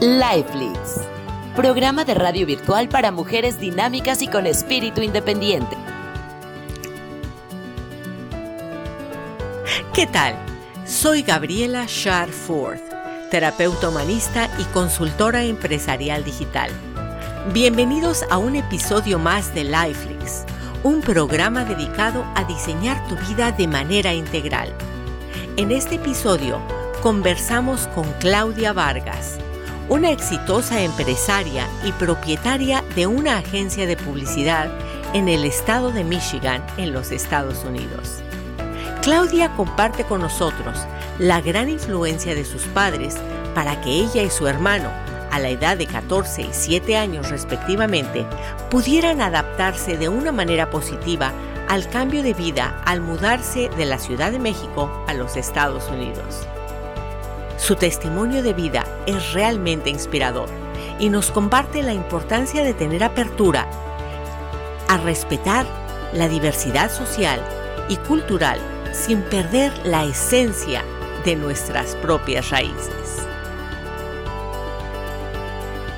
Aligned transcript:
Lifelix, 0.00 1.00
programa 1.56 2.04
de 2.04 2.14
radio 2.14 2.46
virtual 2.46 2.88
para 2.88 3.10
mujeres 3.10 3.58
dinámicas 3.58 4.22
y 4.22 4.28
con 4.28 4.46
espíritu 4.46 5.02
independiente. 5.02 5.76
¿Qué 9.92 10.06
tal? 10.06 10.36
Soy 10.86 11.22
Gabriela 11.22 11.88
Ford, 11.88 12.78
terapeuta 13.32 13.88
humanista 13.88 14.48
y 14.60 14.64
consultora 14.72 15.42
empresarial 15.42 16.22
digital. 16.22 16.70
Bienvenidos 17.52 18.24
a 18.30 18.38
un 18.38 18.54
episodio 18.54 19.18
más 19.18 19.52
de 19.52 19.64
Lifelix, 19.64 20.44
un 20.84 21.00
programa 21.00 21.64
dedicado 21.64 22.24
a 22.36 22.44
diseñar 22.44 23.04
tu 23.08 23.16
vida 23.28 23.50
de 23.50 23.66
manera 23.66 24.14
integral. 24.14 24.72
En 25.56 25.72
este 25.72 25.96
episodio 25.96 26.60
conversamos 27.02 27.88
con 27.88 28.04
Claudia 28.20 28.72
Vargas, 28.72 29.40
una 29.88 30.10
exitosa 30.10 30.82
empresaria 30.82 31.66
y 31.82 31.92
propietaria 31.92 32.84
de 32.94 33.06
una 33.06 33.38
agencia 33.38 33.86
de 33.86 33.96
publicidad 33.96 34.70
en 35.14 35.28
el 35.28 35.44
estado 35.44 35.90
de 35.90 36.04
Michigan, 36.04 36.64
en 36.76 36.92
los 36.92 37.10
Estados 37.10 37.64
Unidos. 37.64 38.22
Claudia 39.02 39.54
comparte 39.56 40.04
con 40.04 40.20
nosotros 40.20 40.78
la 41.18 41.40
gran 41.40 41.70
influencia 41.70 42.34
de 42.34 42.44
sus 42.44 42.62
padres 42.64 43.16
para 43.54 43.80
que 43.80 43.90
ella 43.90 44.22
y 44.22 44.30
su 44.30 44.46
hermano, 44.46 44.90
a 45.30 45.38
la 45.38 45.48
edad 45.48 45.78
de 45.78 45.86
14 45.86 46.42
y 46.42 46.48
7 46.52 46.96
años 46.96 47.30
respectivamente, 47.30 48.26
pudieran 48.70 49.22
adaptarse 49.22 49.96
de 49.96 50.10
una 50.10 50.32
manera 50.32 50.68
positiva 50.68 51.32
al 51.68 51.88
cambio 51.88 52.22
de 52.22 52.34
vida 52.34 52.82
al 52.84 53.00
mudarse 53.00 53.70
de 53.76 53.86
la 53.86 53.98
Ciudad 53.98 54.32
de 54.32 54.38
México 54.38 54.90
a 55.06 55.14
los 55.14 55.36
Estados 55.36 55.88
Unidos. 55.88 56.46
Su 57.68 57.76
testimonio 57.76 58.42
de 58.42 58.54
vida 58.54 58.86
es 59.04 59.34
realmente 59.34 59.90
inspirador 59.90 60.48
y 60.98 61.10
nos 61.10 61.30
comparte 61.30 61.82
la 61.82 61.92
importancia 61.92 62.64
de 62.64 62.72
tener 62.72 63.04
apertura 63.04 63.68
a 64.88 64.96
respetar 64.96 65.66
la 66.14 66.28
diversidad 66.28 66.90
social 66.90 67.46
y 67.90 67.98
cultural 67.98 68.58
sin 68.94 69.20
perder 69.20 69.70
la 69.84 70.06
esencia 70.06 70.82
de 71.26 71.36
nuestras 71.36 71.94
propias 71.96 72.48
raíces. 72.48 73.18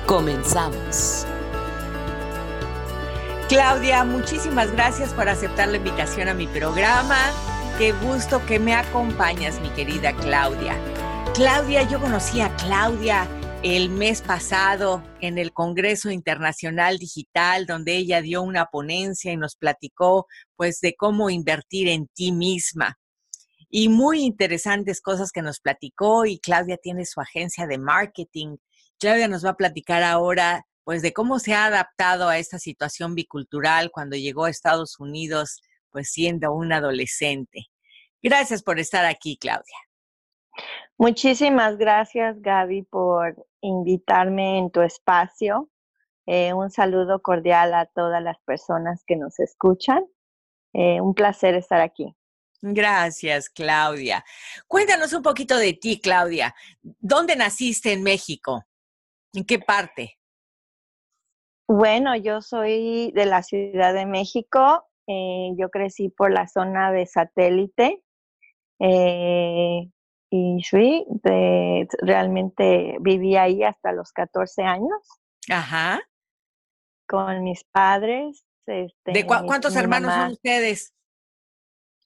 Comenzamos. 0.05 1.25
Claudia, 3.47 4.03
muchísimas 4.03 4.73
gracias 4.73 5.13
por 5.13 5.29
aceptar 5.29 5.69
la 5.69 5.77
invitación 5.77 6.27
a 6.27 6.33
mi 6.33 6.47
programa. 6.47 7.15
Qué 7.77 7.93
gusto 7.93 8.45
que 8.45 8.59
me 8.59 8.75
acompañas, 8.75 9.61
mi 9.61 9.69
querida 9.69 10.11
Claudia. 10.11 10.75
Claudia, 11.33 11.87
yo 11.87 12.01
conocí 12.01 12.41
a 12.41 12.53
Claudia 12.57 13.25
el 13.63 13.89
mes 13.89 14.21
pasado 14.21 15.01
en 15.21 15.37
el 15.37 15.53
Congreso 15.53 16.11
Internacional 16.11 16.97
Digital, 16.97 17.65
donde 17.65 17.95
ella 17.95 18.21
dio 18.21 18.41
una 18.41 18.65
ponencia 18.65 19.31
y 19.31 19.37
nos 19.37 19.55
platicó 19.55 20.27
pues 20.57 20.81
de 20.81 20.93
cómo 20.93 21.29
invertir 21.29 21.87
en 21.87 22.07
ti 22.07 22.33
misma. 22.33 22.99
Y 23.69 23.87
muy 23.87 24.23
interesantes 24.23 24.99
cosas 24.99 25.31
que 25.31 25.41
nos 25.41 25.61
platicó 25.61 26.25
y 26.25 26.37
Claudia 26.39 26.75
tiene 26.75 27.05
su 27.05 27.21
agencia 27.21 27.65
de 27.65 27.77
marketing. 27.77 28.57
Claudia 28.99 29.29
nos 29.29 29.45
va 29.45 29.51
a 29.51 29.57
platicar 29.57 30.03
ahora 30.03 30.65
pues 30.83 31.01
de 31.01 31.13
cómo 31.13 31.39
se 31.39 31.53
ha 31.53 31.65
adaptado 31.65 32.27
a 32.27 32.39
esta 32.39 32.59
situación 32.59 33.15
bicultural 33.15 33.89
cuando 33.89 34.17
llegó 34.17 34.45
a 34.45 34.49
Estados 34.49 34.99
Unidos 34.99 35.61
pues 35.91 36.11
siendo 36.11 36.51
una 36.51 36.77
adolescente. 36.77 37.67
Gracias 38.21 38.63
por 38.63 38.79
estar 38.79 39.05
aquí, 39.05 39.37
Claudia. 39.37 39.77
Muchísimas 41.01 41.79
gracias, 41.79 42.39
Gaby, 42.43 42.83
por 42.83 43.47
invitarme 43.59 44.59
en 44.59 44.69
tu 44.69 44.81
espacio. 44.81 45.67
Eh, 46.27 46.53
un 46.53 46.69
saludo 46.69 47.23
cordial 47.23 47.73
a 47.73 47.87
todas 47.87 48.21
las 48.21 48.39
personas 48.41 49.03
que 49.07 49.15
nos 49.15 49.39
escuchan. 49.39 50.05
Eh, 50.73 51.01
un 51.01 51.15
placer 51.15 51.55
estar 51.55 51.81
aquí. 51.81 52.15
Gracias, 52.61 53.49
Claudia. 53.49 54.23
Cuéntanos 54.67 55.11
un 55.13 55.23
poquito 55.23 55.57
de 55.57 55.73
ti, 55.73 55.99
Claudia. 55.99 56.53
¿Dónde 56.83 57.35
naciste 57.35 57.93
en 57.93 58.03
México? 58.03 58.63
¿En 59.33 59.43
qué 59.43 59.57
parte? 59.57 60.19
Bueno, 61.67 62.15
yo 62.15 62.43
soy 62.43 63.11
de 63.15 63.25
la 63.25 63.41
Ciudad 63.41 63.95
de 63.95 64.05
México. 64.05 64.87
Eh, 65.07 65.49
yo 65.57 65.71
crecí 65.71 66.09
por 66.09 66.31
la 66.31 66.47
zona 66.47 66.91
de 66.91 67.07
satélite 67.07 68.03
y 70.33 70.63
sí, 70.63 71.05
realmente 72.01 72.95
viví 73.01 73.35
ahí 73.35 73.63
hasta 73.63 73.91
los 73.91 74.13
14 74.13 74.63
años. 74.63 74.97
Ajá. 75.49 76.01
Con 77.05 77.43
mis 77.43 77.65
padres. 77.65 78.45
Este, 78.65 79.11
¿De 79.11 79.25
cuántos 79.25 79.75
hermanos 79.75 80.13
son 80.13 80.31
ustedes? 80.31 80.93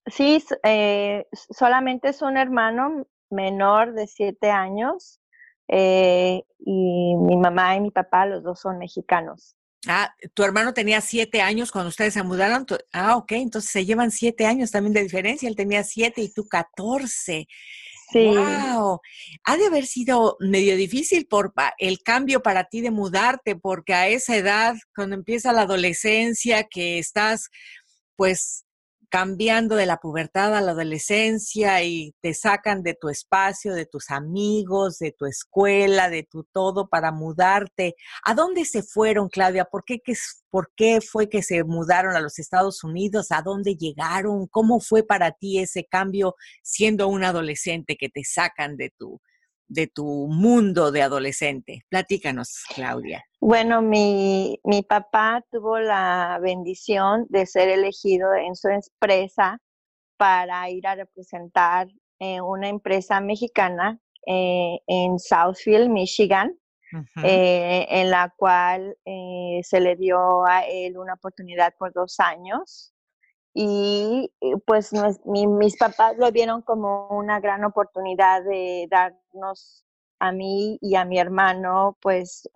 Sí, 0.08 0.44
eh, 0.64 1.28
solamente 1.32 2.10
es 2.10 2.24
un 2.24 2.38
hermano 2.38 3.06
menor 3.30 3.94
de 3.94 4.08
siete 4.08 4.50
años 4.50 5.20
eh, 5.68 6.44
y 6.58 7.16
mi 7.18 7.38
mamá 7.38 7.76
y 7.76 7.82
mi 7.82 7.92
papá, 7.92 8.26
los 8.26 8.44
dos 8.44 8.60
son 8.60 8.80
mexicanos. 8.80 9.56
Ah, 9.88 10.16
tu 10.34 10.44
hermano 10.44 10.74
tenía 10.74 11.00
siete 11.00 11.42
años 11.42 11.72
cuando 11.72 11.90
ustedes 11.90 12.16
se 12.16 12.24
mudaron. 12.24 12.66
Ah, 12.92 13.18
ok, 13.18 13.34
entonces 13.34 13.70
se 13.70 13.86
llevan 13.86 14.10
siete 14.10 14.48
años 14.48 14.72
también 14.72 14.94
de 14.94 15.04
diferencia. 15.04 15.48
Él 15.48 15.56
tenía 15.56 15.84
siete 15.84 16.22
y 16.22 16.34
tú 16.34 16.48
catorce. 16.48 17.48
Sí. 18.12 18.26
¡Wow! 18.26 19.00
Ha 19.44 19.58
de 19.58 19.66
haber 19.66 19.86
sido 19.86 20.38
medio 20.40 20.76
difícil 20.76 21.28
por 21.28 21.54
el 21.78 22.02
cambio 22.04 22.42
para 22.42 22.66
ti 22.66 22.82
de 22.82 22.92
mudarte, 22.92 23.56
porque 23.56 23.94
a 23.94 24.08
esa 24.08 24.36
edad, 24.36 24.76
cuando 24.96 25.16
empieza 25.16 25.54
la 25.54 25.62
adolescencia, 25.62 26.66
que 26.66 27.00
estás 27.00 27.50
pues 28.16 28.65
cambiando 29.16 29.78
de 29.78 29.86
la 29.86 29.96
pubertad 29.96 30.54
a 30.54 30.60
la 30.60 30.72
adolescencia 30.72 31.82
y 31.84 32.14
te 32.20 32.34
sacan 32.34 32.84
de 32.84 32.96
tu 32.96 33.08
espacio, 33.08 33.74
de 33.74 33.86
tus 33.86 34.12
amigos, 34.12 35.00
de 35.00 35.14
tu 35.14 35.26
escuela, 35.26 36.10
de 36.10 36.24
tu 36.24 36.44
todo 36.44 36.90
para 36.90 37.14
mudarte. 37.14 37.96
¿A 38.26 38.34
dónde 38.34 38.66
se 38.66 38.84
fueron, 38.84 39.30
Claudia? 39.30 39.64
¿Por 39.64 39.86
qué, 39.86 40.02
¿Por 40.50 40.70
qué 40.76 41.00
fue 41.00 41.30
que 41.30 41.44
se 41.44 41.64
mudaron 41.64 42.18
a 42.18 42.20
los 42.20 42.40
Estados 42.40 42.84
Unidos? 42.84 43.32
¿A 43.32 43.42
dónde 43.42 43.78
llegaron? 43.78 44.48
¿Cómo 44.48 44.82
fue 44.82 45.02
para 45.02 45.32
ti 45.32 45.60
ese 45.60 45.86
cambio 45.86 46.36
siendo 46.62 47.08
un 47.08 47.24
adolescente 47.24 47.96
que 47.96 48.10
te 48.10 48.26
sacan 48.26 48.76
de 48.76 48.92
tu, 48.98 49.22
de 49.68 49.88
tu 49.88 50.28
mundo 50.28 50.92
de 50.92 51.02
adolescente? 51.02 51.86
Platícanos, 51.90 52.64
Claudia. 52.74 53.24
Bueno, 53.40 53.82
mi, 53.82 54.60
mi 54.64 54.84
papá 54.84 55.44
tuvo 55.52 55.80
la 55.80 56.40
bendición 56.42 57.26
de 57.30 57.46
ser 57.46 57.70
elegido 57.70 58.34
en 58.34 58.56
su 58.56 58.70
empresa 58.70 59.60
para 60.18 60.70
ir 60.70 60.88
a 60.88 60.96
representar 60.96 61.88
eh, 62.20 62.40
una 62.42 62.70
empresa 62.70 63.20
mexicana 63.20 64.00
eh, 64.26 64.80
en 64.88 65.20
Southfield, 65.20 65.90
Michigan, 65.90 66.58
eh, 67.24 67.86
en 67.90 68.10
la 68.10 68.34
cual 68.38 68.96
se 69.04 69.80
le 69.82 69.98
dio 69.98 70.46
a 70.46 70.66
él 70.66 70.98
una 70.98 71.16
oportunidad 71.16 71.74
por 71.78 71.92
dos 71.92 72.20
años 72.20 72.95
y 73.58 74.30
pues 74.66 74.92
mis 75.26 75.78
papás 75.78 76.18
lo 76.18 76.30
vieron 76.32 76.62
como 76.62 77.08
una 77.08 77.40
gran 77.40 77.64
oportunidad 77.64 78.44
de 78.44 78.86
darnos 78.92 79.86
a 80.20 80.34
mí 80.34 80.78
y 80.82 80.96
a 80.96 81.06
mi 81.06 81.18
hermano 81.20 81.98
pues 82.02 82.50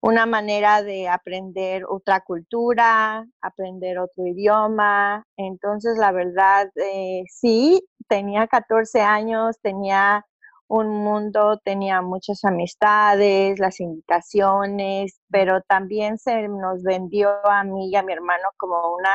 una 0.00 0.26
manera 0.26 0.82
de 0.82 1.08
aprender 1.08 1.84
otra 1.88 2.20
cultura, 2.20 3.26
aprender 3.40 3.98
otro 3.98 4.26
idioma. 4.26 5.24
Entonces, 5.36 5.98
la 5.98 6.12
verdad, 6.12 6.68
eh, 6.76 7.24
sí, 7.28 7.82
tenía 8.08 8.46
14 8.46 9.00
años, 9.02 9.56
tenía 9.60 10.24
un 10.68 10.88
mundo, 11.02 11.58
tenía 11.64 12.00
muchas 12.02 12.44
amistades, 12.44 13.58
las 13.58 13.80
invitaciones, 13.80 15.20
pero 15.30 15.62
también 15.62 16.18
se 16.18 16.46
nos 16.48 16.82
vendió 16.84 17.30
a 17.46 17.64
mí 17.64 17.90
y 17.90 17.96
a 17.96 18.02
mi 18.02 18.12
hermano 18.12 18.48
como 18.56 18.94
una 18.94 19.10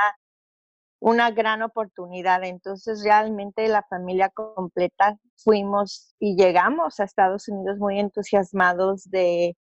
una 1.04 1.32
gran 1.32 1.62
oportunidad. 1.62 2.46
Entonces, 2.46 3.04
realmente 3.04 3.68
la 3.68 3.84
familia 3.84 4.30
completa 4.30 5.18
fuimos 5.36 6.16
y 6.18 6.38
llegamos 6.38 6.98
a 7.00 7.04
Estados 7.04 7.50
Unidos 7.50 7.78
muy 7.78 8.00
entusiasmados 8.00 9.04
de, 9.10 9.58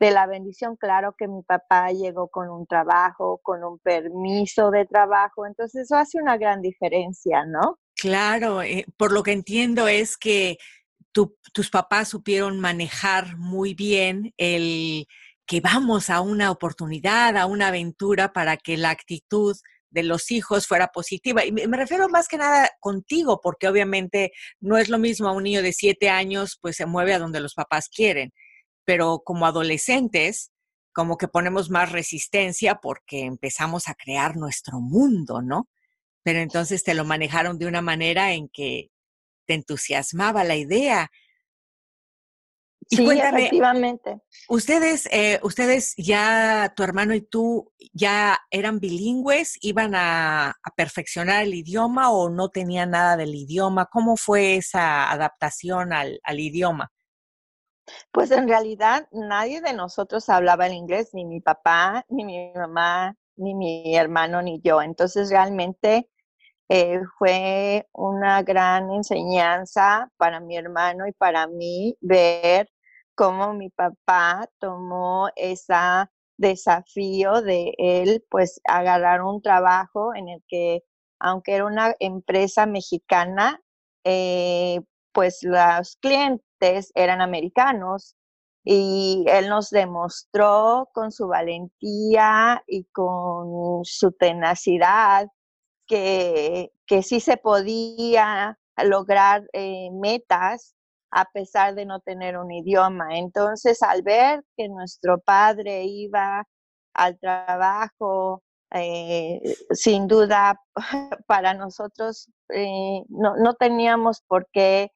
la 0.00 0.26
bendición. 0.26 0.74
Claro 0.74 1.14
que 1.16 1.28
mi 1.28 1.44
papá 1.44 1.92
llegó 1.92 2.26
con 2.26 2.50
un 2.50 2.66
trabajo, 2.66 3.38
con 3.44 3.62
un 3.62 3.78
permiso 3.78 4.72
de 4.72 4.84
trabajo. 4.84 5.46
Entonces, 5.46 5.82
eso 5.82 5.94
hace 5.94 6.18
una 6.20 6.36
gran 6.36 6.60
diferencia, 6.60 7.44
¿no? 7.46 7.78
Claro, 7.94 8.62
eh, 8.62 8.84
por 8.96 9.12
lo 9.12 9.22
que 9.22 9.30
entiendo 9.30 9.86
es 9.86 10.16
que 10.16 10.58
tus 11.12 11.70
papás 11.70 12.08
supieron 12.08 12.58
manejar 12.58 13.36
muy 13.36 13.74
bien 13.74 14.34
el 14.36 15.06
que 15.46 15.60
vamos 15.60 16.10
a 16.10 16.20
una 16.20 16.50
oportunidad, 16.50 17.36
a 17.36 17.46
una 17.46 17.68
aventura 17.68 18.32
para 18.32 18.56
que 18.56 18.76
la 18.76 18.90
actitud 18.90 19.56
de 19.92 20.02
los 20.02 20.30
hijos 20.30 20.66
fuera 20.66 20.88
positiva. 20.88 21.44
Y 21.44 21.52
me 21.52 21.76
refiero 21.76 22.08
más 22.08 22.26
que 22.28 22.38
nada 22.38 22.70
contigo, 22.80 23.40
porque 23.42 23.68
obviamente 23.68 24.32
no 24.60 24.78
es 24.78 24.88
lo 24.88 24.98
mismo 24.98 25.28
a 25.28 25.32
un 25.32 25.44
niño 25.44 25.62
de 25.62 25.72
siete 25.72 26.08
años, 26.08 26.58
pues 26.60 26.76
se 26.76 26.86
mueve 26.86 27.14
a 27.14 27.18
donde 27.18 27.40
los 27.40 27.54
papás 27.54 27.88
quieren. 27.88 28.32
pero 28.84 29.22
como 29.24 29.46
adolescentes, 29.46 30.50
como 30.92 31.16
que 31.16 31.28
ponemos 31.28 31.70
más 31.70 31.92
resistencia 31.92 32.76
porque 32.76 33.20
empezamos 33.22 33.88
a 33.88 33.94
crear 33.94 34.36
nuestro 34.36 34.80
mundo, 34.80 35.40
¿no? 35.42 35.68
Pero 36.24 36.40
entonces 36.40 36.84
te 36.84 36.94
lo 36.94 37.04
manejaron 37.04 37.58
de 37.58 37.66
una 37.66 37.82
manera 37.82 38.32
en 38.32 38.48
que 38.48 38.90
te 39.46 39.54
entusiasmaba 39.54 40.44
la 40.44 40.56
idea. 40.56 41.10
Y 42.92 42.96
sí, 42.96 43.08
efectivamente. 43.10 44.20
Ustedes, 44.50 45.08
eh, 45.10 45.40
ustedes 45.42 45.94
ya, 45.96 46.74
tu 46.76 46.82
hermano 46.82 47.14
y 47.14 47.22
tú, 47.22 47.72
ya 47.94 48.38
eran 48.50 48.80
bilingües, 48.80 49.56
iban 49.62 49.94
a, 49.94 50.54
perfeccionar 50.76 51.44
el 51.44 51.54
idioma 51.54 52.10
o 52.10 52.28
no 52.28 52.50
tenían 52.50 52.90
nada 52.90 53.16
del 53.16 53.34
idioma. 53.34 53.86
¿Cómo 53.86 54.18
fue 54.18 54.56
esa 54.56 55.10
adaptación 55.10 55.94
al, 55.94 56.20
al 56.22 56.38
idioma? 56.38 56.92
Pues 58.10 58.30
en 58.30 58.46
realidad 58.46 59.08
nadie 59.10 59.62
de 59.62 59.72
nosotros 59.72 60.28
hablaba 60.28 60.66
el 60.66 60.74
inglés, 60.74 61.14
ni 61.14 61.24
mi 61.24 61.40
papá, 61.40 62.04
ni 62.10 62.26
mi 62.26 62.52
mamá, 62.54 63.16
ni 63.36 63.54
mi 63.54 63.96
hermano, 63.96 64.42
ni 64.42 64.60
yo. 64.60 64.82
Entonces 64.82 65.30
realmente 65.30 66.10
eh, 66.68 67.00
fue 67.18 67.88
una 67.92 68.42
gran 68.42 68.90
enseñanza 68.90 70.10
para 70.18 70.40
mi 70.40 70.58
hermano 70.58 71.06
y 71.06 71.12
para 71.12 71.46
mí 71.46 71.96
ver 72.02 72.68
cómo 73.14 73.54
mi 73.54 73.70
papá 73.70 74.48
tomó 74.58 75.28
ese 75.36 75.74
desafío 76.38 77.42
de 77.42 77.74
él, 77.78 78.24
pues 78.30 78.60
agarrar 78.64 79.22
un 79.22 79.42
trabajo 79.42 80.14
en 80.14 80.28
el 80.28 80.42
que, 80.48 80.82
aunque 81.20 81.54
era 81.54 81.66
una 81.66 81.94
empresa 82.00 82.66
mexicana, 82.66 83.60
eh, 84.04 84.80
pues 85.12 85.40
los 85.42 85.96
clientes 85.96 86.90
eran 86.94 87.20
americanos 87.20 88.16
y 88.64 89.24
él 89.28 89.48
nos 89.48 89.70
demostró 89.70 90.88
con 90.92 91.12
su 91.12 91.28
valentía 91.28 92.62
y 92.66 92.84
con 92.92 93.84
su 93.84 94.12
tenacidad 94.12 95.28
que, 95.86 96.72
que 96.86 97.02
sí 97.02 97.20
se 97.20 97.36
podía 97.36 98.58
lograr 98.84 99.44
eh, 99.52 99.90
metas 99.92 100.74
a 101.12 101.26
pesar 101.32 101.74
de 101.74 101.86
no 101.86 102.00
tener 102.00 102.36
un 102.38 102.50
idioma. 102.50 103.18
Entonces, 103.18 103.82
al 103.82 104.02
ver 104.02 104.42
que 104.56 104.68
nuestro 104.68 105.20
padre 105.20 105.84
iba 105.84 106.44
al 106.94 107.18
trabajo, 107.18 108.42
eh, 108.72 109.40
sin 109.72 110.08
duda 110.08 110.58
para 111.26 111.54
nosotros 111.54 112.28
eh, 112.50 113.02
no, 113.08 113.36
no, 113.36 113.54
teníamos 113.54 114.22
por 114.26 114.48
qué 114.52 114.90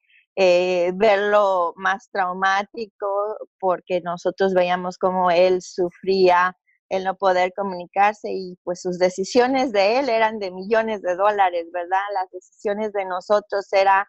verlo 0.93 1.73
más 1.77 2.09
traumático 2.11 3.37
porque 3.59 4.01
nosotros 4.01 4.53
veíamos 4.53 4.97
cómo 4.99 5.31
él 5.31 5.61
sufría 5.63 6.55
el 6.89 7.03
no 7.03 7.15
poder 7.15 7.53
comunicarse 7.55 8.31
y 8.31 8.57
pues 8.63 8.81
sus 8.81 8.97
decisiones 8.97 9.71
de 9.71 9.99
él 9.99 10.09
eran 10.09 10.39
de 10.39 10.51
millones 10.51 11.01
de 11.01 11.15
dólares, 11.15 11.65
¿verdad? 11.73 11.99
Las 12.13 12.29
decisiones 12.31 12.93
de 12.93 13.05
nosotros 13.05 13.71
era 13.73 14.07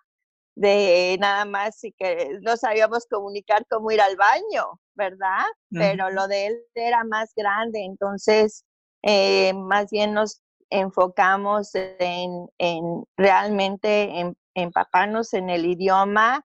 de 0.58 1.16
nada 1.20 1.44
más 1.44 1.82
y 1.84 1.92
que 1.92 2.38
no 2.42 2.56
sabíamos 2.56 3.06
comunicar 3.06 3.64
cómo 3.70 3.92
ir 3.92 4.00
al 4.00 4.16
baño, 4.16 4.80
¿verdad? 4.94 5.44
Pero 5.70 6.10
lo 6.10 6.26
de 6.26 6.46
él 6.46 6.64
era 6.74 7.04
más 7.04 7.32
grande, 7.36 7.84
entonces 7.84 8.64
eh, 9.02 9.52
más 9.54 9.88
bien 9.90 10.14
nos 10.14 10.42
enfocamos 10.70 11.70
en, 11.74 12.48
en 12.58 13.04
realmente 13.16 14.18
en, 14.18 14.36
empaparnos 14.54 15.32
en 15.32 15.48
el 15.48 15.64
idioma. 15.64 16.44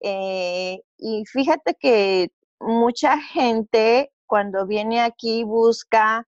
Eh, 0.00 0.82
y 0.98 1.24
fíjate 1.24 1.74
que 1.74 2.30
mucha 2.60 3.18
gente 3.18 4.12
cuando 4.26 4.66
viene 4.66 5.00
aquí 5.00 5.42
busca 5.44 6.28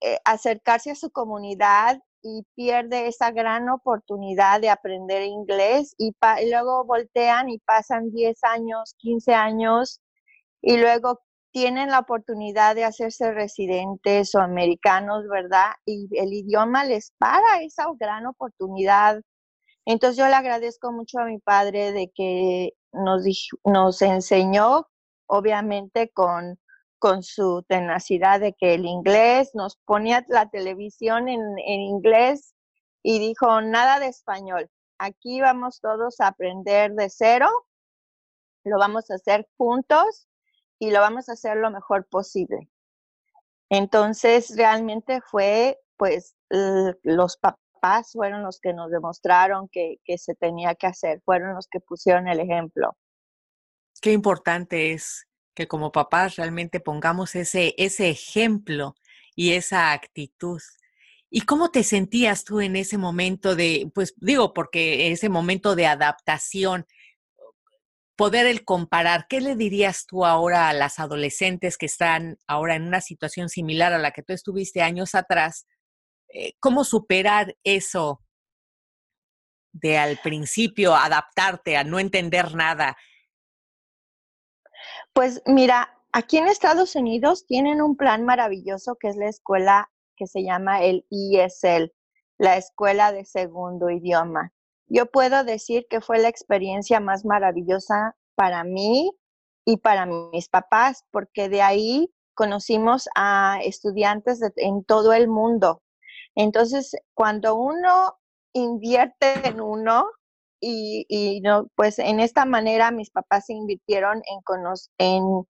eh, 0.00 0.18
acercarse 0.24 0.92
a 0.92 0.94
su 0.94 1.10
comunidad 1.10 2.00
y 2.22 2.44
pierde 2.54 3.08
esa 3.08 3.30
gran 3.30 3.68
oportunidad 3.68 4.60
de 4.60 4.70
aprender 4.70 5.22
inglés 5.24 5.94
y, 5.98 6.14
luego 6.50 6.84
voltean 6.84 7.50
y 7.50 7.58
pasan 7.58 8.10
10 8.10 8.42
años, 8.44 8.94
15 8.98 9.34
años 9.34 10.00
y 10.60 10.78
luego 10.78 11.20
tienen 11.50 11.90
la 11.90 11.98
oportunidad 11.98 12.74
de 12.74 12.84
hacerse 12.84 13.32
residentes 13.32 14.34
o 14.34 14.40
americanos, 14.40 15.26
¿verdad? 15.28 15.72
Y 15.84 16.08
el 16.18 16.32
idioma 16.32 16.84
les 16.84 17.12
para 17.18 17.62
esa 17.62 17.86
gran 17.98 18.26
oportunidad. 18.26 19.20
Entonces 19.84 20.16
yo 20.16 20.28
le 20.28 20.34
agradezco 20.34 20.92
mucho 20.92 21.18
a 21.18 21.26
mi 21.26 21.38
padre 21.40 21.92
de 21.92 22.10
que 22.14 22.70
nos, 22.92 23.24
nos 23.64 24.00
enseñó, 24.00 24.86
obviamente 25.26 26.10
con 26.10 26.58
con 27.02 27.24
su 27.24 27.64
tenacidad 27.66 28.38
de 28.38 28.52
que 28.52 28.74
el 28.74 28.84
inglés 28.84 29.56
nos 29.56 29.76
ponía 29.86 30.24
la 30.28 30.48
televisión 30.48 31.28
en, 31.28 31.58
inglés 31.66 32.54
y 33.02 33.18
dijo 33.18 33.60
nada 33.60 33.98
de 33.98 34.06
español. 34.06 34.70
Aquí 34.98 35.40
vamos 35.40 35.80
todos 35.80 36.20
a 36.20 36.28
aprender 36.28 36.92
de 36.92 37.10
cero, 37.10 37.48
lo 38.62 38.78
vamos 38.78 39.10
a 39.10 39.16
hacer 39.16 39.48
juntos 39.56 40.28
y 40.78 40.92
lo 40.92 41.00
vamos 41.00 41.28
a 41.28 41.32
hacer 41.32 41.56
lo 41.56 41.72
mejor 41.72 42.06
posible. 42.06 42.70
Entonces, 43.68 44.56
realmente 44.56 45.20
fue, 45.22 45.80
pues, 45.96 46.36
los 47.02 47.36
papás 47.36 48.12
fueron 48.12 48.44
los 48.44 48.60
que 48.60 48.74
nos 48.74 48.92
demostraron 48.92 49.68
que, 49.72 49.96
que 50.04 50.18
se 50.18 50.36
tenía 50.36 50.76
que 50.76 50.86
hacer, 50.86 51.20
fueron 51.24 51.56
los 51.56 51.66
que 51.66 51.80
pusieron 51.80 52.28
el 52.28 52.38
ejemplo. 52.38 52.96
Qué 54.00 54.12
importante 54.12 54.92
es 54.92 55.26
que 55.54 55.68
como 55.68 55.92
papás 55.92 56.36
realmente 56.36 56.80
pongamos 56.80 57.34
ese, 57.34 57.74
ese 57.78 58.10
ejemplo 58.10 58.94
y 59.34 59.52
esa 59.52 59.92
actitud. 59.92 60.60
¿Y 61.30 61.42
cómo 61.42 61.70
te 61.70 61.82
sentías 61.82 62.44
tú 62.44 62.60
en 62.60 62.76
ese 62.76 62.98
momento 62.98 63.56
de, 63.56 63.90
pues 63.94 64.14
digo, 64.18 64.52
porque 64.52 65.10
ese 65.10 65.28
momento 65.28 65.74
de 65.74 65.86
adaptación, 65.86 66.86
poder 68.16 68.46
el 68.46 68.64
comparar, 68.64 69.26
¿qué 69.28 69.40
le 69.40 69.56
dirías 69.56 70.06
tú 70.06 70.26
ahora 70.26 70.68
a 70.68 70.74
las 70.74 70.98
adolescentes 70.98 71.78
que 71.78 71.86
están 71.86 72.38
ahora 72.46 72.76
en 72.76 72.82
una 72.82 73.00
situación 73.00 73.48
similar 73.48 73.94
a 73.94 73.98
la 73.98 74.10
que 74.10 74.22
tú 74.22 74.34
estuviste 74.34 74.82
años 74.82 75.14
atrás? 75.14 75.66
Eh, 76.28 76.52
¿Cómo 76.60 76.84
superar 76.84 77.56
eso 77.64 78.22
de 79.72 79.96
al 79.96 80.18
principio 80.22 80.94
adaptarte 80.94 81.78
a 81.78 81.84
no 81.84 81.98
entender 81.98 82.54
nada 82.54 82.96
pues 85.12 85.42
mira, 85.46 85.98
aquí 86.12 86.38
en 86.38 86.46
Estados 86.46 86.96
Unidos 86.96 87.46
tienen 87.46 87.82
un 87.82 87.96
plan 87.96 88.24
maravilloso 88.24 88.96
que 88.96 89.08
es 89.08 89.16
la 89.16 89.28
escuela 89.28 89.90
que 90.16 90.26
se 90.26 90.42
llama 90.42 90.82
el 90.82 91.06
ESL, 91.10 91.92
la 92.38 92.56
escuela 92.56 93.12
de 93.12 93.24
segundo 93.24 93.90
idioma. 93.90 94.52
Yo 94.86 95.06
puedo 95.06 95.44
decir 95.44 95.86
que 95.88 96.00
fue 96.00 96.18
la 96.18 96.28
experiencia 96.28 97.00
más 97.00 97.24
maravillosa 97.24 98.16
para 98.34 98.64
mí 98.64 99.10
y 99.64 99.78
para 99.78 100.06
mis 100.06 100.48
papás, 100.48 101.04
porque 101.10 101.48
de 101.48 101.62
ahí 101.62 102.12
conocimos 102.34 103.08
a 103.14 103.58
estudiantes 103.62 104.40
en 104.56 104.84
todo 104.84 105.12
el 105.12 105.28
mundo. 105.28 105.82
Entonces, 106.34 106.96
cuando 107.14 107.54
uno 107.54 108.18
invierte 108.52 109.46
en 109.46 109.60
uno, 109.60 110.06
y, 110.64 111.40
no, 111.42 111.66
pues 111.74 111.98
en 111.98 112.20
esta 112.20 112.44
manera 112.44 112.90
mis 112.92 113.10
papás 113.10 113.46
se 113.46 113.52
invirtieron 113.52 114.22
en, 114.26 114.40
en 114.98 115.46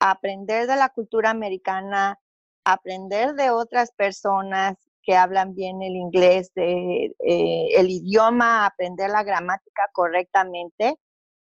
aprender 0.00 0.66
de 0.66 0.76
la 0.76 0.88
cultura 0.88 1.30
americana, 1.30 2.18
aprender 2.64 3.34
de 3.34 3.50
otras 3.50 3.92
personas 3.92 4.76
que 5.02 5.16
hablan 5.16 5.54
bien 5.54 5.80
el 5.80 5.94
inglés, 5.96 6.52
de, 6.54 7.14
eh, 7.20 7.68
el 7.76 7.88
idioma, 7.88 8.66
aprender 8.66 9.10
la 9.10 9.22
gramática 9.22 9.88
correctamente, 9.92 10.98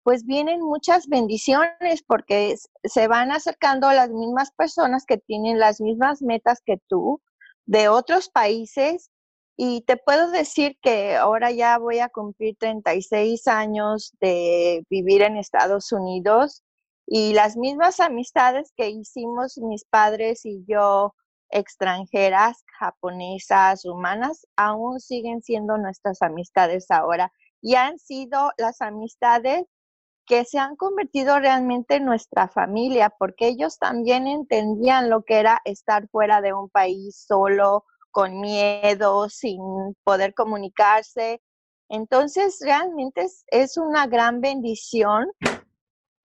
pues 0.04 0.26
vienen 0.26 0.62
muchas 0.62 1.08
bendiciones 1.08 2.04
porque 2.08 2.56
se 2.84 3.08
van 3.08 3.32
acercando 3.32 3.88
a 3.88 3.94
las 3.94 4.10
mismas 4.10 4.52
personas 4.52 5.06
que 5.06 5.18
tienen 5.18 5.60
las 5.60 5.82
mismas 5.82 6.22
metas 6.22 6.62
que 6.66 6.78
tú 6.88 7.22
de 7.66 7.90
otros 7.90 8.30
países 8.30 9.10
y 9.64 9.82
te 9.82 9.96
puedo 9.96 10.32
decir 10.32 10.76
que 10.82 11.16
ahora 11.16 11.52
ya 11.52 11.78
voy 11.78 12.00
a 12.00 12.10
cumplir 12.10 12.56
36 12.58 13.48
años 13.48 14.12
de 14.20 14.84
vivir 14.90 15.22
en 15.22 15.38
Estados 15.38 15.92
Unidos 15.92 16.64
y 17.06 17.34
las 17.34 17.56
mismas 17.58 18.00
amistades 18.00 18.74
que 18.76 18.90
hicimos 18.90 19.60
mis 19.60 19.86
padres 19.86 20.48
y 20.48 20.66
yo, 20.68 21.14
extranjeras, 21.52 22.64
japonesas, 22.80 23.86
humanas, 23.86 24.48
aún 24.56 25.00
siguen 25.00 25.44
siendo 25.44 25.78
nuestras 25.78 26.24
amistades 26.24 26.90
ahora 26.90 27.32
y 27.62 27.76
han 27.76 28.00
sido 28.00 28.54
las 28.58 28.82
amistades 28.82 29.66
que 30.26 30.44
se 30.44 30.58
han 30.58 30.76
convertido 30.76 31.38
realmente 31.38 31.98
en 31.98 32.06
nuestra 32.06 32.48
familia, 32.48 33.12
porque 33.12 33.50
ellos 33.50 33.78
también 33.78 34.26
entendían 34.26 35.12
lo 35.12 35.22
que 35.22 35.38
era 35.38 35.62
estar 35.66 36.08
fuera 36.10 36.42
de 36.42 36.52
un 36.52 36.68
país 36.68 37.16
solo, 37.28 37.86
con 38.12 38.40
miedo, 38.40 39.30
sin 39.30 39.60
poder 40.04 40.34
comunicarse. 40.34 41.42
Entonces, 41.90 42.60
realmente 42.62 43.28
es, 43.48 43.78
una 43.78 44.08
gran 44.08 44.42
bendición 44.42 45.28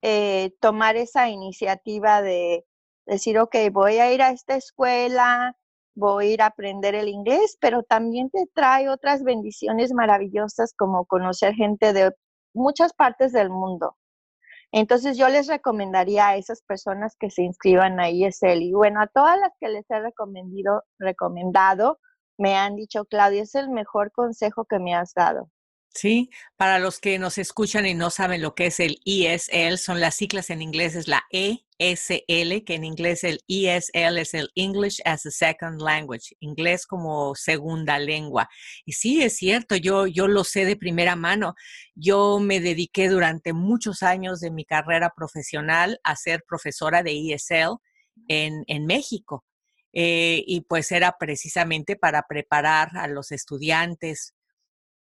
eh, 0.03 0.53
tomar 0.61 0.97
esa 0.97 1.29
iniciativa 1.29 2.23
de 2.23 2.65
decir, 3.07 3.39
ok, 3.39 3.57
voy 3.73 3.99
a 3.99 4.13
ir 4.13 4.23
a 4.23 4.31
esta 4.31 4.57
escuela, 4.57 5.57
voy 5.95 6.27
a 6.29 6.33
ir 6.35 6.43
a 6.43 6.47
aprender 6.47 6.95
el 6.95 7.09
inglés, 7.09 7.57
pero 7.61 7.83
también 7.83 8.31
te 8.31 8.47
trae 8.55 8.89
otras 8.89 9.25
bendiciones 9.25 9.93
maravillosas 9.93 10.75
como 10.77 11.07
conocer 11.07 11.55
gente 11.55 11.93
de 11.93 12.13
muchas 12.55 12.93
partes 12.93 13.33
del 13.33 13.51
mundo. 13.51 13.97
Entonces 14.73 15.17
yo 15.17 15.29
les 15.29 15.47
recomendaría 15.47 16.29
a 16.29 16.37
esas 16.37 16.63
personas 16.63 17.17
que 17.19 17.31
se 17.31 17.43
inscriban 17.43 17.99
a 18.01 18.09
ESL 18.09 18.63
y 18.63 18.73
bueno, 18.73 19.01
a 19.01 19.07
todas 19.07 19.39
las 19.39 19.53
que 19.61 19.69
les 19.69 19.89
he 19.91 20.01
recomendado, 20.01 20.85
recomendado 20.99 21.99
me 22.39 22.57
han 22.57 22.77
dicho, 22.77 23.05
Claudia, 23.07 23.43
es 23.43 23.55
el 23.55 23.71
mejor 23.71 24.13
consejo 24.13 24.67
que 24.67 24.79
me 24.79 24.95
has 24.95 25.15
dado. 25.15 25.51
Sí, 25.97 26.29
para 26.59 26.79
los 26.79 27.01
que 27.01 27.19
nos 27.19 27.39
escuchan 27.39 27.87
y 27.87 27.95
no 27.95 28.11
saben 28.11 28.43
lo 28.43 28.55
que 28.55 28.67
es 28.67 28.81
el 28.81 29.01
ESL, 29.07 29.79
son 29.79 29.99
las 29.99 30.15
siglas 30.15 30.51
en 30.51 30.61
inglés, 30.61 30.95
es 30.95 31.09
la 31.09 31.25
ESL, 31.31 32.65
que 32.65 32.75
en 32.75 32.85
inglés 32.85 33.25
el 33.25 33.41
ESL 33.49 34.19
es 34.19 34.35
el 34.35 34.51
English 34.57 35.01
as 35.07 35.25
a 35.25 35.31
Second 35.31 35.81
Language, 35.81 36.37
inglés 36.41 36.87
como 36.87 37.35
segunda 37.35 37.99
lengua. 37.99 38.47
Y 38.85 38.93
sí, 38.93 39.23
es 39.23 39.39
cierto, 39.39 39.75
yo, 39.75 40.07
yo 40.07 40.29
lo 40.29 40.45
sé 40.45 40.67
de 40.67 40.77
primera 40.77 41.17
mano. 41.17 41.55
Yo 41.95 42.41
me 42.41 42.61
dediqué 42.61 43.09
durante 43.09 43.55
muchos 43.55 44.03
años 44.03 44.41
de 44.41 44.51
mi 44.51 44.67
carrera 44.67 45.15
profesional 45.17 45.99
a 46.05 46.15
ser 46.15 46.45
profesora 46.47 47.03
de 47.03 47.33
ESL 47.33 47.79
en, 48.29 48.65
en 48.67 48.85
México. 48.85 49.47
Eh, 49.95 50.45
y 50.47 50.61
pues 50.61 50.93
era 50.93 51.17
precisamente 51.19 51.97
para 51.97 52.25
preparar 52.29 52.99
a 52.99 53.09
los 53.09 53.33
estudiantes, 53.33 54.35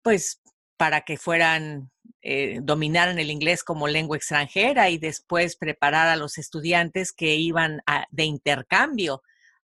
pues 0.02 0.42
para 0.76 1.02
que 1.02 1.16
fueran, 1.16 1.90
eh, 2.22 2.58
dominaran 2.62 3.18
el 3.18 3.30
inglés 3.30 3.62
como 3.64 3.88
lengua 3.88 4.16
extranjera 4.16 4.90
y 4.90 4.98
después 4.98 5.56
preparar 5.56 6.08
a 6.08 6.16
los 6.16 6.38
estudiantes 6.38 7.12
que 7.12 7.36
iban 7.36 7.80
de 8.10 8.24
intercambio 8.24 9.22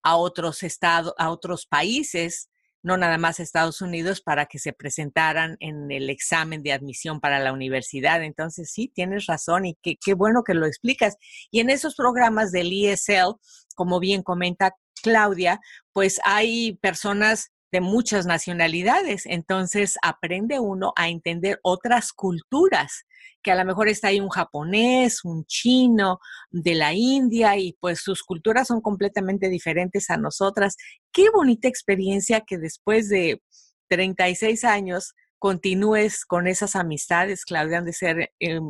a 0.03 0.17
otros 0.17 0.63
estados, 0.63 1.15
a 1.19 1.31
otros 1.31 1.67
países, 1.67 2.51
no 2.83 2.99
nada 2.99 3.17
más 3.17 3.41
Estados 3.41 3.81
Unidos, 3.81 4.21
para 4.21 4.45
que 4.45 4.59
se 4.59 4.75
presentaran 4.75 5.57
en 5.61 5.91
el 5.91 6.11
examen 6.11 6.63
de 6.63 6.73
admisión 6.73 7.19
para 7.19 7.41
la 7.41 7.53
universidad. 7.53 8.23
Entonces, 8.23 8.71
sí, 8.71 8.93
tienes 8.95 9.27
razón 9.27 9.65
y 9.65 9.79
qué, 9.83 9.97
qué 9.97 10.13
bueno 10.13 10.45
que 10.45 10.53
lo 10.53 10.67
explicas. 10.67 11.17
Y 11.51 11.61
en 11.61 11.71
esos 11.71 11.95
programas 11.95 12.53
del 12.53 12.71
ESL, 12.71 13.37
como 13.75 14.01
bien 14.01 14.23
comenta 14.23 14.75
Claudia, 15.03 15.61
pues 15.93 16.21
hay 16.25 16.77
personas 16.83 17.51
de 17.75 17.81
muchas 17.81 18.25
nacionalidades. 18.25 19.27
Entonces 19.27 19.99
aprende 20.01 20.61
uno 20.61 20.93
a 20.95 21.09
entender 21.09 21.59
otras 21.65 22.13
culturas, 22.13 23.05
que 23.43 23.51
a 23.51 23.57
lo 23.57 23.65
mejor 23.65 23.89
está 23.89 24.09
ahí 24.09 24.21
un 24.21 24.29
japonés, 24.29 25.25
un 25.25 25.45
chino 25.47 26.21
de 26.51 26.77
la 26.77 26.93
India 26.95 27.57
y 27.57 27.77
pues 27.81 28.01
sus 28.01 28.23
culturas 28.23 28.69
son 28.69 28.81
completamente 28.81 29.49
diferentes 29.49 30.09
a 30.09 30.17
nosotras. 30.17 30.77
Qué 31.13 31.31
bonita 31.31 31.67
experiencia 31.67 32.43
que 32.47 32.59
después 32.59 33.09
de 33.09 33.43
36 33.89 34.63
años 34.63 35.13
continúes 35.41 36.25
con 36.25 36.47
esas 36.47 36.77
amistades, 36.77 37.45
Claudia, 37.45 37.79
han 37.79 37.87
de 37.87 37.93
ser 37.93 38.31
eh, 38.39 38.61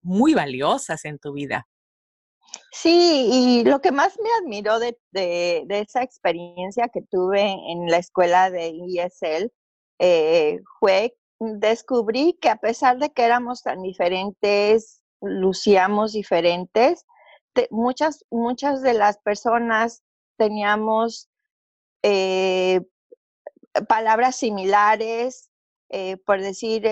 muy 0.00 0.32
valiosas 0.32 1.04
en 1.04 1.18
tu 1.18 1.34
vida. 1.34 1.66
Sí, 2.72 3.28
y 3.30 3.64
lo 3.64 3.80
que 3.80 3.92
más 3.92 4.18
me 4.18 4.28
admiró 4.40 4.78
de, 4.78 4.96
esa 5.68 6.02
experiencia 6.02 6.88
que 6.88 7.02
tuve 7.02 7.42
en 7.42 7.86
la 7.90 7.98
escuela 7.98 8.50
de 8.50 8.68
ESL 8.68 9.52
eh, 9.98 10.60
fue 10.80 11.16
descubrí 11.38 12.38
que 12.40 12.48
a 12.48 12.56
pesar 12.56 12.98
de 12.98 13.10
que 13.10 13.24
éramos 13.24 13.62
tan 13.62 13.82
diferentes, 13.82 15.02
lucíamos 15.20 16.12
diferentes, 16.12 17.04
muchas, 17.70 18.24
muchas 18.30 18.82
de 18.82 18.94
las 18.94 19.18
personas 19.18 20.02
teníamos 20.36 21.28
eh, 22.02 22.80
palabras 23.88 24.36
similares, 24.36 25.50
eh, 25.90 26.16
por 26.18 26.40
decir, 26.40 26.88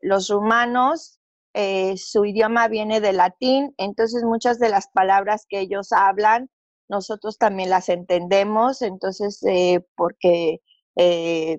los 0.00 0.28
rumanos 0.28 1.18
eh, 1.58 1.96
su 1.96 2.26
idioma 2.26 2.68
viene 2.68 3.00
del 3.00 3.16
latín, 3.16 3.74
entonces 3.78 4.22
muchas 4.24 4.58
de 4.58 4.68
las 4.68 4.88
palabras 4.88 5.46
que 5.48 5.60
ellos 5.60 5.90
hablan, 5.90 6.50
nosotros 6.86 7.38
también 7.38 7.70
las 7.70 7.88
entendemos, 7.88 8.82
entonces 8.82 9.42
eh, 9.42 9.82
porque 9.96 10.60
eh, 10.96 11.58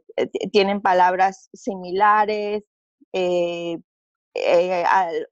tienen 0.52 0.82
palabras 0.84 1.50
similares, 1.52 2.64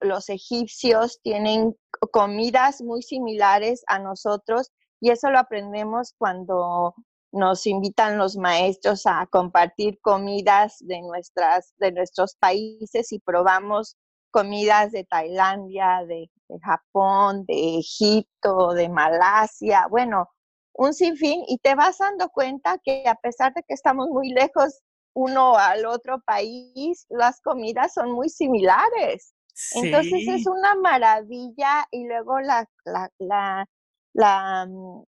los 0.01 0.29
egipcios 0.29 1.21
tienen 1.21 1.75
comidas 2.11 2.81
muy 2.81 3.03
similares 3.03 3.83
a 3.85 3.99
nosotros 3.99 4.71
y 4.99 5.11
eso 5.11 5.29
lo 5.29 5.37
aprendemos 5.37 6.15
cuando 6.17 6.95
nos 7.31 7.67
invitan 7.67 8.17
los 8.17 8.35
maestros 8.35 9.05
a 9.05 9.27
compartir 9.27 9.99
comidas 10.01 10.77
de 10.79 11.01
nuestras 11.03 11.75
de 11.77 11.91
nuestros 11.91 12.35
países 12.37 13.11
y 13.11 13.19
probamos 13.19 13.95
comidas 14.35 14.91
de 14.91 15.05
Tailandia, 15.05 16.03
de, 16.05 16.29
Japón, 16.61 17.45
de 17.47 17.79
Egipto, 17.79 18.73
de 18.73 18.89
Malasia, 18.89 19.87
bueno, 19.89 20.27
un 20.73 20.93
sinfín, 20.93 21.41
y 21.47 21.57
te 21.59 21.73
vas 21.73 21.99
dando 21.99 22.27
cuenta 22.27 22.77
que 22.83 23.07
a 23.07 23.15
pesar 23.15 23.53
de 23.53 23.63
que 23.63 23.73
estamos 23.73 24.09
muy 24.09 24.33
lejos 24.33 24.81
uno 25.15 25.55
al 25.55 25.85
otro 25.85 26.19
país, 26.19 27.05
las 27.07 27.39
comidas 27.39 27.93
son 27.93 28.11
muy 28.11 28.27
similares. 28.27 29.33
Entonces 29.73 30.27
es 30.27 30.45
una 30.47 30.75
maravilla 30.75 31.87
y 31.89 32.05
luego 32.05 32.41
la, 32.41 32.69
la, 32.83 33.65
la, 34.13 34.65
mm, 34.67 35.03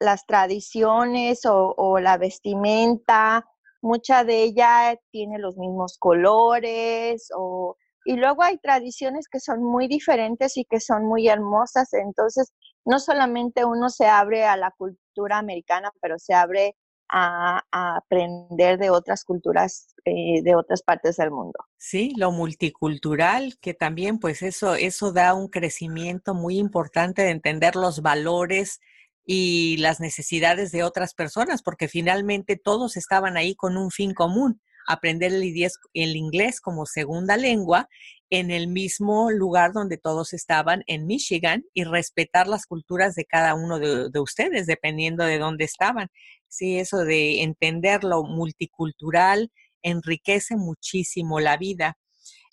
las 0.00 0.26
tradiciones 0.26 1.46
o, 1.46 1.74
o, 1.78 1.98
la 1.98 2.18
vestimenta, 2.18 3.46
mucha 3.80 4.22
de 4.22 4.42
ella 4.42 5.00
tiene 5.10 5.38
los 5.38 5.56
mismos 5.56 5.96
colores 5.98 7.30
o 7.34 7.78
y 8.10 8.16
luego 8.16 8.42
hay 8.42 8.58
tradiciones 8.58 9.28
que 9.28 9.38
son 9.38 9.62
muy 9.62 9.86
diferentes 9.86 10.56
y 10.56 10.64
que 10.64 10.80
son 10.80 11.06
muy 11.06 11.28
hermosas. 11.28 11.92
Entonces, 11.92 12.52
no 12.84 12.98
solamente 12.98 13.64
uno 13.64 13.88
se 13.88 14.06
abre 14.06 14.44
a 14.46 14.56
la 14.56 14.72
cultura 14.72 15.38
americana, 15.38 15.92
pero 16.02 16.18
se 16.18 16.34
abre 16.34 16.74
a, 17.08 17.62
aprender 17.70 18.80
de 18.80 18.90
otras 18.90 19.22
culturas 19.22 19.94
eh, 20.04 20.42
de 20.42 20.56
otras 20.56 20.82
partes 20.82 21.18
del 21.18 21.30
mundo. 21.30 21.60
Sí, 21.76 22.12
lo 22.16 22.32
multicultural, 22.32 23.56
que 23.60 23.74
también 23.74 24.18
pues 24.18 24.42
eso, 24.42 24.74
eso 24.74 25.12
da 25.12 25.32
un 25.34 25.46
crecimiento 25.46 26.34
muy 26.34 26.58
importante 26.58 27.22
de 27.22 27.30
entender 27.30 27.76
los 27.76 28.02
valores 28.02 28.80
y 29.24 29.76
las 29.76 30.00
necesidades 30.00 30.72
de 30.72 30.82
otras 30.82 31.14
personas, 31.14 31.62
porque 31.62 31.86
finalmente 31.86 32.56
todos 32.56 32.96
estaban 32.96 33.36
ahí 33.36 33.54
con 33.54 33.76
un 33.76 33.92
fin 33.92 34.14
común 34.14 34.60
aprender 34.86 35.32
el, 35.32 36.16
inglés 36.16 36.60
como 36.60 36.86
segunda 36.86 37.36
lengua 37.36 37.88
en 38.30 38.50
el 38.50 38.68
mismo 38.68 39.30
lugar 39.30 39.72
donde 39.72 39.98
todos 39.98 40.32
estaban 40.32 40.82
en 40.86 41.06
Michigan 41.06 41.64
y 41.74 41.84
respetar 41.84 42.46
las 42.46 42.66
culturas 42.66 43.14
de 43.14 43.24
cada 43.24 43.54
uno 43.54 43.78
de, 43.78 44.20
ustedes, 44.20 44.66
dependiendo 44.66 45.24
de 45.24 45.38
dónde 45.38 45.64
estaban. 45.64 46.08
Sí, 46.48 46.78
eso 46.78 46.98
de 46.98 47.42
entender 47.42 48.04
lo 48.04 48.22
multicultural 48.22 49.50
enriquece 49.82 50.56
muchísimo 50.56 51.40
la 51.40 51.56
vida. 51.56 51.98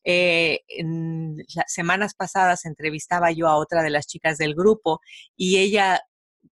Eh, 0.03 0.61
en 0.69 1.37
las 1.53 1.71
semanas 1.71 2.13
pasadas 2.15 2.65
entrevistaba 2.65 3.31
yo 3.31 3.47
a 3.47 3.57
otra 3.57 3.83
de 3.83 3.89
las 3.89 4.07
chicas 4.07 4.37
del 4.37 4.55
grupo 4.55 5.01
y 5.35 5.57
ella 5.57 6.01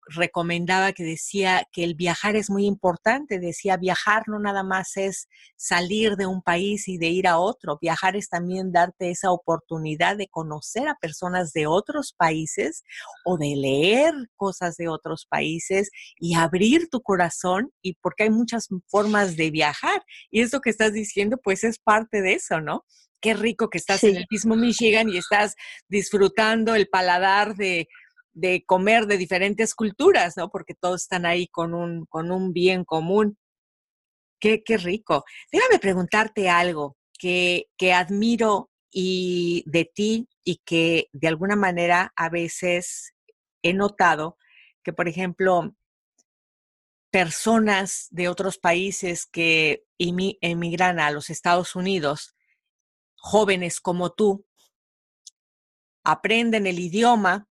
recomendaba 0.08 0.94
que 0.94 1.04
decía 1.04 1.68
que 1.72 1.84
el 1.84 1.96
viajar 1.96 2.36
es 2.36 2.50
muy 2.50 2.66
importante, 2.66 3.40
decía 3.40 3.78
viajar 3.78 4.24
no 4.28 4.40
nada 4.40 4.64
más 4.64 4.98
es 4.98 5.28
salir 5.56 6.16
de 6.16 6.26
un 6.26 6.42
país 6.42 6.88
y 6.88 6.98
de 6.98 7.08
ir 7.08 7.28
a 7.28 7.38
otro, 7.38 7.78
viajar 7.82 8.16
es 8.16 8.30
también 8.30 8.72
darte 8.72 9.12
esa 9.12 9.32
oportunidad 9.32 10.18
de 10.18 10.28
conocer 10.28 10.88
a 10.88 10.96
personas 10.96 11.54
de 11.54 11.68
otros 11.68 12.14
países 12.14 12.84
o 13.26 13.38
de 13.38 13.56
leer 13.56 14.14
cosas 14.36 14.76
de 14.78 14.88
otros 14.88 15.26
países 15.30 15.90
y 16.20 16.36
abrir 16.36 16.90
tu 16.90 17.02
corazón 17.02 17.72
y 17.82 17.96
porque 17.96 18.24
hay 18.24 18.30
muchas 18.30 18.68
formas 18.88 19.36
de 19.36 19.52
viajar 19.52 20.04
y 20.32 20.42
eso 20.42 20.62
que 20.62 20.70
estás 20.70 20.94
diciendo 20.94 21.38
pues 21.44 21.64
es 21.64 21.80
parte 21.80 22.22
de 22.22 22.34
eso, 22.34 22.62
¿no? 22.62 22.86
Qué 23.22 23.34
rico 23.34 23.70
que 23.70 23.78
estás 23.78 24.04
en 24.04 24.18
el 24.18 24.26
mismo 24.30 24.56
Michigan 24.56 25.10
y 25.10 25.18
estás 25.18 25.56
disfrutando 25.88 26.76
el 26.76 26.88
paladar 26.88 27.56
de 27.56 27.88
de 28.36 28.64
comer 28.66 29.08
de 29.08 29.18
diferentes 29.18 29.74
culturas, 29.74 30.38
¿no? 30.38 30.50
Porque 30.50 30.76
todos 30.76 31.02
están 31.04 31.26
ahí 31.26 31.48
con 31.48 31.74
un, 31.74 32.06
con 32.06 32.32
un 32.32 32.54
bien 32.54 32.84
común. 32.84 33.38
Qué, 34.40 34.64
qué 34.64 34.78
rico. 34.78 35.24
Déjame 35.52 35.80
preguntarte 35.80 36.50
algo 36.50 36.98
que, 37.18 37.68
que 37.78 37.94
admiro 37.94 38.70
y 38.92 39.64
de 39.66 39.86
ti 39.86 40.30
y 40.44 40.58
que 40.66 41.10
de 41.14 41.28
alguna 41.28 41.56
manera 41.56 42.14
a 42.16 42.30
veces 42.30 43.14
he 43.64 43.74
notado 43.74 44.38
que, 44.84 44.94
por 44.94 45.08
ejemplo, 45.08 45.76
personas 47.12 48.08
de 48.12 48.28
otros 48.28 48.58
países 48.58 49.26
que 49.26 49.86
emigran 49.98 51.00
a 51.00 51.12
los 51.12 51.30
Estados 51.30 51.76
Unidos, 51.76 52.36
jóvenes 53.16 53.80
como 53.80 54.12
tú, 54.12 54.46
aprenden 56.04 56.68
el 56.68 56.80
idioma. 56.80 57.48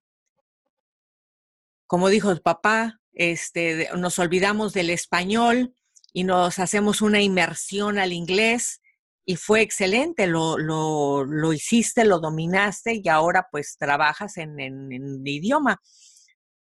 Como 1.93 2.09
dijo 2.09 2.31
el 2.31 2.41
papá, 2.41 2.99
este, 3.11 3.87
nos 3.95 4.17
olvidamos 4.17 4.73
del 4.73 4.89
español 4.89 5.75
y 6.11 6.23
nos 6.23 6.57
hacemos 6.57 7.03
una 7.03 7.21
inmersión 7.21 7.99
al 7.99 8.13
inglés 8.13 8.81
y 9.27 9.35
fue 9.35 9.61
excelente, 9.61 10.25
lo, 10.25 10.57
lo, 10.57 11.23
lo 11.23 11.53
hiciste, 11.53 12.03
lo 12.03 12.17
dominaste 12.19 12.99
y 13.03 13.07
ahora 13.09 13.47
pues 13.51 13.77
trabajas 13.77 14.37
en, 14.37 14.59
en, 14.59 14.91
en 14.91 15.21
idioma. 15.27 15.83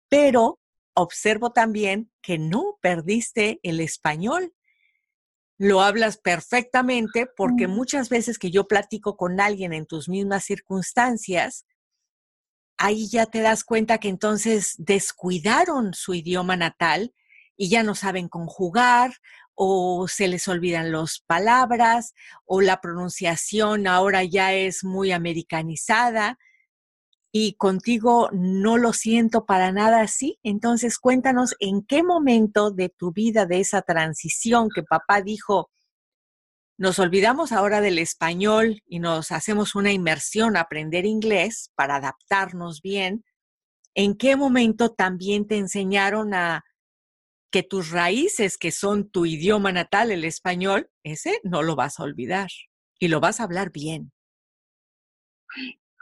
Pero 0.09 0.59
observo 0.95 1.53
también 1.53 2.11
que 2.21 2.37
no 2.37 2.81
perdiste 2.83 3.61
el 3.63 3.79
español. 3.79 4.53
Lo 5.59 5.81
hablas 5.81 6.19
perfectamente 6.19 7.29
porque 7.37 7.69
Mm. 7.69 7.71
muchas 7.71 8.09
veces 8.09 8.37
que 8.37 8.51
yo 8.51 8.67
platico 8.67 9.17
con 9.17 9.39
alguien 9.41 9.75
en 9.75 9.87
tus 9.87 10.09
mismas 10.09 10.43
circunstancias, 10.45 11.67
ahí 12.81 13.09
ya 13.09 13.27
te 13.27 13.43
das 13.43 13.63
cuenta 13.63 13.99
que 13.99 14.09
entonces 14.09 14.75
descuidaron 14.79 15.93
su 15.93 16.15
idioma 16.15 16.57
natal 16.57 17.15
y 17.55 17.69
ya 17.69 17.83
no 17.83 17.95
saben 17.95 18.29
conjugar 18.29 19.13
o 19.55 20.09
se 20.09 20.29
les 20.29 20.49
olvidan 20.49 20.91
las 20.91 21.21
palabras 21.21 22.15
o 22.47 22.63
la 22.63 22.81
pronunciación 22.81 23.87
ahora 23.87 24.25
ya 24.25 24.55
es 24.55 24.83
muy 24.83 25.13
americanizada 25.13 26.39
y 27.31 27.53
contigo 27.57 28.31
no 28.33 28.79
lo 28.79 28.95
siento 28.95 29.45
para 29.45 29.73
nada 29.73 30.01
así. 30.01 30.39
Entonces 30.43 30.99
cuéntanos 30.99 31.55
en 31.61 31.83
qué 31.83 32.03
momento 32.03 32.71
de 32.71 32.89
tu 32.89 33.13
vida, 33.13 33.45
de 33.45 33.61
esa 33.61 33.83
transición 33.83 34.71
que 34.75 34.83
papá 34.83 35.21
dijo, 35.21 35.71
nos 36.81 36.99
olvidamos 36.99 37.53
ahora 37.53 37.83
del 37.83 37.99
español 37.99 38.83
y 38.87 39.01
nos 39.01 39.33
hacemos 39.33 39.75
una 39.75 39.93
inmersión 39.93 40.57
a 40.57 40.61
aprender 40.61 41.05
inglés 41.05 41.71
para 41.75 41.97
adaptarnos 41.97 42.81
bien. 42.81 43.23
¿En 43.95 44.17
qué 44.17 44.35
momento 44.35 44.89
también 44.89 45.47
te 45.47 45.59
enseñaron 45.59 46.33
a 46.33 46.65
que 47.53 47.63
tus 47.63 47.91
raíces, 47.91 48.57
que 48.57 48.73
son 48.73 49.11
tu 49.11 49.27
idioma 49.27 49.73
natal, 49.73 50.11
el 50.11 50.25
español, 50.25 50.89
ese 51.05 51.39
no 51.45 51.63
lo 51.63 51.77
vas 51.77 52.01
a 52.01 52.05
olvidar 52.05 52.49
y 52.99 53.09
lo 53.09 53.21
vas 53.21 53.41
a 53.41 53.45
hablar 53.45 53.73
bien? 53.73 54.11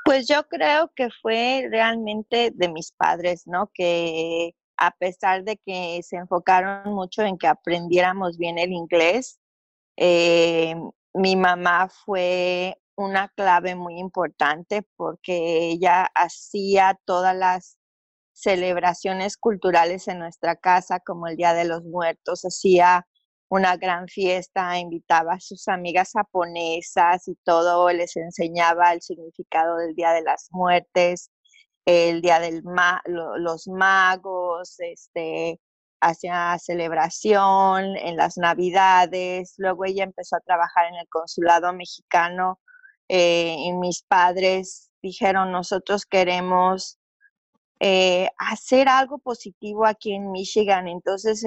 Pues 0.05 0.29
yo 0.29 0.47
creo 0.47 0.93
que 0.95 1.09
fue 1.21 1.67
realmente 1.73 2.53
de 2.55 2.69
mis 2.69 2.93
padres, 2.93 3.49
¿no? 3.49 3.69
Que 3.75 4.55
a 4.77 4.93
pesar 4.93 5.43
de 5.43 5.57
que 5.57 6.01
se 6.05 6.19
enfocaron 6.19 6.95
mucho 6.95 7.23
en 7.23 7.37
que 7.37 7.49
aprendiéramos 7.49 8.39
bien 8.39 8.59
el 8.59 8.71
inglés, 8.71 9.41
eh, 10.00 10.76
mi 11.14 11.37
mamá 11.37 11.88
fue 11.88 12.76
una 12.97 13.28
clave 13.31 13.75
muy 13.75 13.99
importante 13.99 14.83
porque 14.97 15.71
ella 15.71 16.09
hacía 16.14 16.99
todas 17.05 17.37
las 17.37 17.78
celebraciones 18.33 19.37
culturales 19.37 20.07
en 20.09 20.21
nuestra 20.21 20.57
casa, 20.57 21.00
como 21.00 21.26
el 21.26 21.37
Día 21.37 21.55
de 21.55 21.64
los 21.64 21.83
Muertos, 21.85 22.43
hacía 22.45 23.07
una 23.49 23.76
gran 23.76 24.07
fiesta, 24.09 24.78
invitaba 24.78 25.35
a 25.35 25.40
sus 25.40 25.67
amigas 25.69 26.12
japonesas 26.12 27.26
y 27.28 27.35
todo, 27.45 27.90
les 27.90 28.17
enseñaba 28.17 28.93
el 28.93 29.02
significado 29.02 29.78
del 29.78 29.95
Día 29.97 30.12
de 30.12 30.23
las 30.23 30.49
Muertes, 30.52 31.31
el 31.87 32.23
Día 32.23 32.38
de 32.40 32.62
los 33.05 33.67
magos, 33.69 34.76
este, 34.81 35.61
hacía 36.00 36.57
celebración 36.59 37.97
en 37.97 38.17
las 38.17 38.37
Navidades, 38.37 39.55
luego 39.59 39.85
ella 39.85 40.05
empezó 40.05 40.37
a 40.37 40.40
trabajar 40.40 40.87
en 40.87 40.97
el 40.97 41.09
consulado 41.09 41.73
mexicano 41.73 42.61
eh, 43.09 43.57
y 43.59 43.73
mis 43.73 44.02
padres 44.02 44.90
dijeron, 45.02 45.52
nosotros 45.52 46.05
queremos 46.07 46.99
eh, 47.81 48.29
hacer 48.38 48.88
algo 48.88 49.18
positivo 49.18 49.87
aquí 49.87 50.12
en 50.12 50.31
Michigan. 50.33 50.88
Entonces, 50.88 51.44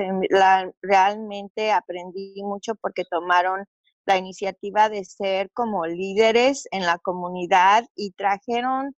realmente 0.82 1.72
aprendí 1.72 2.34
mucho 2.44 2.76
porque 2.76 3.04
tomaron 3.06 3.66
la 4.06 4.18
iniciativa 4.18 4.90
de 4.90 5.04
ser 5.06 5.52
como 5.52 5.86
líderes 5.86 6.68
en 6.72 6.86
la 6.86 6.98
comunidad 7.00 7.86
y 7.96 8.12
trajeron 8.12 8.96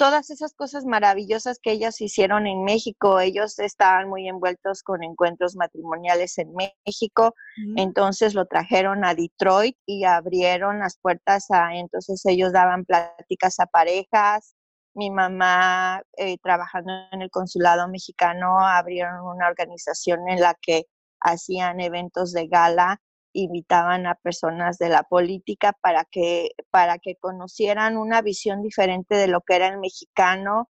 todas 0.00 0.30
esas 0.30 0.54
cosas 0.54 0.86
maravillosas 0.86 1.58
que 1.62 1.72
ellos 1.72 2.00
hicieron 2.00 2.46
en 2.46 2.64
México. 2.64 3.20
Ellos 3.20 3.58
estaban 3.58 4.08
muy 4.08 4.26
envueltos 4.28 4.82
con 4.82 5.04
encuentros 5.04 5.56
matrimoniales 5.56 6.38
en 6.38 6.54
México, 6.54 7.34
mm. 7.58 7.78
entonces 7.78 8.32
lo 8.32 8.46
trajeron 8.46 9.04
a 9.04 9.14
Detroit 9.14 9.76
y 9.84 10.04
abrieron 10.04 10.78
las 10.78 10.98
puertas 10.98 11.50
a, 11.50 11.74
entonces 11.74 12.24
ellos 12.24 12.50
daban 12.50 12.86
pláticas 12.86 13.60
a 13.60 13.66
parejas, 13.66 14.54
mi 14.94 15.10
mamá 15.10 16.02
eh, 16.16 16.38
trabajando 16.42 16.90
en 17.12 17.20
el 17.20 17.30
consulado 17.30 17.86
mexicano 17.86 18.58
abrieron 18.58 19.20
una 19.20 19.48
organización 19.48 20.30
en 20.30 20.40
la 20.40 20.56
que 20.62 20.86
hacían 21.20 21.78
eventos 21.78 22.32
de 22.32 22.48
gala, 22.48 23.02
invitaban 23.32 24.06
a 24.06 24.14
personas 24.16 24.78
de 24.78 24.88
la 24.88 25.02
política 25.04 25.72
para 25.80 26.04
que, 26.04 26.50
para 26.70 26.98
que 26.98 27.16
conocieran 27.16 27.96
una 27.96 28.22
visión 28.22 28.62
diferente 28.62 29.14
de 29.14 29.28
lo 29.28 29.40
que 29.42 29.56
era 29.56 29.68
el 29.68 29.78
mexicano. 29.78 30.70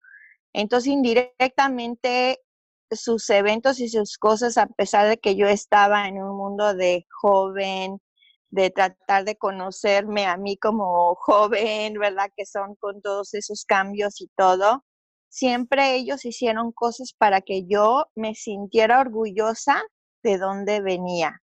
Entonces, 0.52 0.92
indirectamente, 0.92 2.40
sus 2.90 3.28
eventos 3.30 3.80
y 3.80 3.88
sus 3.88 4.18
cosas, 4.18 4.58
a 4.58 4.66
pesar 4.66 5.08
de 5.08 5.18
que 5.18 5.36
yo 5.36 5.46
estaba 5.46 6.08
en 6.08 6.22
un 6.22 6.36
mundo 6.36 6.74
de 6.74 7.06
joven, 7.20 8.00
de 8.50 8.70
tratar 8.70 9.24
de 9.24 9.36
conocerme 9.36 10.26
a 10.26 10.36
mí 10.36 10.58
como 10.58 11.14
joven, 11.16 11.94
¿verdad? 11.98 12.30
Que 12.36 12.46
son 12.46 12.74
con 12.76 13.00
todos 13.02 13.34
esos 13.34 13.64
cambios 13.64 14.20
y 14.20 14.28
todo. 14.36 14.84
Siempre 15.30 15.94
ellos 15.94 16.26
hicieron 16.26 16.72
cosas 16.72 17.14
para 17.16 17.40
que 17.40 17.66
yo 17.66 18.06
me 18.14 18.34
sintiera 18.34 19.00
orgullosa 19.00 19.82
de 20.22 20.36
dónde 20.36 20.82
venía. 20.82 21.40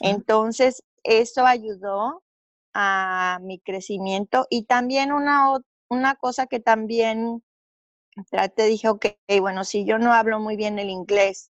Entonces, 0.00 0.82
eso 1.02 1.46
ayudó 1.46 2.22
a 2.74 3.38
mi 3.42 3.58
crecimiento 3.60 4.46
y 4.50 4.64
también 4.64 5.12
una, 5.12 5.58
una 5.88 6.14
cosa 6.16 6.46
que 6.46 6.60
también 6.60 7.42
traté, 8.30 8.66
dije, 8.66 8.88
ok, 8.88 9.06
bueno, 9.40 9.64
si 9.64 9.84
yo 9.84 9.98
no 9.98 10.12
hablo 10.12 10.40
muy 10.40 10.56
bien 10.56 10.78
el 10.78 10.90
inglés, 10.90 11.50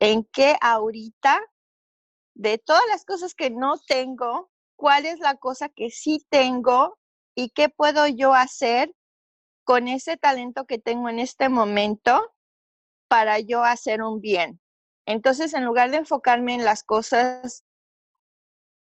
¿en 0.00 0.24
qué 0.24 0.56
ahorita 0.60 1.40
de 2.34 2.58
todas 2.58 2.82
las 2.88 3.04
cosas 3.04 3.34
que 3.34 3.50
no 3.50 3.78
tengo, 3.86 4.50
cuál 4.76 5.06
es 5.06 5.20
la 5.20 5.36
cosa 5.36 5.68
que 5.68 5.90
sí 5.90 6.24
tengo 6.28 6.98
y 7.34 7.50
qué 7.50 7.68
puedo 7.68 8.06
yo 8.06 8.34
hacer 8.34 8.94
con 9.64 9.88
ese 9.88 10.16
talento 10.16 10.66
que 10.66 10.78
tengo 10.78 11.08
en 11.08 11.18
este 11.18 11.48
momento 11.48 12.32
para 13.08 13.38
yo 13.38 13.64
hacer 13.64 14.02
un 14.02 14.20
bien. 14.20 14.60
Entonces, 15.06 15.54
en 15.54 15.64
lugar 15.64 15.90
de 15.90 15.98
enfocarme 15.98 16.54
en 16.54 16.64
las 16.64 16.82
cosas 16.82 17.64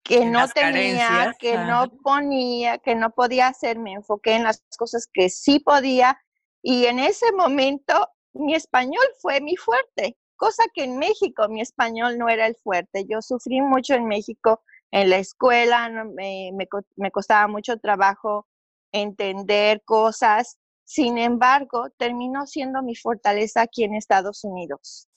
que 0.04 0.22
en 0.22 0.32
no 0.32 0.48
tenía, 0.48 1.08
carencias, 1.08 1.38
que 1.38 1.58
no 1.58 1.90
ponía, 2.02 2.78
que 2.78 2.96
no 2.96 3.12
podía 3.12 3.48
hacer, 3.48 3.78
me 3.78 3.94
enfoqué 3.94 4.36
en 4.36 4.44
las 4.44 4.64
cosas 4.78 5.08
que 5.12 5.30
sí 5.30 5.60
podía 5.60 6.18
y 6.62 6.86
en 6.86 7.00
ese 7.00 7.32
momento 7.34 8.10
mi 8.34 8.56
español 8.56 9.06
fue 9.20 9.42
mi 9.42 9.58
fuerte 9.58 10.18
cosa 10.38 10.64
que 10.74 10.86
en 10.86 10.98
México 10.98 11.50
mi 11.50 11.62
español 11.62 12.18
no 12.18 12.30
era 12.30 12.48
el 12.48 12.56
fuerte. 12.56 13.06
Yo 13.10 13.22
sufrí 13.22 13.62
mucho 13.62 13.96
en 13.96 14.06
México 14.06 14.62
en 14.92 15.10
la 15.10 15.18
escuela, 15.18 15.90
no, 15.90 16.06
me, 16.06 16.52
me, 16.54 16.68
me, 16.96 17.12
costaba 17.12 17.48
mucho 17.48 17.78
trabajo 17.78 18.48
entender 18.94 19.82
cosas. 19.84 20.58
Sin 20.86 21.18
embargo, 21.18 21.90
terminó 21.98 22.46
siendo 22.48 22.82
mi 22.82 22.96
fortaleza 22.96 23.62
aquí 23.62 23.84
en 23.84 23.96
Estados 23.96 24.46
Unidos. 24.46 25.10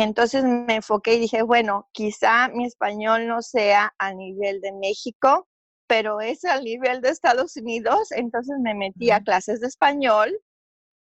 Entonces 0.00 0.44
me 0.44 0.76
enfoqué 0.76 1.14
y 1.14 1.20
dije, 1.20 1.42
bueno, 1.42 1.88
quizá 1.92 2.48
mi 2.48 2.66
español 2.66 3.26
no 3.26 3.42
sea 3.42 3.94
a 3.98 4.14
nivel 4.14 4.60
de 4.60 4.72
México, 4.72 5.48
pero 5.86 6.20
es 6.20 6.44
al 6.44 6.64
nivel 6.64 7.00
de 7.00 7.10
Estados 7.10 7.56
Unidos. 7.56 8.10
Entonces 8.12 8.56
me 8.60 8.74
metí 8.74 9.10
a 9.10 9.20
clases 9.20 9.60
de 9.60 9.66
español 9.66 10.38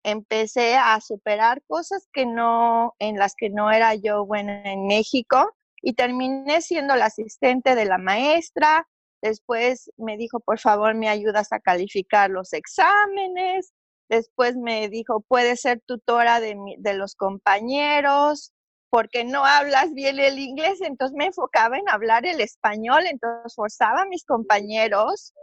empecé 0.02 0.76
a 0.76 1.00
superar 1.00 1.62
cosas 1.66 2.08
que 2.12 2.26
no, 2.26 2.94
en 2.98 3.18
las 3.18 3.34
que 3.34 3.50
no 3.50 3.70
era 3.70 3.94
yo 3.94 4.24
buena 4.24 4.72
en 4.72 4.86
México 4.86 5.54
y 5.82 5.94
terminé 5.94 6.60
siendo 6.62 6.96
la 6.96 7.06
asistente 7.06 7.74
de 7.74 7.84
la 7.84 7.98
maestra. 7.98 8.88
Después 9.22 9.90
me 9.96 10.16
dijo, 10.16 10.40
por 10.40 10.58
favor, 10.58 10.94
me 10.94 11.08
ayudas 11.08 11.52
a 11.52 11.60
calificar 11.60 12.30
los 12.30 12.52
exámenes. 12.52 13.72
Después 14.08 14.56
me 14.56 14.88
dijo, 14.88 15.20
puedes 15.20 15.60
ser 15.60 15.80
tutora 15.84 16.40
de, 16.40 16.54
mi, 16.54 16.76
de 16.78 16.94
los 16.94 17.14
compañeros 17.14 18.52
porque 18.90 19.24
no 19.24 19.44
hablas 19.44 19.92
bien 19.92 20.18
el 20.18 20.38
inglés. 20.38 20.80
Entonces 20.80 21.16
me 21.16 21.26
enfocaba 21.26 21.78
en 21.78 21.88
hablar 21.88 22.26
el 22.26 22.40
español. 22.40 23.04
Entonces 23.06 23.54
forzaba 23.54 24.02
a 24.02 24.06
mis 24.06 24.24
compañeros 24.24 25.34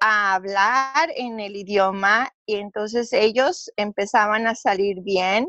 a 0.00 0.34
hablar 0.34 1.10
en 1.16 1.40
el 1.40 1.56
idioma 1.56 2.30
y 2.46 2.56
entonces 2.56 3.12
ellos 3.12 3.70
empezaban 3.76 4.46
a 4.46 4.54
salir 4.54 5.00
bien 5.02 5.48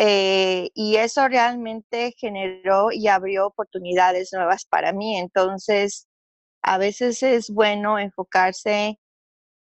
eh, 0.00 0.70
y 0.74 0.96
eso 0.96 1.26
realmente 1.28 2.14
generó 2.16 2.92
y 2.92 3.08
abrió 3.08 3.46
oportunidades 3.48 4.32
nuevas 4.32 4.64
para 4.64 4.92
mí. 4.92 5.18
Entonces, 5.18 6.06
a 6.62 6.78
veces 6.78 7.22
es 7.22 7.50
bueno 7.50 7.98
enfocarse 7.98 8.98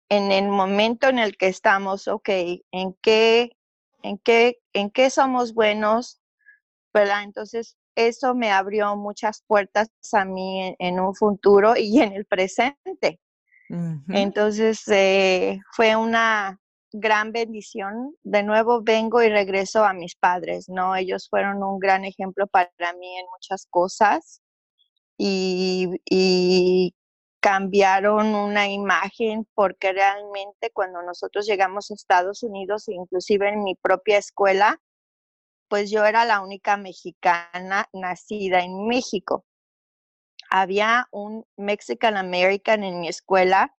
en 0.08 0.32
el 0.32 0.48
momento 0.48 1.08
en 1.08 1.18
el 1.18 1.36
que 1.36 1.46
estamos, 1.46 2.08
ok, 2.08 2.28
¿en 2.72 2.94
qué, 3.00 3.52
en 4.02 4.18
qué, 4.18 4.58
en 4.72 4.90
qué 4.90 5.08
somos 5.10 5.54
buenos? 5.54 6.20
¿Verdad? 6.94 7.24
Entonces, 7.24 7.76
eso 7.96 8.34
me 8.34 8.52
abrió 8.52 8.94
muchas 8.96 9.42
puertas 9.46 9.88
a 10.12 10.24
mí 10.24 10.76
en, 10.78 11.00
un 11.00 11.14
futuro 11.14 11.74
y 11.76 12.00
en 12.00 12.12
el 12.12 12.24
presente. 12.24 13.20
Entonces, 14.08 14.86
eh, 14.88 15.58
fue 15.72 15.96
una 15.96 16.60
gran 16.92 17.32
bendición. 17.32 18.14
De 18.22 18.44
nuevo 18.44 18.82
vengo 18.82 19.20
y 19.22 19.28
regreso 19.28 19.84
a 19.84 19.92
mis 19.92 20.14
padres, 20.14 20.68
¿no? 20.68 20.94
Ellos 20.94 21.28
fueron 21.28 21.62
un 21.62 21.80
gran 21.80 22.04
ejemplo 22.04 22.46
para 22.46 22.70
mí 22.98 23.18
en 23.18 23.26
muchas 23.32 23.66
cosas 23.68 24.40
y, 25.18 25.90
y 26.04 26.94
cambiaron 27.40 28.34
una 28.34 28.68
imagen 28.68 29.46
porque 29.54 29.92
realmente 29.92 30.70
cuando 30.72 31.02
nosotros 31.02 31.46
llegamos 31.46 31.90
a 31.90 31.94
Estados 31.94 32.44
Unidos, 32.44 32.88
inclusive 32.88 33.48
en 33.48 33.64
mi 33.64 33.74
propia 33.74 34.18
escuela, 34.18 34.80
pues 35.74 35.90
yo 35.90 36.04
era 36.04 36.24
la 36.24 36.40
única 36.40 36.76
mexicana 36.76 37.88
nacida 37.92 38.60
en 38.60 38.86
México. 38.86 39.44
Había 40.48 41.08
un 41.10 41.44
Mexican 41.56 42.16
American 42.16 42.84
en 42.84 43.00
mi 43.00 43.08
escuela 43.08 43.74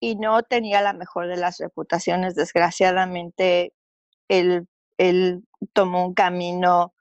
y 0.00 0.16
no 0.16 0.42
tenía 0.42 0.82
la 0.82 0.94
mejor 0.94 1.28
de 1.28 1.36
las 1.36 1.58
reputaciones. 1.58 2.34
Desgraciadamente, 2.34 3.72
él, 4.26 4.66
él 4.96 5.44
tomó 5.74 6.06
un 6.06 6.14
camino 6.14 6.92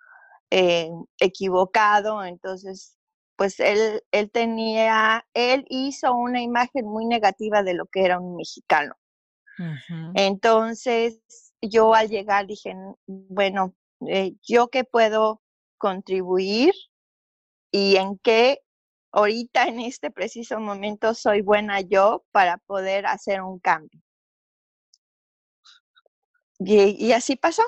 eh, 0.51 0.91
equivocado, 1.19 2.23
entonces 2.23 2.95
pues 3.37 3.59
él, 3.59 4.03
él 4.11 4.29
tenía, 4.29 5.25
él 5.33 5.65
hizo 5.67 6.13
una 6.13 6.43
imagen 6.43 6.85
muy 6.85 7.07
negativa 7.07 7.63
de 7.63 7.73
lo 7.73 7.87
que 7.87 8.05
era 8.05 8.19
un 8.19 8.35
mexicano. 8.35 8.93
Entonces, 10.13 11.23
yo 11.59 11.95
al 11.95 12.09
llegar 12.09 12.45
dije, 12.45 12.75
bueno, 13.07 13.73
eh, 14.07 14.33
yo 14.47 14.67
qué 14.67 14.83
puedo 14.83 15.41
contribuir 15.77 16.73
y 17.71 17.95
en 17.95 18.17
qué 18.19 18.59
ahorita 19.11 19.67
en 19.67 19.79
este 19.79 20.11
preciso 20.11 20.59
momento 20.59 21.13
soy 21.13 21.41
buena 21.41 21.81
yo 21.81 22.25
para 22.31 22.57
poder 22.57 23.05
hacer 23.05 23.41
un 23.41 23.59
cambio. 23.59 24.01
Y, 26.59 27.11
así 27.11 27.35
pasó. 27.35 27.61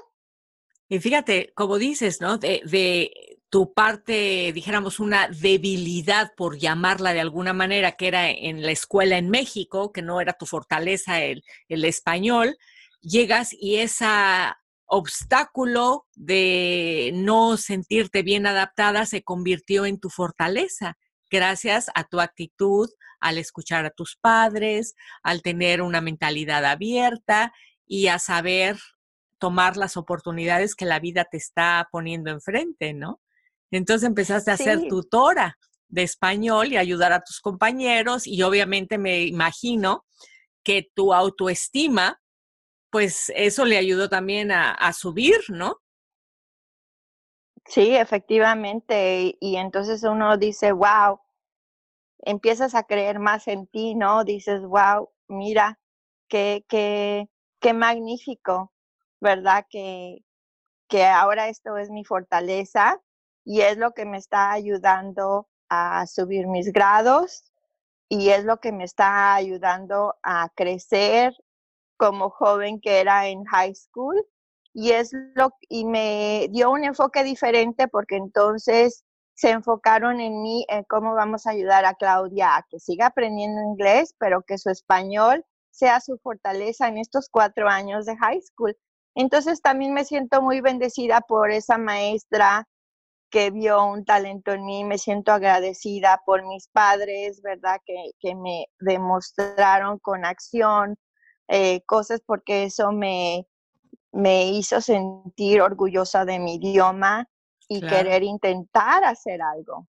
Y 0.87 0.99
fíjate, 0.99 1.51
como 1.53 1.77
dices, 1.77 2.21
¿no? 2.21 2.39
De, 2.39 2.61
de 2.65 3.39
tu 3.49 3.73
parte, 3.73 4.51
dijéramos, 4.53 4.99
una 4.99 5.27
debilidad, 5.27 6.33
por 6.35 6.57
llamarla 6.57 7.13
de 7.13 7.19
alguna 7.19 7.53
manera, 7.53 7.93
que 7.93 8.07
era 8.07 8.29
en 8.29 8.63
la 8.63 8.71
escuela 8.71 9.17
en 9.17 9.29
México, 9.29 9.91
que 9.91 10.01
no 10.01 10.21
era 10.21 10.33
tu 10.33 10.45
fortaleza 10.45 11.23
el, 11.23 11.43
el 11.67 11.85
español, 11.85 12.57
llegas 13.01 13.53
y 13.53 13.77
ese 13.77 14.05
obstáculo 14.89 16.08
de 16.15 17.12
no 17.13 17.58
sentirte 17.58 18.23
bien 18.23 18.47
adaptada 18.47 19.06
se 19.06 19.23
convirtió 19.23 19.86
en 19.86 19.99
tu 19.99 20.10
fortaleza, 20.10 20.97
gracias 21.30 21.91
a 21.93 22.06
tu 22.06 22.19
actitud, 22.19 22.89
al 23.19 23.38
escuchar 23.38 23.86
a 23.86 23.91
tus 23.91 24.15
padres, 24.15 24.95
al 25.21 25.41
tener 25.41 25.82
una 25.82 26.02
mentalidad 26.02 26.65
abierta 26.65 27.54
y 27.86 28.08
a 28.08 28.17
saber 28.17 28.80
tomar 29.38 29.78
las 29.78 29.95
oportunidades 29.95 30.75
que 30.75 30.86
la 30.86 30.99
vida 30.99 31.25
te 31.25 31.38
está 31.38 31.88
poniendo 31.91 32.32
enfrente, 32.32 32.93
¿no? 32.93 33.21
Entonces 33.71 34.08
empezaste 34.08 34.52
a 34.52 34.58
ser 34.58 34.88
tutora 34.88 35.58
de 35.88 36.04
español 36.04 36.73
y 36.73 36.78
ayudar 36.78 37.13
a 37.13 37.21
tus 37.21 37.41
compañeros 37.41 38.25
y 38.25 38.41
obviamente 38.41 38.97
me 38.97 39.23
imagino 39.23 40.06
que 40.63 40.89
tu 40.93 41.13
autoestima, 41.13 42.18
pues 42.89 43.32
eso 43.36 43.65
le 43.65 43.78
ayudó 43.78 44.10
también 44.10 44.52
a, 44.52 44.93
subir, 44.93 45.39
¿no? 45.49 45.78
Sí, 47.65 47.95
efectivamente. 47.95 49.38
Y 49.39 49.58
entonces 49.58 50.04
uno 50.04 50.38
dice, 50.38 50.71
wow, 50.71 51.19
empiezas 52.19 52.75
a 52.75 52.84
creer 52.84 53.19
más 53.19 53.47
en 53.47 53.67
ti, 53.67 53.95
¿no? 53.95 54.23
Dices, 54.23 54.62
wow, 54.62 55.10
mira, 55.28 55.80
qué, 56.28 56.65
qué, 56.67 57.30
qué 57.60 57.73
magnífico, 57.73 58.73
¿verdad? 59.19 59.65
Que, 59.69 60.23
que 60.88 61.06
ahora 61.06 61.47
esto 61.49 61.78
es 61.78 61.89
mi 61.89 62.04
fortaleza 62.04 62.99
y 63.45 63.62
es 63.62 63.78
lo 63.78 63.93
que 63.93 64.06
me 64.06 64.17
está 64.17 64.52
ayudando 64.52 65.47
a 65.69 66.08
subir 66.08 66.47
mis 66.47 66.73
grados 66.73 67.54
y 68.10 68.30
es 68.30 68.43
lo 68.43 68.60
que 68.60 68.71
me 68.71 68.84
está 68.84 69.36
ayudando 69.36 70.17
a 70.23 70.49
crecer 70.56 71.36
como 71.99 72.29
joven 72.29 72.79
que 72.79 73.01
era 73.01 73.27
en 73.27 73.43
high 73.45 73.75
school 73.75 74.15
y 74.73 74.91
es 74.91 75.12
lo 75.35 75.51
y 75.67 75.85
me 75.85 76.47
dio 76.49 76.71
un 76.71 76.85
enfoque 76.85 77.23
diferente 77.23 77.88
porque 77.89 78.15
entonces 78.15 79.03
se 79.35 79.51
enfocaron 79.51 80.21
en 80.21 80.41
mí 80.41 80.65
en 80.69 80.83
cómo 80.85 81.13
vamos 81.13 81.45
a 81.45 81.51
ayudar 81.51 81.85
a 81.85 81.95
Claudia 81.95 82.55
a 82.55 82.65
que 82.69 82.79
siga 82.79 83.07
aprendiendo 83.07 83.62
inglés, 83.62 84.15
pero 84.17 84.41
que 84.43 84.57
su 84.57 84.69
español 84.69 85.45
sea 85.71 85.99
su 86.01 86.17
fortaleza 86.19 86.88
en 86.88 86.97
estos 86.97 87.29
cuatro 87.29 87.69
años 87.69 88.05
de 88.05 88.17
high 88.17 88.41
school. 88.41 88.75
Entonces 89.15 89.62
también 89.62 89.93
me 89.93 90.05
siento 90.05 90.41
muy 90.41 90.62
bendecida 90.62 91.21
por 91.21 91.51
esa 91.51 91.77
maestra 91.77 92.67
que 93.29 93.51
vio 93.51 93.85
un 93.85 94.05
talento 94.05 94.53
en 94.53 94.65
mí. 94.65 94.83
Me 94.83 94.97
siento 94.97 95.31
agradecida 95.31 96.21
por 96.25 96.45
mis 96.45 96.67
padres, 96.69 97.41
¿verdad? 97.41 97.79
Que, 97.85 98.12
que 98.19 98.35
me 98.35 98.67
demostraron 98.79 99.99
con 99.99 100.25
acción 100.25 100.97
eh, 101.49 101.81
cosas 101.88 102.21
porque 102.23 102.65
eso 102.65 102.91
me, 102.91 103.47
me 104.12 104.51
hizo 104.51 104.81
sentir 104.81 105.62
orgullosa 105.62 106.23
de 106.23 106.38
mi 106.38 106.55
idioma 106.55 107.27
y 107.67 107.81
querer 107.81 108.23
intentar 108.23 109.03
hacer 109.03 109.41
algo. 109.41 109.88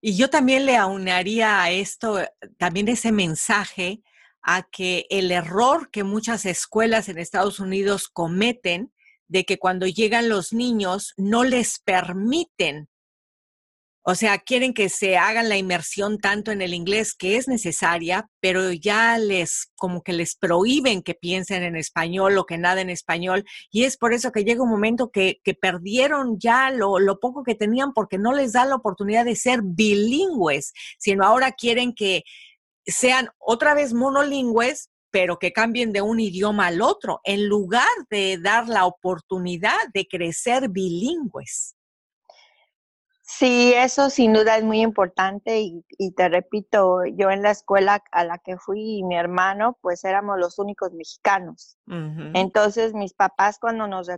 Y 0.00 0.16
yo 0.16 0.28
también 0.28 0.66
le 0.66 0.76
aunaría 0.76 1.62
a 1.62 1.70
esto, 1.70 2.20
eh, 2.20 2.32
también 2.58 2.88
ese 2.88 3.12
mensaje 3.12 4.02
a 4.42 4.64
que 4.64 5.06
el 5.10 5.30
error 5.30 5.90
que 5.90 6.02
muchas 6.02 6.44
escuelas 6.46 7.08
en 7.08 7.18
Estados 7.18 7.60
Unidos 7.60 8.08
cometen 8.08 8.92
de 9.28 9.44
que 9.44 9.58
cuando 9.58 9.86
llegan 9.86 10.28
los 10.28 10.52
niños 10.52 11.14
no 11.16 11.44
les 11.44 11.78
permiten, 11.78 12.88
o 14.04 14.16
sea, 14.16 14.38
quieren 14.38 14.74
que 14.74 14.88
se 14.88 15.16
hagan 15.16 15.48
la 15.48 15.56
inmersión 15.56 16.18
tanto 16.18 16.50
en 16.50 16.60
el 16.60 16.74
inglés 16.74 17.14
que 17.14 17.36
es 17.36 17.46
necesaria, 17.46 18.28
pero 18.40 18.72
ya 18.72 19.16
les 19.16 19.70
como 19.76 20.02
que 20.02 20.12
les 20.12 20.34
prohíben 20.34 21.02
que 21.02 21.14
piensen 21.14 21.62
en 21.62 21.76
español 21.76 22.36
o 22.36 22.44
que 22.44 22.58
nada 22.58 22.80
en 22.80 22.90
español. 22.90 23.44
Y 23.70 23.84
es 23.84 23.96
por 23.96 24.12
eso 24.12 24.32
que 24.32 24.42
llega 24.42 24.64
un 24.64 24.70
momento 24.70 25.10
que, 25.10 25.40
que 25.44 25.54
perdieron 25.54 26.38
ya 26.40 26.70
lo, 26.70 26.98
lo 26.98 27.20
poco 27.20 27.44
que 27.44 27.54
tenían 27.54 27.92
porque 27.92 28.18
no 28.18 28.32
les 28.32 28.52
da 28.52 28.64
la 28.64 28.74
oportunidad 28.74 29.24
de 29.24 29.36
ser 29.36 29.60
bilingües, 29.62 30.72
sino 30.98 31.24
ahora 31.24 31.52
quieren 31.52 31.94
que 31.94 32.24
sean 32.84 33.28
otra 33.38 33.74
vez 33.74 33.94
monolingües, 33.94 34.90
pero 35.12 35.38
que 35.38 35.52
cambien 35.52 35.92
de 35.92 36.02
un 36.02 36.18
idioma 36.18 36.66
al 36.66 36.82
otro, 36.82 37.20
en 37.22 37.46
lugar 37.46 37.86
de 38.10 38.38
dar 38.38 38.68
la 38.68 38.86
oportunidad 38.86 39.78
de 39.94 40.08
crecer 40.08 40.70
bilingües. 40.70 41.76
Sí, 43.38 43.72
eso 43.74 44.10
sin 44.10 44.34
duda 44.34 44.58
es 44.58 44.62
muy 44.62 44.82
importante 44.82 45.60
y, 45.60 46.12
te 46.12 46.28
repito, 46.28 46.98
yo 47.06 47.30
en 47.30 47.42
la 47.42 47.50
escuela 47.50 48.04
a 48.12 48.24
la 48.24 48.36
que 48.36 48.58
fui 48.58 48.98
y 48.98 49.04
mi 49.04 49.16
hermano, 49.16 49.78
pues 49.80 50.04
éramos 50.04 50.38
los 50.38 50.58
únicos 50.58 50.92
mexicanos. 50.92 51.78
Entonces 52.34 52.92
mis 52.92 53.14
papás 53.14 53.58
cuando 53.58 53.86
nos, 53.88 54.08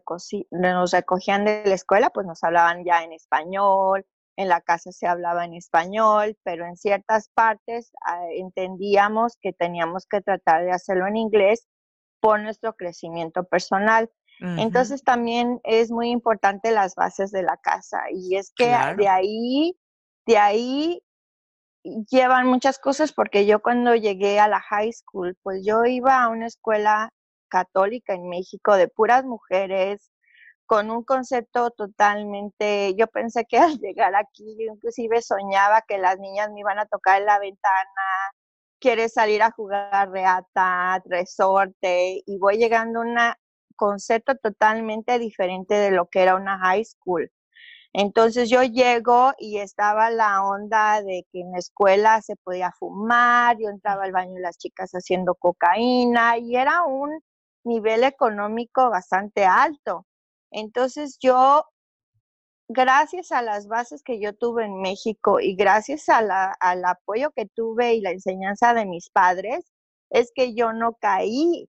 nos 0.51 0.91
recogían 0.91 1.45
de 1.45 1.63
la 1.65 1.75
escuela, 1.75 2.11
pues 2.11 2.27
nos 2.27 2.43
hablaban 2.43 2.85
ya 2.85 3.05
en 3.05 3.13
español, 3.13 4.05
en 4.37 4.49
la 4.49 4.61
casa 4.61 4.91
se 4.91 5.07
hablaba 5.07 5.45
en 5.45 5.55
español, 5.55 6.37
pero 6.43 6.67
en 6.67 6.77
ciertas 6.77 7.29
partes 7.29 7.93
ah, 8.05 8.27
entendíamos 8.33 9.37
que 9.41 9.53
teníamos 9.53 10.07
que 10.07 10.23
tratar 10.23 10.65
de 10.65 10.73
hacerlo 10.73 11.07
en 11.07 11.17
inglés 11.17 11.69
por 12.19 12.41
nuestro 12.41 12.75
crecimiento 12.75 13.45
personal. 13.45 14.11
Entonces 14.41 15.03
también 15.03 15.61
es 15.65 15.91
muy 15.91 16.11
importante 16.11 16.73
las 16.73 16.95
bases 16.95 17.31
de 17.31 17.43
la 17.43 17.57
casa 17.57 18.03
y 18.13 18.37
es 18.37 18.53
que 18.55 18.77
de 18.97 19.09
ahí, 19.09 19.79
de 20.27 20.39
ahí 20.39 21.03
llevan 22.11 22.47
muchas 22.47 22.79
cosas 22.79 23.13
porque 23.13 23.47
yo 23.47 23.61
cuando 23.63 23.95
llegué 23.95 24.41
a 24.41 24.49
la 24.49 24.61
high 24.61 24.93
school, 24.93 25.37
pues 25.43 25.65
yo 25.65 25.85
iba 25.85 26.23
a 26.23 26.29
una 26.29 26.47
escuela 26.47 27.11
católica 27.49 28.15
en 28.15 28.29
México 28.29 28.75
de 28.75 28.89
puras 28.89 29.25
mujeres, 29.25 30.11
con 30.67 30.91
un 30.91 31.05
concepto 31.05 31.71
totalmente, 31.71 32.95
yo 32.97 33.07
pensé 33.07 33.45
que 33.45 33.59
al 33.59 33.79
llegar 33.79 34.15
aquí, 34.15 34.57
inclusive 34.59 35.23
soñaba 35.23 35.83
que 35.83 35.99
las 35.99 36.19
niñas 36.19 36.51
me 36.53 36.61
iban 36.61 36.79
a 36.79 36.87
tocar 36.87 37.21
en 37.21 37.27
la 37.27 37.39
ventana, 37.39 38.33
quieres 38.81 39.13
salir 39.15 39.43
a 39.43 39.51
jugar 39.51 40.11
reata, 40.11 41.01
resorte, 41.07 42.23
y 42.27 42.39
voy 42.39 42.57
llegando 42.59 43.01
a 43.01 43.03
un 43.03 43.19
concepto 43.77 44.37
totalmente 44.37 45.19
diferente 45.19 45.75
de 45.75 45.91
lo 45.91 46.07
que 46.07 46.23
era 46.23 46.37
una 46.37 46.59
high 46.59 46.85
school. 46.85 47.31
Entonces 47.93 48.51
yo 48.51 48.65
llego 48.65 49.33
y 49.39 49.59
estaba 49.59 50.11
la 50.11 50.45
onda 50.45 51.01
de 51.03 51.27
que 51.31 51.41
en 51.41 51.53
la 51.53 51.59
escuela 51.59 52.21
se 52.23 52.35
podía 52.37 52.73
fumar, 52.73 53.57
yo 53.59 53.69
entraba 53.69 54.05
al 54.05 54.13
baño 54.13 54.35
de 54.35 54.41
las 54.41 54.59
chicas 54.59 54.91
haciendo 54.93 55.37
cocaína 55.37 56.39
y 56.39 56.57
era 56.57 56.83
un 56.85 57.21
nivel 57.65 58.03
económico 58.05 58.91
bastante 58.91 59.45
alto. 59.45 60.07
Entonces 60.51 61.19
yo, 61.21 61.65
gracias 62.69 63.33
a 63.33 63.43
las 63.43 63.69
bases 63.69 64.03
que 64.03 64.21
yo 64.21 64.35
tuve 64.35 64.65
en 64.65 64.81
México 64.81 65.39
y 65.41 65.55
gracias 65.55 66.09
al 66.09 66.85
apoyo 66.85 67.31
que 67.33 67.47
tuve 67.47 67.95
y 67.95 68.01
la 68.01 68.11
enseñanza 68.11 68.75
de 68.75 68.87
mis 68.87 69.09
padres, 69.11 69.73
es 70.11 70.33
que 70.35 70.55
yo 70.55 70.73
no 70.73 70.95
caí 70.95 71.69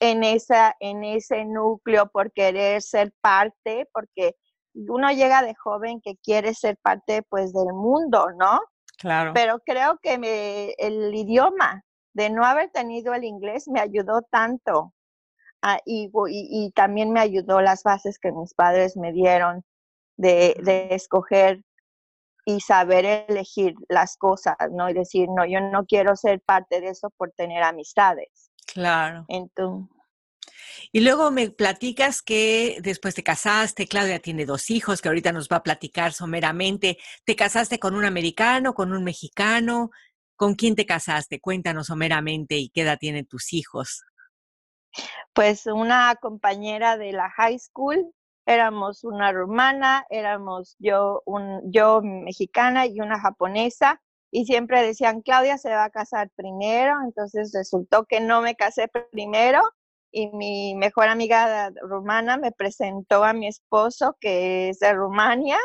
en, 0.00 0.24
esa, 0.24 0.74
en 0.80 1.04
ese 1.04 1.44
núcleo 1.44 2.08
por 2.08 2.32
querer 2.32 2.82
ser 2.82 3.12
parte, 3.20 3.88
porque 3.92 4.36
uno 4.74 5.10
llega 5.10 5.42
de 5.42 5.54
joven 5.54 6.00
que 6.00 6.16
quiere 6.16 6.54
ser 6.54 6.76
parte 6.78 7.22
pues 7.22 7.52
del 7.52 7.72
mundo, 7.72 8.26
¿no? 8.38 8.60
Claro. 8.98 9.32
Pero 9.34 9.60
creo 9.64 9.98
que 10.02 10.74
el 10.78 11.14
idioma, 11.14 11.82
de 12.14 12.30
no 12.30 12.44
haber 12.44 12.70
tenido 12.70 13.14
el 13.14 13.24
inglés, 13.24 13.68
me 13.68 13.80
ayudó 13.80 14.22
tanto. 14.30 14.92
Ah, 15.62 15.80
y, 15.84 16.10
y, 16.28 16.70
también 16.72 17.12
me 17.12 17.20
ayudó 17.20 17.60
las 17.60 17.82
bases 17.82 18.18
que 18.18 18.30
mis 18.30 18.54
padres 18.54 18.96
me 18.96 19.12
dieron 19.12 19.64
de, 20.16 20.54
de 20.62 20.88
escoger 20.94 21.62
y 22.44 22.60
saber 22.60 23.26
elegir 23.28 23.74
las 23.88 24.16
cosas, 24.16 24.56
¿no? 24.70 24.88
Y 24.88 24.94
decir, 24.94 25.28
no, 25.28 25.44
yo 25.44 25.60
no 25.60 25.84
quiero 25.84 26.14
ser 26.14 26.40
parte 26.40 26.80
de 26.80 26.90
eso 26.90 27.10
por 27.16 27.32
tener 27.32 27.62
amistades. 27.62 28.50
Claro. 28.76 29.24
Entonces, 29.28 29.96
y 30.92 31.00
luego 31.00 31.30
me 31.30 31.48
platicas 31.50 32.20
que 32.20 32.76
después 32.82 33.14
te 33.14 33.22
casaste, 33.22 33.86
Claudia 33.86 34.18
tiene 34.20 34.44
dos 34.44 34.68
hijos, 34.70 35.00
que 35.00 35.08
ahorita 35.08 35.32
nos 35.32 35.48
va 35.48 35.56
a 35.56 35.62
platicar 35.62 36.12
someramente. 36.12 36.98
¿Te 37.24 37.34
casaste 37.34 37.78
con 37.78 37.94
un 37.94 38.04
americano, 38.04 38.74
con 38.74 38.92
un 38.92 39.02
mexicano? 39.02 39.90
¿Con 40.36 40.54
quién 40.56 40.74
te 40.74 40.84
casaste? 40.84 41.40
Cuéntanos 41.40 41.86
someramente 41.86 42.58
y 42.58 42.68
qué 42.68 42.82
edad 42.82 42.98
tienen 42.98 43.26
tus 43.26 43.54
hijos. 43.54 44.04
Pues 45.32 45.64
una 45.64 46.14
compañera 46.16 46.98
de 46.98 47.12
la 47.12 47.30
high 47.30 47.58
school, 47.58 48.12
éramos 48.44 49.04
una 49.04 49.32
rumana, 49.32 50.04
éramos 50.10 50.76
yo, 50.78 51.22
un, 51.24 51.62
yo 51.72 52.02
mexicana 52.02 52.86
y 52.86 53.00
una 53.00 53.18
japonesa, 53.18 54.02
y 54.36 54.44
siempre 54.44 54.82
decían, 54.82 55.22
Claudia 55.22 55.56
se 55.56 55.70
va 55.70 55.84
a 55.84 55.90
casar 55.90 56.28
primero, 56.36 56.92
entonces 57.02 57.52
resultó 57.54 58.04
que 58.04 58.20
no 58.20 58.42
me 58.42 58.54
casé 58.54 58.86
primero 59.10 59.62
y 60.12 60.28
mi 60.28 60.74
mejor 60.74 61.08
amiga 61.08 61.70
rumana 61.80 62.36
me 62.36 62.52
presentó 62.52 63.24
a 63.24 63.32
mi 63.32 63.46
esposo 63.48 64.14
que 64.20 64.68
es 64.68 64.78
de 64.80 64.92
Rumania. 64.92 65.56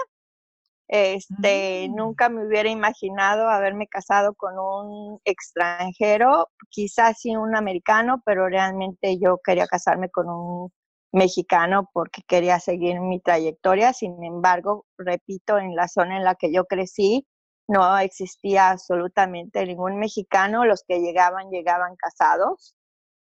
Este, 0.87 1.89
Mm. 1.89 1.95
nunca 1.95 2.29
me 2.29 2.47
hubiera 2.47 2.69
imaginado 2.69 3.49
haberme 3.49 3.87
casado 3.87 4.35
con 4.35 4.57
un 4.57 5.19
extranjero, 5.25 6.49
quizás 6.69 7.19
sí 7.19 7.35
un 7.35 7.57
americano, 7.57 8.21
pero 8.25 8.47
realmente 8.47 9.19
yo 9.19 9.39
quería 9.43 9.67
casarme 9.67 10.09
con 10.09 10.29
un 10.29 10.71
mexicano 11.11 11.89
porque 11.91 12.21
quería 12.25 12.59
seguir 12.61 13.01
mi 13.01 13.19
trayectoria. 13.19 13.91
Sin 13.91 14.23
embargo, 14.23 14.85
repito, 14.97 15.57
en 15.57 15.75
la 15.75 15.89
zona 15.89 16.15
en 16.15 16.23
la 16.23 16.35
que 16.35 16.53
yo 16.53 16.63
crecí 16.65 17.27
no 17.71 17.97
existía 17.97 18.71
absolutamente 18.71 19.65
ningún 19.65 19.97
mexicano, 19.99 20.65
los 20.65 20.83
que 20.83 20.99
llegaban 20.99 21.49
llegaban 21.49 21.95
casados 21.95 22.75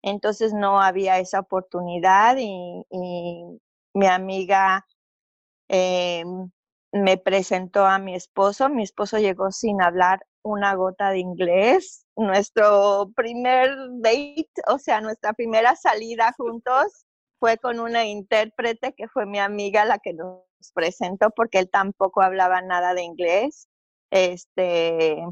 entonces 0.03 0.53
no 0.53 0.81
había 0.81 1.19
esa 1.19 1.41
oportunidad 1.41 2.37
y, 2.39 2.85
mi 3.93 4.07
amiga 4.07 4.87
eh, 5.69 6.25
me 6.93 7.19
presentó 7.19 7.87
a 7.87 7.99
mi 7.99 8.15
esposo. 8.15 8.69
Mi 8.69 8.85
esposo 8.85 9.19
llegó 9.19 9.51
sin 9.51 9.83
hablar 9.83 10.25
una 10.43 10.75
gota 10.75 11.11
de 11.11 11.19
inglés. 11.19 12.07
Nuestro 12.17 13.11
primer 13.17 13.71
date, 14.01 14.49
o 14.69 14.79
sea, 14.79 15.01
nuestra 15.01 15.33
primera 15.33 15.75
salida 15.77 16.33
juntos 16.37 17.05
fue 17.41 17.59
con 17.59 17.81
una 17.81 18.07
intérprete 18.07 18.95
que 18.95 19.09
fue 19.09 19.27
mi 19.27 19.39
amiga 19.41 19.85
la 19.85 19.99
que 19.99 20.13
nos 20.13 20.45
presentó 20.75 21.31
porque 21.31 21.59
él 21.59 21.71
tampoco 21.71 22.23
hablaba 22.23 22.63
nada 22.63 22.95
de 22.95 23.03
inglés. 23.03 23.69
Este, 24.11 25.25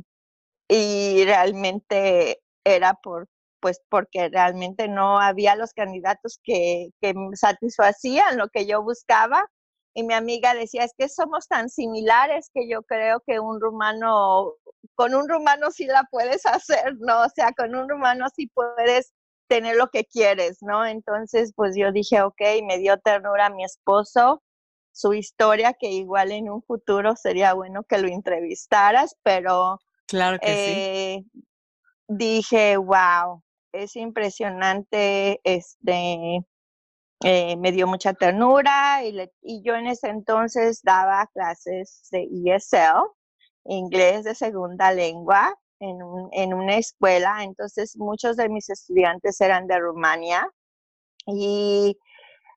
y 0.68 1.24
realmente 1.24 2.40
era 2.64 2.94
por 2.94 3.28
pues 3.60 3.80
porque 3.88 4.28
realmente 4.28 4.88
no 4.88 5.20
había 5.20 5.56
los 5.56 5.72
candidatos 5.72 6.38
que, 6.42 6.90
que 7.00 7.14
satisfacían 7.34 8.36
lo 8.36 8.48
que 8.48 8.66
yo 8.66 8.82
buscaba. 8.82 9.46
Y 9.94 10.04
mi 10.04 10.14
amiga 10.14 10.54
decía, 10.54 10.84
es 10.84 10.92
que 10.96 11.08
somos 11.08 11.48
tan 11.48 11.68
similares 11.68 12.50
que 12.54 12.68
yo 12.68 12.82
creo 12.82 13.20
que 13.26 13.40
un 13.40 13.60
rumano, 13.60 14.54
con 14.94 15.14
un 15.14 15.28
rumano 15.28 15.70
sí 15.72 15.86
la 15.86 16.04
puedes 16.10 16.46
hacer, 16.46 16.94
¿no? 17.00 17.22
O 17.22 17.28
sea, 17.34 17.52
con 17.52 17.74
un 17.74 17.88
rumano 17.88 18.26
sí 18.34 18.48
puedes 18.54 19.12
tener 19.48 19.76
lo 19.76 19.88
que 19.88 20.04
quieres, 20.04 20.58
¿no? 20.60 20.86
Entonces, 20.86 21.52
pues 21.56 21.74
yo 21.76 21.90
dije, 21.90 22.22
ok, 22.22 22.40
me 22.66 22.78
dio 22.78 22.98
ternura 22.98 23.46
a 23.46 23.50
mi 23.50 23.64
esposo, 23.64 24.42
su 24.98 25.14
historia, 25.14 25.74
que 25.74 25.90
igual 25.90 26.32
en 26.32 26.50
un 26.50 26.60
futuro 26.60 27.14
sería 27.14 27.54
bueno 27.54 27.84
que 27.84 27.98
lo 27.98 28.08
entrevistaras, 28.08 29.16
pero 29.22 29.78
claro 30.08 30.40
que 30.40 31.14
eh, 31.14 31.24
dije, 32.08 32.76
wow, 32.76 33.40
es 33.70 33.94
impresionante, 33.94 35.40
este, 35.44 36.44
eh, 37.22 37.56
me 37.58 37.70
dio 37.70 37.86
mucha 37.86 38.12
ternura 38.12 39.04
y, 39.04 39.16
y, 39.40 39.62
yo 39.62 39.76
en 39.76 39.86
ese 39.86 40.08
entonces 40.08 40.80
daba 40.82 41.28
clases 41.32 42.08
de 42.10 42.28
ESL, 42.46 43.06
inglés 43.66 44.24
de 44.24 44.34
segunda 44.34 44.90
lengua, 44.90 45.54
en, 45.78 46.02
un, 46.02 46.28
en 46.32 46.54
una 46.54 46.76
escuela, 46.76 47.44
entonces 47.44 47.96
muchos 47.96 48.36
de 48.36 48.48
mis 48.48 48.68
estudiantes 48.68 49.40
eran 49.40 49.68
de 49.68 49.78
Rumania 49.78 50.50
y 51.24 51.96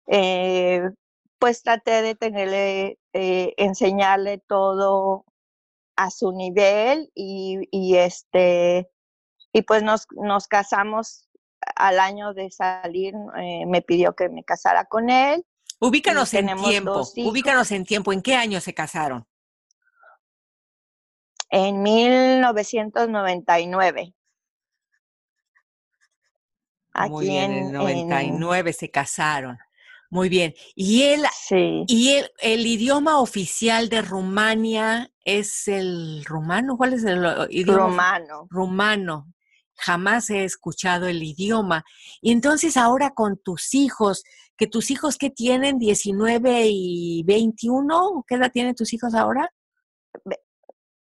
eh, 0.08 0.90
pues 1.42 1.62
traté 1.64 2.04
de 2.04 2.14
tenerle, 2.14 3.00
eh, 3.14 3.56
enseñarle 3.58 4.38
todo 4.38 5.26
a 5.96 6.12
su 6.12 6.32
nivel 6.32 7.12
y, 7.16 7.68
y 7.72 7.98
este 7.98 8.88
y 9.52 9.64
pues 9.64 9.82
nos, 9.82 10.06
nos 10.12 10.48
casamos 10.48 11.28
al 11.76 12.00
año 12.00 12.36
de 12.36 12.52
salir, 12.52 13.16
eh, 13.38 13.66
me 13.66 13.82
pidió 13.82 14.16
que 14.16 14.30
me 14.30 14.44
casara 14.44 14.86
con 14.86 15.10
él. 15.10 15.44
Ubícanos 15.80 16.32
en 16.36 16.56
tiempo, 16.64 17.02
ubícanos 17.18 17.72
en 17.72 17.86
tiempo. 17.86 18.14
¿En 18.14 18.22
qué 18.22 18.36
año 18.36 18.62
se 18.62 18.76
casaron? 18.76 19.26
En 21.50 21.82
1999. 21.82 24.14
Aquí 26.94 27.10
Muy 27.10 27.26
bien, 27.26 27.52
en 27.52 27.66
el 27.66 27.72
99 27.74 28.70
en... 28.70 28.76
se 28.76 28.92
casaron. 28.92 29.58
Muy 30.12 30.30
bien. 30.30 30.54
¿Y 30.76 31.04
él, 31.04 31.24
sí. 31.48 31.86
y 31.88 32.10
el, 32.10 32.30
el, 32.40 32.68
idioma 32.68 33.20
oficial 33.20 33.90
de 33.90 34.02
Rumania 34.02 35.10
es 35.26 35.68
el 35.68 36.24
rumano? 36.26 36.78
¿Cuál 36.78 36.94
es 36.94 37.04
el 37.06 37.26
idioma? 37.50 38.20
Rumano. 38.20 38.48
Rumano 38.50 39.28
jamás 39.82 40.30
he 40.30 40.44
escuchado 40.44 41.08
el 41.08 41.24
idioma. 41.24 41.84
Y 42.22 42.32
entonces 42.32 42.78
ahora 42.78 43.12
con 43.12 43.38
tus 43.38 43.74
hijos, 43.74 44.24
que 44.56 44.68
tus 44.68 44.92
hijos 44.92 45.18
que 45.18 45.30
tienen 45.30 45.80
19 45.80 46.68
y 46.70 47.24
21, 47.24 48.24
¿qué 48.28 48.36
edad 48.36 48.52
tienen 48.52 48.76
tus 48.76 48.94
hijos 48.94 49.16
ahora? 49.16 49.52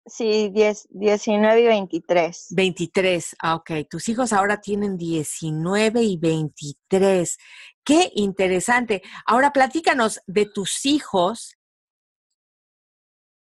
Sí, 0.05 0.51
10, 0.53 0.89
19 0.91 1.61
y 1.61 1.67
23. 1.67 2.47
23, 2.51 3.37
ah, 3.41 3.55
ok. 3.55 3.71
Tus 3.89 4.09
hijos 4.09 4.33
ahora 4.33 4.61
tienen 4.61 4.97
19 4.97 6.03
y 6.03 6.17
23. 6.17 7.39
Qué 7.85 8.11
interesante. 8.17 9.03
Ahora 9.27 9.53
platícanos 9.53 10.21
de 10.27 10.47
tus 10.47 10.87
hijos. 10.87 11.57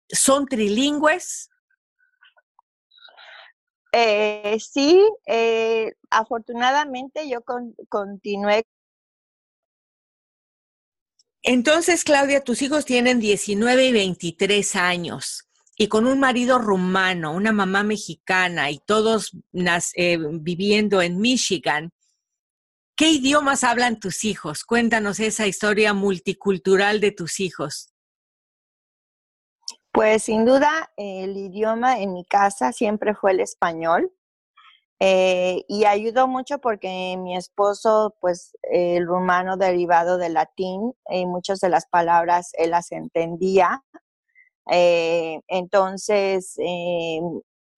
¿Son 0.09 0.47
trilingües? 0.47 1.51
Eh, 3.93 4.59
sí, 4.59 5.03
eh, 5.27 5.93
afortunadamente 6.09 7.29
yo 7.29 7.43
con, 7.43 7.75
continué. 7.91 8.65
Entonces, 11.43 12.05
Claudia, 12.05 12.43
tus 12.43 12.63
hijos 12.63 12.87
tienen 12.87 13.21
19 13.21 13.87
y 13.87 13.93
23 13.93 14.77
años 14.77 15.48
y 15.81 15.87
con 15.87 16.07
un 16.07 16.19
marido 16.19 16.59
rumano, 16.59 17.33
una 17.33 17.53
mamá 17.53 17.85
mexicana 17.85 18.71
y 18.71 18.81
todos 18.81 19.31
eh, 19.95 20.19
viviendo 20.19 21.01
en 21.01 21.21
Michigan. 21.21 21.91
¿Qué 22.97 23.11
idiomas 23.11 23.63
hablan 23.63 24.01
tus 24.01 24.25
hijos? 24.25 24.65
Cuéntanos 24.65 25.21
esa 25.21 25.47
historia 25.47 25.95
multicultural 25.95 27.01
de 27.01 27.13
tus 27.13 27.39
hijos. 27.39 27.95
Pues 29.93 30.25
sin 30.25 30.45
duda 30.45 30.93
el 30.97 31.37
idioma 31.37 32.01
en 32.01 32.13
mi 32.13 32.25
casa 32.25 32.73
siempre 32.73 33.15
fue 33.15 33.31
el 33.31 33.41
español. 33.41 34.13
Eh, 35.01 35.65
y 35.69 35.85
ayudó 35.85 36.27
mucho 36.27 36.59
porque 36.59 37.17
mi 37.17 37.37
esposo, 37.37 38.17
pues 38.21 38.57
el 38.63 39.07
rumano 39.07 39.57
derivado 39.57 40.19
del 40.19 40.35
latín, 40.35 40.93
y 41.09 41.25
muchas 41.25 41.61
de 41.61 41.69
las 41.69 41.87
palabras 41.87 42.51
él 42.55 42.71
las 42.71 42.91
entendía. 42.91 43.85
Eh, 44.71 45.41
entonces, 45.49 46.55
eh, 46.59 47.21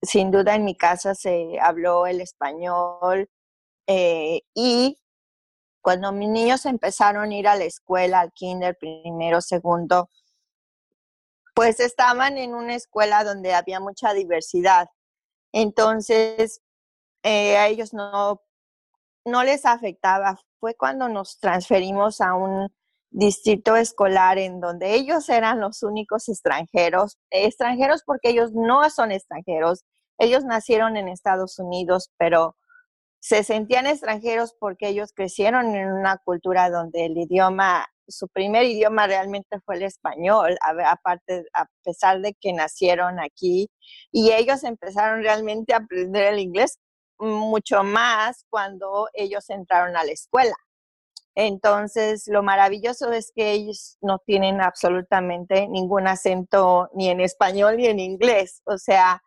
sin 0.02 0.30
duda 0.30 0.54
en 0.56 0.64
mi 0.64 0.76
casa 0.76 1.14
se 1.14 1.58
habló 1.60 2.06
el 2.06 2.20
español 2.20 3.28
y 4.54 4.96
cuando 5.80 6.12
mis 6.12 6.28
niños 6.28 6.66
empezaron 6.66 7.30
a 7.30 7.34
ir 7.34 7.48
a 7.48 7.56
la 7.56 7.64
escuela, 7.64 8.20
al 8.20 8.32
kinder, 8.32 8.76
primero, 8.78 9.40
segundo, 9.40 10.08
pues 11.54 11.80
estaban 11.80 12.38
en 12.38 12.54
una 12.54 12.74
escuela 12.74 13.24
donde 13.24 13.54
había 13.54 13.80
mucha 13.80 14.12
diversidad. 14.14 14.88
Entonces, 15.52 16.60
eh, 17.22 17.56
a 17.56 17.68
ellos 17.68 17.92
no, 17.92 18.42
no 19.24 19.44
les 19.44 19.66
afectaba. 19.66 20.38
Fue 20.60 20.74
cuando 20.74 21.08
nos 21.08 21.38
transferimos 21.38 22.20
a 22.20 22.34
un 22.34 22.68
distrito 23.10 23.76
escolar 23.76 24.38
en 24.38 24.60
donde 24.60 24.94
ellos 24.94 25.28
eran 25.28 25.60
los 25.60 25.82
únicos 25.82 26.28
extranjeros, 26.28 27.18
extranjeros 27.30 28.02
porque 28.04 28.30
ellos 28.30 28.52
no 28.52 28.88
son 28.90 29.12
extranjeros, 29.12 29.84
ellos 30.18 30.44
nacieron 30.44 30.96
en 30.96 31.08
Estados 31.08 31.58
Unidos, 31.58 32.10
pero 32.18 32.56
se 33.20 33.44
sentían 33.44 33.86
extranjeros 33.86 34.54
porque 34.58 34.88
ellos 34.88 35.12
crecieron 35.14 35.74
en 35.74 35.92
una 35.92 36.18
cultura 36.18 36.70
donde 36.70 37.06
el 37.06 37.18
idioma, 37.18 37.86
su 38.08 38.28
primer 38.28 38.64
idioma 38.64 39.06
realmente 39.06 39.60
fue 39.60 39.76
el 39.76 39.82
español, 39.82 40.56
aparte, 40.86 41.44
a 41.54 41.66
pesar 41.84 42.20
de 42.20 42.34
que 42.34 42.52
nacieron 42.52 43.20
aquí, 43.20 43.70
y 44.10 44.32
ellos 44.32 44.64
empezaron 44.64 45.22
realmente 45.22 45.74
a 45.74 45.78
aprender 45.78 46.32
el 46.32 46.38
inglés 46.38 46.78
mucho 47.18 47.82
más 47.82 48.46
cuando 48.48 49.08
ellos 49.14 49.50
entraron 49.50 49.96
a 49.96 50.04
la 50.04 50.12
escuela. 50.12 50.54
Entonces, 51.34 52.24
lo 52.26 52.42
maravilloso 52.42 53.12
es 53.12 53.32
que 53.34 53.52
ellos 53.52 53.96
no 54.00 54.18
tienen 54.18 54.60
absolutamente 54.60 55.68
ningún 55.68 56.06
acento 56.08 56.90
ni 56.94 57.08
en 57.08 57.20
español 57.20 57.76
ni 57.76 57.86
en 57.86 58.00
inglés. 58.00 58.62
O 58.64 58.78
sea, 58.78 59.22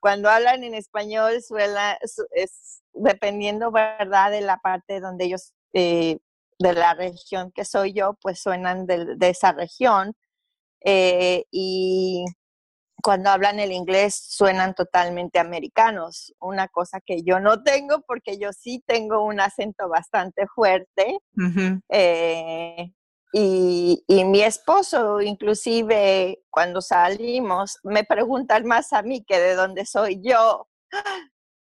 cuando 0.00 0.30
hablan 0.30 0.64
en 0.64 0.74
español, 0.74 1.42
suela, 1.42 1.98
es 2.32 2.82
dependiendo, 2.92 3.70
¿verdad?, 3.70 4.30
de 4.30 4.40
la 4.40 4.58
parte 4.58 5.00
donde 5.00 5.26
ellos, 5.26 5.52
eh, 5.72 6.18
de 6.58 6.72
la 6.74 6.94
región 6.94 7.52
que 7.52 7.64
soy 7.64 7.92
yo, 7.92 8.14
pues 8.20 8.40
suenan 8.40 8.86
de, 8.86 9.16
esa 9.20 9.52
región. 9.52 10.14
Eh, 10.84 11.44
y 11.50 12.24
cuando 13.10 13.30
hablan 13.30 13.58
el 13.58 13.72
inglés 13.72 14.14
suenan 14.14 14.72
totalmente 14.72 15.40
americanos, 15.40 16.32
una 16.38 16.68
cosa 16.68 17.00
que 17.04 17.24
yo 17.24 17.40
no 17.40 17.64
tengo 17.64 18.02
porque 18.02 18.38
yo 18.38 18.52
sí 18.52 18.84
tengo 18.86 19.24
un 19.24 19.40
acento 19.40 19.88
bastante 19.88 20.46
fuerte. 20.46 21.18
Eh, 21.88 22.92
y, 23.32 24.04
mi 24.08 24.42
esposo, 24.42 25.20
inclusive 25.20 26.38
cuando 26.50 26.80
salimos, 26.80 27.80
me 27.82 28.04
preguntan 28.04 28.64
más 28.64 28.92
a 28.92 29.02
mí 29.02 29.24
que 29.24 29.40
de 29.40 29.56
dónde 29.56 29.86
soy 29.86 30.20
yo, 30.22 30.68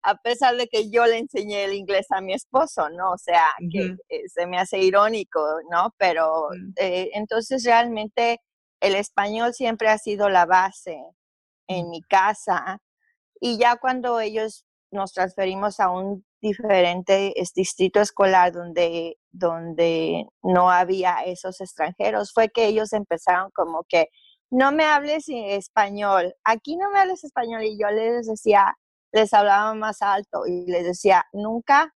a 0.04 0.16
pesar 0.16 0.58
de 0.58 0.68
que 0.68 0.90
yo 0.92 1.06
le 1.06 1.20
enseñé 1.20 1.64
el 1.64 1.76
inglés 1.76 2.08
a 2.10 2.20
mi 2.20 2.34
esposo, 2.34 2.90
¿no? 2.90 3.14
O 3.14 3.18
sea, 3.18 3.54
que 3.72 3.96
eh, 4.10 4.24
se 4.28 4.48
me 4.48 4.60
hace 4.60 4.80
irónico, 4.80 5.40
¿no? 5.72 5.96
Pero 5.98 6.50
mm. 6.50 6.74
eh, 6.76 7.10
entonces 7.14 7.64
realmente 7.64 8.42
el 8.82 8.96
español 8.96 9.54
siempre 9.54 9.88
ha 9.88 9.98
sido 9.98 10.28
la 10.28 10.46
base 10.46 11.02
en 11.68 11.90
mi 11.90 12.02
casa. 12.02 12.80
Y 13.40 13.58
ya 13.58 13.78
cuando 13.78 14.20
ellos 14.20 14.66
nos 14.92 15.14
transferimos 15.14 15.80
a 15.80 15.90
un 15.90 16.26
diferente 16.42 17.34
distrito 17.56 18.00
escolar 18.00 18.54
donde, 18.54 19.18
donde 19.32 20.26
no 20.44 20.70
había 20.72 21.24
esos 21.26 21.62
extranjeros, 21.62 22.32
fue 22.34 22.50
que 22.50 22.68
ellos 22.68 22.94
empezaron 22.94 23.52
como 23.52 23.84
que, 23.88 24.08
no 24.50 24.72
me 24.72 24.86
hables 24.86 25.26
español, 25.28 26.34
aquí 26.44 26.78
no 26.78 26.90
me 26.90 27.00
hables 27.00 27.24
español. 27.24 27.64
Y 27.64 27.78
yo 27.78 27.90
les 27.90 28.28
decía, 28.28 28.78
les 29.12 29.34
hablaba 29.34 29.74
más 29.74 30.02
alto 30.02 30.46
y 30.48 30.66
les 30.68 30.86
decía, 30.86 31.26
nunca 31.34 31.94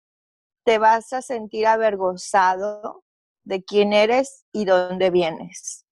te 0.65 0.79
vas 0.79 1.13
a 1.13 1.23
sentir 1.23 1.67
avergonzado 1.67 3.05
de 3.45 3.63
quién 3.63 3.93
eres 3.93 4.47
y 4.53 4.65
dónde 4.65 5.11
vienes. 5.11 5.87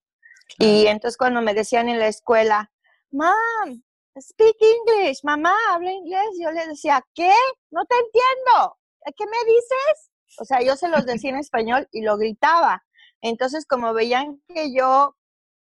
Y 0.59 0.87
entonces 0.87 1.17
cuando 1.17 1.43
me 1.43 1.55
decían 1.55 1.89
en 1.89 1.99
la 1.99 2.09
escuela, 2.09 2.71
Mom, 3.11 3.83
speak 4.21 4.57
English, 4.61 5.21
mamá, 5.25 5.55
habla 5.73 5.91
inglés. 5.93 6.29
Yo 6.41 6.51
le 6.51 6.67
decía, 6.67 7.03
¿qué? 7.15 7.33
No 7.71 7.85
te 7.87 7.95
entiendo. 7.97 8.77
¿Qué 9.17 9.25
me 9.25 9.53
dices? 9.53 10.11
O 10.39 10.45
sea, 10.45 10.61
yo 10.61 10.77
se 10.77 10.89
los 10.89 11.07
decía 11.07 11.31
en 11.31 11.37
español 11.39 11.89
y 11.91 12.03
lo 12.03 12.19
gritaba. 12.19 12.85
Entonces, 13.23 13.67
como 13.67 13.95
veían 13.95 14.43
que 14.49 14.75
yo, 14.75 15.17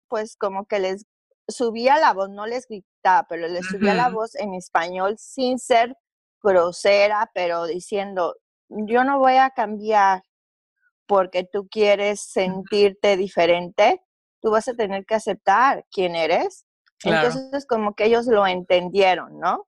pues 0.09 0.37
como 0.37 0.67
que 0.67 0.81
les 0.81 1.07
subía 1.49 1.99
la 1.99 2.13
voz, 2.13 2.31
no 2.31 2.47
les 2.47 2.67
gritaba, 2.69 3.27
pero 3.29 3.49
les 3.49 3.67
subía 3.67 3.95
la 3.95 4.11
voz 4.11 4.35
en 4.37 4.55
español 4.55 5.17
sin 5.19 5.59
ser 5.59 5.97
grosera, 6.43 7.31
pero 7.35 7.67
diciendo, 7.67 8.37
yo 8.69 9.05
no 9.05 9.19
voy 9.19 9.37
a 9.37 9.51
cambiar 9.51 10.23
porque 11.07 11.45
tú 11.45 11.69
quieres 11.69 12.21
sentirte 12.21 13.17
diferente, 13.17 14.03
tú 14.41 14.51
vas 14.51 14.69
a 14.69 14.75
tener 14.75 15.05
que 15.07 15.17
aceptar 15.17 15.85
quién 15.91 16.15
eres 16.15 16.67
entonces, 17.05 17.67
como 17.67 17.95
que 17.95 18.05
ellos 18.05 18.27
lo 18.27 18.47
entendieron, 18.47 19.39
¿no? 19.39 19.67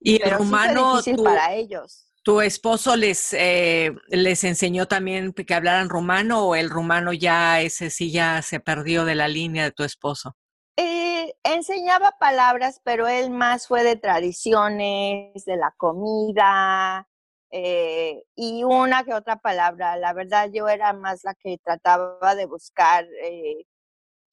Y 0.00 0.22
el 0.22 0.30
rumano, 0.30 1.02
tu, 1.02 1.22
para 1.22 1.54
ellos. 1.54 2.06
¿Tu 2.22 2.40
esposo 2.40 2.96
les, 2.96 3.32
eh, 3.32 3.94
les 4.08 4.44
enseñó 4.44 4.86
también 4.86 5.32
que 5.32 5.54
hablaran 5.54 5.88
rumano 5.88 6.46
o 6.46 6.54
el 6.54 6.70
rumano 6.70 7.12
ya, 7.12 7.60
ese 7.60 7.90
sí 7.90 8.10
ya 8.10 8.42
se 8.42 8.60
perdió 8.60 9.04
de 9.04 9.14
la 9.14 9.28
línea 9.28 9.64
de 9.64 9.72
tu 9.72 9.84
esposo? 9.84 10.36
Eh, 10.76 11.34
enseñaba 11.44 12.16
palabras, 12.18 12.80
pero 12.84 13.08
él 13.08 13.30
más 13.30 13.66
fue 13.66 13.84
de 13.84 13.96
tradiciones, 13.96 15.44
de 15.44 15.56
la 15.56 15.74
comida, 15.76 17.06
eh, 17.50 18.22
y 18.36 18.62
una 18.64 19.04
que 19.04 19.12
otra 19.12 19.36
palabra. 19.36 19.96
La 19.96 20.12
verdad, 20.12 20.50
yo 20.52 20.68
era 20.68 20.92
más 20.92 21.24
la 21.24 21.34
que 21.34 21.58
trataba 21.62 22.34
de 22.34 22.46
buscar 22.46 23.06
eh, 23.22 23.66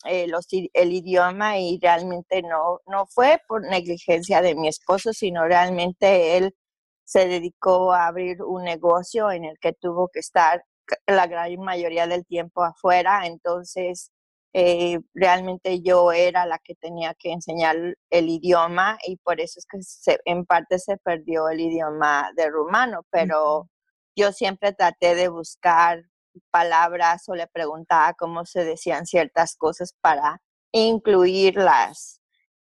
el 0.08 0.91
idioma 0.91 1.60
y 1.60 1.80
realmente 1.82 2.41
no, 2.41 2.80
no 2.88 3.06
fue 3.08 3.41
por 3.48 3.62
negligencia 3.67 4.41
de 4.41 4.56
mi 4.56 4.67
esposo, 4.67 5.13
sino 5.13 5.46
realmente 5.46 6.38
él 6.38 6.56
se 7.04 7.28
dedicó 7.28 7.93
a 7.93 8.08
abrir 8.08 8.43
un 8.43 8.63
negocio 8.63 9.32
en 9.32 9.46
el 9.46 9.58
que 9.60 9.74
tuvo 9.74 10.10
que 10.10 10.20
estar 10.20 10.63
la 11.08 11.28
gran 11.28 11.56
mayoría 11.60 12.08
del 12.08 12.26
tiempo 12.26 12.63
afuera, 12.63 13.26
entonces 13.26 14.12
eh, 14.54 15.00
realmente 15.13 15.82
yo 15.82 16.12
era 16.12 16.46
la 16.46 16.60
que 16.60 16.76
tenía 16.76 17.13
que 17.13 17.32
enseñar 17.32 17.76
el 18.10 18.30
idioma 18.30 18.98
y 19.06 19.17
por 19.17 19.39
eso 19.41 19.60
es 19.60 19.65
que 20.06 20.17
en 20.26 20.46
parte 20.46 20.80
se 20.80 20.98
perdió 20.98 21.50
el 21.50 21.60
idioma 21.60 22.32
de 22.36 22.50
rumano, 22.50 23.06
pero 23.12 23.70
yo 24.15 24.32
siempre 24.32 24.74
traté 24.74 25.15
de 25.15 25.28
buscar 25.30 26.04
palabras 26.52 27.28
o 27.28 27.36
le 27.36 27.47
preguntaba 27.47 28.13
cómo 28.13 28.45
se 28.45 28.63
decían 28.63 29.06
ciertas 29.06 29.56
cosas 29.56 29.93
para 30.02 30.41
incluirlas 30.71 32.21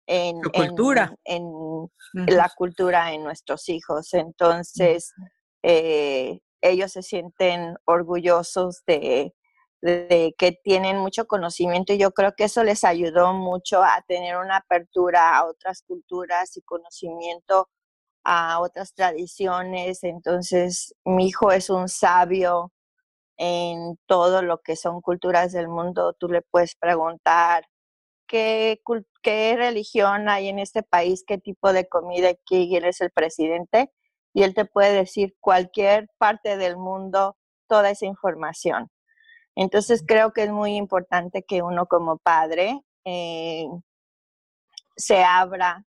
en, 0.07 0.41
cultura. 0.41 1.15
en, 1.23 1.89
la 2.13 2.49
cultura 2.55 3.13
en 3.13 3.23
nuestros 3.23 3.69
hijos. 3.69 4.13
Entonces, 4.13 5.13
eh, 5.63 6.39
ellos 6.61 6.91
se 6.91 7.01
sienten 7.01 7.75
orgullosos 7.85 8.83
de, 8.85 9.33
de, 9.81 10.33
que 10.37 10.53
tienen 10.63 10.97
mucho 10.97 11.25
conocimiento 11.25 11.93
y 11.93 11.97
yo 11.97 12.11
creo 12.11 12.33
que 12.35 12.45
eso 12.45 12.63
les 12.63 12.83
ayudó 12.83 13.33
mucho 13.33 13.83
a 13.83 14.03
tener 14.07 14.37
una 14.37 14.57
apertura 14.57 15.37
a 15.37 15.45
otras 15.45 15.83
culturas 15.83 16.55
y 16.57 16.61
conocimiento 16.61 17.69
a 18.25 18.59
otras 18.59 18.93
tradiciones. 18.93 20.03
Entonces, 20.03 20.95
mi 21.05 21.27
hijo 21.27 21.51
es 21.51 21.69
un 21.69 21.89
sabio 21.89 22.71
en 23.43 23.97
todo 24.05 24.41
lo 24.41 24.61
que 24.61 24.77
son 24.77 25.01
culturas 25.01 25.51
del 25.51 25.67
mundo, 25.67 26.13
tú 26.13 26.29
le 26.29 26.41
puedes 26.41 26.75
preguntar 26.75 27.67
qué, 28.25 28.81
qué 29.21 29.55
religión 29.57 30.29
hay 30.29 30.47
en 30.47 30.59
este 30.59 30.81
país, 30.81 31.25
qué 31.27 31.37
tipo 31.37 31.73
de 31.73 31.89
comida, 31.89 32.29
quién 32.45 32.85
es 32.85 33.01
el 33.01 33.11
presidente, 33.11 33.91
y 34.33 34.43
él 34.43 34.53
te 34.53 34.63
puede 34.63 34.93
decir 34.93 35.35
cualquier 35.41 36.09
parte 36.17 36.55
del 36.57 36.77
mundo 36.77 37.35
toda 37.67 37.89
esa 37.91 38.05
información. 38.05 38.89
Entonces 39.55 40.03
creo 40.07 40.31
que 40.31 40.43
es 40.43 40.51
muy 40.51 40.75
importante 40.77 41.43
que 41.43 41.61
uno 41.61 41.85
como 41.87 42.19
padre 42.19 42.79
eh, 43.05 43.67
se 44.95 45.23
abra 45.23 45.85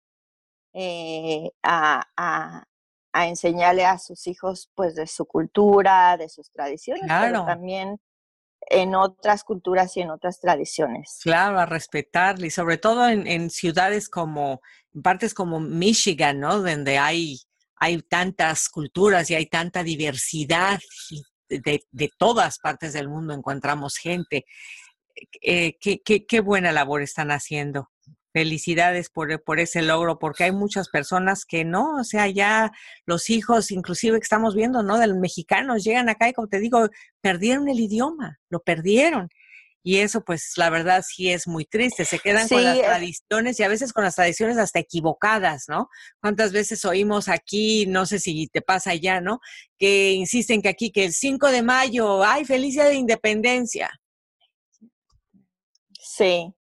eh, 0.74 1.52
a, 1.64 2.06
a 2.16 2.64
enseñarle 3.14 3.86
a 3.86 3.98
sus 3.98 4.28
hijos 4.28 4.70
pues 4.76 4.96
de 4.96 5.08
su 5.08 5.26
cultura, 5.26 6.18
de 6.18 6.30
sus 6.30 6.52
tradiciones, 6.52 7.04
pero 7.08 7.46
también 7.46 8.00
en 8.70 8.96
otras 8.96 9.44
culturas 9.44 9.96
y 9.98 10.02
en 10.02 10.12
otras 10.12 10.40
tradiciones. 10.40 11.20
Claro, 11.24 11.60
a 11.60 11.66
respetarle 11.66 12.48
y 12.48 12.52
sobre 12.52 12.78
todo 12.78 13.08
en, 13.10 13.50
ciudades 13.50 14.08
como 14.08 14.62
partes 15.04 15.34
como 15.34 15.60
Michigan, 15.60 16.40
¿no? 16.40 16.60
Donde 16.60 16.98
hay, 16.98 17.40
hay 17.76 18.02
tantas 18.02 18.70
culturas 18.70 19.30
y 19.30 19.36
hay 19.36 19.48
tanta 19.48 19.84
diversidad 19.84 20.80
de, 21.50 21.84
de 21.92 22.10
todas 22.18 22.60
partes 22.60 22.94
del 22.94 23.10
mundo 23.10 23.34
encontramos 23.34 23.98
gente. 23.98 24.46
Eh, 25.42 25.78
qué, 25.80 26.02
qué, 26.02 26.26
qué, 26.26 26.40
buena 26.40 26.72
labor 26.72 27.02
están 27.02 27.32
haciendo. 27.32 27.91
Felicidades 28.34 29.10
por, 29.10 29.44
por, 29.44 29.60
ese 29.60 29.82
logro, 29.82 30.18
porque 30.20 30.46
hay 30.46 30.52
muchas 30.52 30.90
personas 30.90 31.46
que 31.46 31.66
no, 31.66 31.98
o 31.98 32.04
sea, 32.04 32.28
ya 32.28 32.72
los 33.06 33.30
hijos, 33.30 33.72
inclusive 33.72 34.18
que 34.20 34.24
estamos 34.24 34.56
viendo, 34.56 34.84
¿no? 34.84 34.98
De 34.98 35.08
los 35.08 35.18
mexicanos, 35.18 35.84
llegan 35.84 36.08
acá 36.10 36.30
y 36.30 36.34
como 36.34 36.48
te 36.48 36.60
digo, 36.60 36.88
perdieron 37.22 37.68
el 37.68 37.80
idioma, 37.80 38.40
lo 38.50 38.62
perdieron. 38.62 39.30
Y 39.84 39.98
eso, 39.98 40.24
pues, 40.24 40.54
la 40.58 40.70
verdad 40.70 41.04
sí 41.08 41.32
es 41.32 41.48
muy 41.48 41.66
triste. 41.66 42.06
Se 42.06 42.20
quedan 42.20 42.48
con 42.48 42.64
las 42.64 42.80
tradiciones 42.80 43.60
y 43.60 43.64
a 43.64 43.68
veces 43.68 43.94
con 43.94 44.04
las 44.04 44.16
tradiciones 44.16 44.58
hasta 44.58 44.80
equivocadas, 44.80 45.66
¿no? 45.68 45.90
¿Cuántas 46.22 46.52
veces 46.52 46.86
oímos 46.86 47.28
aquí, 47.28 47.88
no 47.88 48.06
sé 48.06 48.20
si 48.20 48.48
te 48.48 48.62
pasa 48.62 48.94
ya, 48.94 49.22
¿no? 49.22 49.40
Que 49.80 50.12
insisten 50.12 50.62
que 50.62 50.70
aquí, 50.70 50.92
que 50.92 51.06
el 51.06 51.14
5 51.14 51.48
de 51.48 51.64
mayo, 51.64 52.24
¡ay, 52.24 52.46
feliz 52.46 52.76
día 52.76 52.86
de 52.86 52.96
independencia! 52.96 53.90
Sí. 56.00 56.54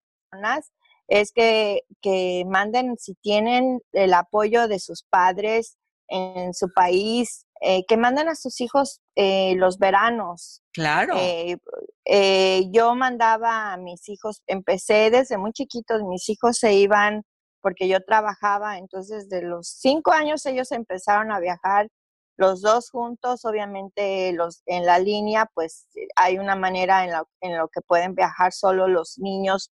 Es 1.10 1.32
que, 1.32 1.82
que 2.02 2.46
manden, 2.48 2.96
si 2.98 3.16
tienen 3.16 3.82
el 3.92 4.14
apoyo 4.14 4.68
de 4.68 4.80
sus 4.80 5.04
padres 5.04 5.78
en 6.08 6.54
su 6.54 6.72
país, 6.74 7.46
eh, 7.62 7.86
que 7.88 7.98
manden 7.98 8.30
a 8.30 8.36
sus 8.36 8.62
hijos 8.62 9.02
eh, 9.16 9.56
los 9.56 9.80
veranos. 9.80 10.62
Claro. 10.72 11.16
Eh, 11.18 11.58
eh, 12.06 12.64
yo 12.72 12.96
mandaba 12.96 13.74
a 13.74 13.78
mis 13.78 14.08
hijos, 14.08 14.42
empecé 14.48 15.12
desde 15.12 15.38
muy 15.38 15.52
chiquitos, 15.52 16.04
mis 16.04 16.30
hijos 16.30 16.58
se 16.58 16.74
iban 16.74 17.24
porque 17.62 17.90
yo 17.90 18.02
trabajaba, 18.04 18.78
entonces 18.78 19.28
de 19.28 19.42
los 19.42 19.68
cinco 19.68 20.12
años 20.12 20.46
ellos 20.46 20.72
empezaron 20.72 21.32
a 21.32 21.40
viajar 21.40 21.90
los 22.38 22.62
dos 22.62 22.90
juntos, 22.90 23.44
obviamente 23.44 24.32
los 24.32 24.62
en 24.66 24.86
la 24.86 24.98
línea, 24.98 25.46
pues 25.54 25.88
hay 26.16 26.38
una 26.38 26.56
manera 26.56 27.04
en, 27.04 27.12
en 27.42 27.58
lo 27.58 27.68
que 27.68 27.82
pueden 27.82 28.16
viajar 28.16 28.54
solo 28.54 28.88
los 28.88 29.18
niños 29.18 29.72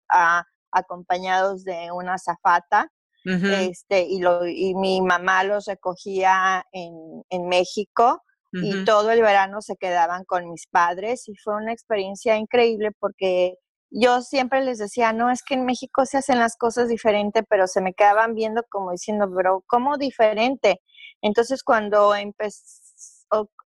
acompañados 0.73 1.65
de 1.65 1.91
una 1.93 2.19
zafata. 2.19 2.91
este, 3.25 4.05
y, 4.05 4.19
lo, 4.21 4.47
y 4.47 4.75
mi 4.75 5.03
mamá 5.03 5.45
los 5.45 5.67
recogía 5.67 6.65
en, 6.73 7.23
en 7.29 7.49
México 7.49 8.23
y 8.53 8.85
todo 8.85 9.13
el 9.13 9.23
verano 9.23 9.61
se 9.63 9.77
quedaban 9.77 10.25
con 10.25 10.51
mis 10.51 10.67
padres 10.67 11.29
y 11.29 11.37
fue 11.37 11.55
una 11.55 11.73
experiencia 11.73 12.37
increíble 12.37 12.91
porque 12.99 13.55
yo 13.91 14.23
siempre 14.23 14.65
les 14.65 14.79
decía, 14.79 15.13
no, 15.13 15.31
es 15.31 15.43
que 15.43 15.55
en 15.55 15.65
México 15.65 16.07
se 16.07 16.19
hacen 16.19 16.39
las 16.39 16.57
cosas 16.57 16.89
diferente, 16.89 17.43
pero 17.43 17.67
se 17.67 17.81
me 17.81 17.93
quedaban 17.93 18.35
viendo 18.35 18.63
como 18.69 18.93
diciendo, 18.93 19.29
pero 19.37 19.65
¿cómo 19.67 19.99
diferente? 19.99 20.81
Entonces 21.23 21.63
cuando 21.63 22.15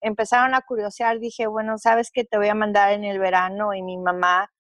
empezaron 0.01 0.55
a 0.55 0.63
curiosear, 0.63 1.19
dije, 1.19 1.47
bueno, 1.47 1.79
sabes 1.79 2.11
que 2.13 2.25
te 2.25 2.39
voy 2.39 2.49
a 2.49 2.55
mandar 2.55 2.93
en 2.93 3.05
el 3.05 3.19
verano 3.19 3.75
y 3.75 3.83
mi 3.83 3.97
mamá 3.99 4.51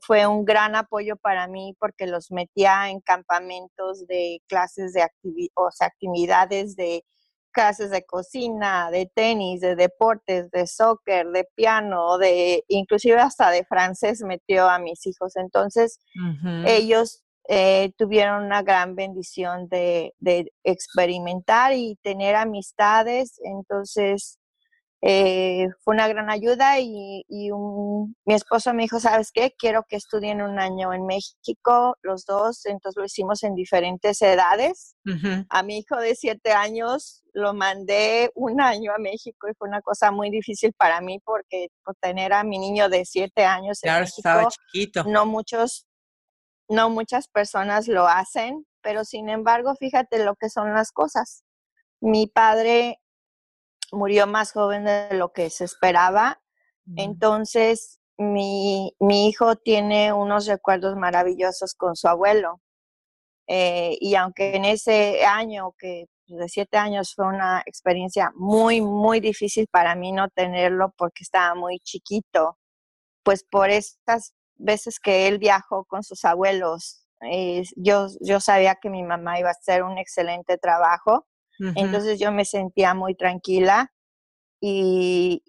fue 0.00 0.26
un 0.26 0.44
gran 0.44 0.76
apoyo 0.76 1.16
para 1.16 1.48
mí 1.48 1.74
porque 1.78 2.06
los 2.06 2.30
metía 2.30 2.90
en 2.90 3.00
campamentos 3.00 4.06
de 4.06 4.40
clases 4.46 4.92
de 4.92 5.06
o 5.54 5.70
sea, 5.70 5.88
actividades 5.88 6.76
de 6.76 7.04
clases 7.52 7.90
de 7.90 8.04
cocina, 8.04 8.90
de 8.90 9.10
tenis, 9.12 9.60
de 9.60 9.76
deportes, 9.76 10.50
de 10.50 10.66
soccer, 10.66 11.28
de 11.30 11.46
piano, 11.54 12.18
de 12.18 12.64
inclusive 12.68 13.18
hasta 13.18 13.50
de 13.50 13.64
francés 13.64 14.22
metió 14.22 14.68
a 14.68 14.78
mis 14.78 15.06
hijos. 15.06 15.36
Entonces, 15.36 15.98
ellos 16.64 17.24
eh, 17.48 17.92
tuvieron 17.98 18.44
una 18.44 18.62
gran 18.62 18.94
bendición 18.94 19.68
de, 19.68 20.14
de, 20.18 20.52
experimentar 20.64 21.72
y 21.74 21.96
tener 22.02 22.36
amistades. 22.36 23.40
Entonces, 23.42 24.38
eh, 25.02 25.68
fue 25.82 25.94
una 25.94 26.08
gran 26.08 26.28
ayuda 26.28 26.78
y, 26.78 27.24
mi 27.28 28.34
esposo 28.34 28.74
me 28.74 28.82
dijo, 28.82 29.00
¿sabes 29.00 29.30
qué? 29.32 29.54
Quiero 29.58 29.84
que 29.88 29.96
estudien 29.96 30.42
un 30.42 30.58
año 30.58 30.92
en 30.92 31.06
México, 31.06 31.96
los 32.02 32.26
dos, 32.26 32.66
entonces 32.66 32.98
lo 32.98 33.04
hicimos 33.04 33.42
en 33.42 33.54
diferentes 33.54 34.20
edades. 34.20 34.94
A 35.48 35.62
mi 35.62 35.78
hijo 35.78 35.96
de 35.96 36.14
siete 36.14 36.52
años 36.52 37.22
lo 37.32 37.54
mandé 37.54 38.30
un 38.34 38.60
año 38.60 38.92
a 38.92 38.98
México 38.98 39.48
y 39.48 39.54
fue 39.54 39.68
una 39.68 39.80
cosa 39.80 40.10
muy 40.10 40.30
difícil 40.30 40.72
para 40.74 41.00
mí 41.00 41.18
porque 41.24 41.68
por 41.84 41.94
tener 41.96 42.32
a 42.32 42.44
mi 42.44 42.58
niño 42.58 42.88
de 42.88 43.04
siete 43.04 43.44
años 43.44 43.80
en 43.82 44.00
México, 44.00 44.48
no 45.06 45.24
muchos, 45.24 45.86
no 46.68 46.90
muchas 46.90 47.28
personas 47.28 47.88
lo 47.88 48.06
hacen, 48.06 48.66
pero 48.82 49.04
sin 49.04 49.30
embargo, 49.30 49.74
fíjate 49.76 50.22
lo 50.24 50.36
que 50.36 50.50
son 50.50 50.74
las 50.74 50.92
cosas. 50.92 51.42
Mi 52.00 52.26
padre 52.26 52.98
murió 53.92 54.26
más 54.26 54.52
joven 54.52 54.84
de 54.84 55.14
lo 55.14 55.32
que 55.32 55.50
se 55.50 55.64
esperaba. 55.64 56.40
Entonces, 56.96 58.00
mi, 58.18 58.94
mi, 58.98 59.28
hijo 59.28 59.56
tiene 59.56 60.12
unos 60.12 60.46
recuerdos 60.46 60.96
maravillosos 60.96 61.74
con 61.74 61.94
su 61.94 62.08
abuelo. 62.08 62.60
Eh, 63.46 63.96
y 64.00 64.14
aunque 64.16 64.56
en 64.56 64.64
ese 64.64 65.24
año, 65.24 65.72
que 65.78 66.06
de 66.26 66.48
siete 66.48 66.76
años 66.76 67.14
fue 67.14 67.26
una 67.26 67.62
experiencia 67.66 68.32
muy, 68.36 68.80
muy 68.80 69.20
difícil 69.20 69.66
para 69.70 69.94
mí 69.94 70.12
no 70.12 70.28
tenerlo 70.28 70.92
porque 70.96 71.22
estaba 71.24 71.54
muy 71.54 71.78
chiquito, 71.80 72.58
pues 73.22 73.44
por 73.44 73.70
estas 73.70 74.34
veces 74.56 75.00
que 75.00 75.28
él 75.28 75.38
viajó 75.38 75.84
con 75.84 76.02
sus 76.02 76.24
abuelos, 76.24 77.06
eh, 77.22 77.62
yo, 77.76 78.06
yo 78.20 78.40
sabía 78.40 78.76
que 78.76 78.90
mi 78.90 79.02
mamá 79.02 79.38
iba 79.38 79.48
a 79.48 79.52
hacer 79.52 79.82
un 79.82 79.98
excelente 79.98 80.58
trabajo 80.58 81.26
entonces 81.74 82.18
yo 82.18 82.32
me 82.32 82.44
sentía 82.44 82.94
muy 82.94 83.14
tranquila 83.14 83.92
y, 84.60 85.42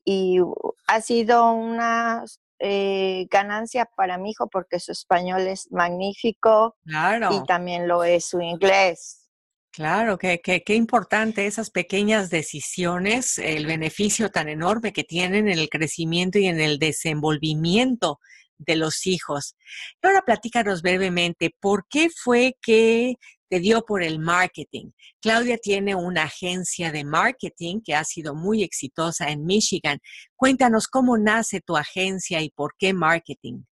ha 0.87 1.01
sido 1.01 1.53
una 1.53 2.25
eh, 2.59 3.27
ganancia 3.29 3.89
para 3.95 4.17
mi 4.17 4.31
hijo 4.31 4.49
porque 4.49 4.79
su 4.79 4.91
español 4.91 5.47
es 5.47 5.71
magnífico 5.71 6.75
y 6.85 7.43
también 7.45 7.87
lo 7.87 8.03
es 8.03 8.25
su 8.25 8.41
inglés. 8.41 9.21
Claro, 9.73 10.17
qué 10.17 10.41
que, 10.41 10.75
importante 10.75 11.45
esas 11.45 11.69
pequeñas 11.69 12.29
decisiones, 12.29 13.37
el 13.37 13.65
beneficio 13.65 14.29
tan 14.29 14.49
enorme 14.49 14.91
que 14.91 15.05
tienen 15.05 15.47
en 15.47 15.57
el 15.57 15.69
crecimiento 15.69 16.39
y 16.39 16.47
en 16.47 16.59
el 16.59 16.77
desenvolvimiento 16.77 18.19
de 18.57 18.75
los 18.75 19.07
hijos. 19.07 19.55
Y 20.03 20.07
ahora 20.07 20.23
platícanos 20.23 20.81
brevemente, 20.81 21.55
¿por 21.57 21.87
qué 21.89 22.09
fue 22.09 22.57
que 22.61 23.15
te 23.51 23.59
dio 23.59 23.81
por 23.81 24.01
el 24.01 24.17
marketing. 24.19 24.91
Claudia 25.21 25.57
tiene 25.57 25.93
una 25.93 26.23
agencia 26.23 26.89
de 26.89 27.03
marketing 27.03 27.81
que 27.83 27.93
ha 27.93 28.05
sido 28.05 28.33
muy 28.33 28.63
exitosa 28.63 29.27
en 29.27 29.45
Michigan. 29.45 29.99
Cuéntanos 30.37 30.87
cómo 30.87 31.17
nace 31.17 31.59
tu 31.59 31.75
agencia 31.75 32.41
y 32.41 32.49
por 32.49 32.75
qué 32.79 32.93
marketing. 32.93 33.63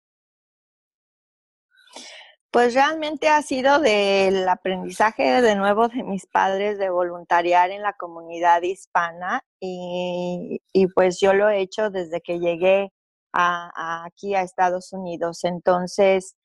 Pues 2.51 2.73
realmente 2.73 3.29
ha 3.29 3.41
sido 3.41 3.79
del 3.79 4.49
aprendizaje 4.49 5.41
de 5.41 5.55
nuevo 5.55 5.87
de 5.87 6.03
mis 6.03 6.25
padres 6.25 6.77
de 6.77 6.89
voluntariar 6.89 7.71
en 7.71 7.81
la 7.81 7.93
comunidad 7.93 8.61
hispana 8.63 9.45
y, 9.61 10.59
pues 10.93 11.21
yo 11.21 11.31
lo 11.31 11.47
he 11.47 11.61
hecho 11.61 11.89
desde 11.89 12.19
que 12.19 12.39
llegué 12.39 12.91
aquí 13.31 14.35
a 14.35 14.41
Estados 14.41 14.91
Unidos. 14.91 15.45
Entonces, 15.45 16.35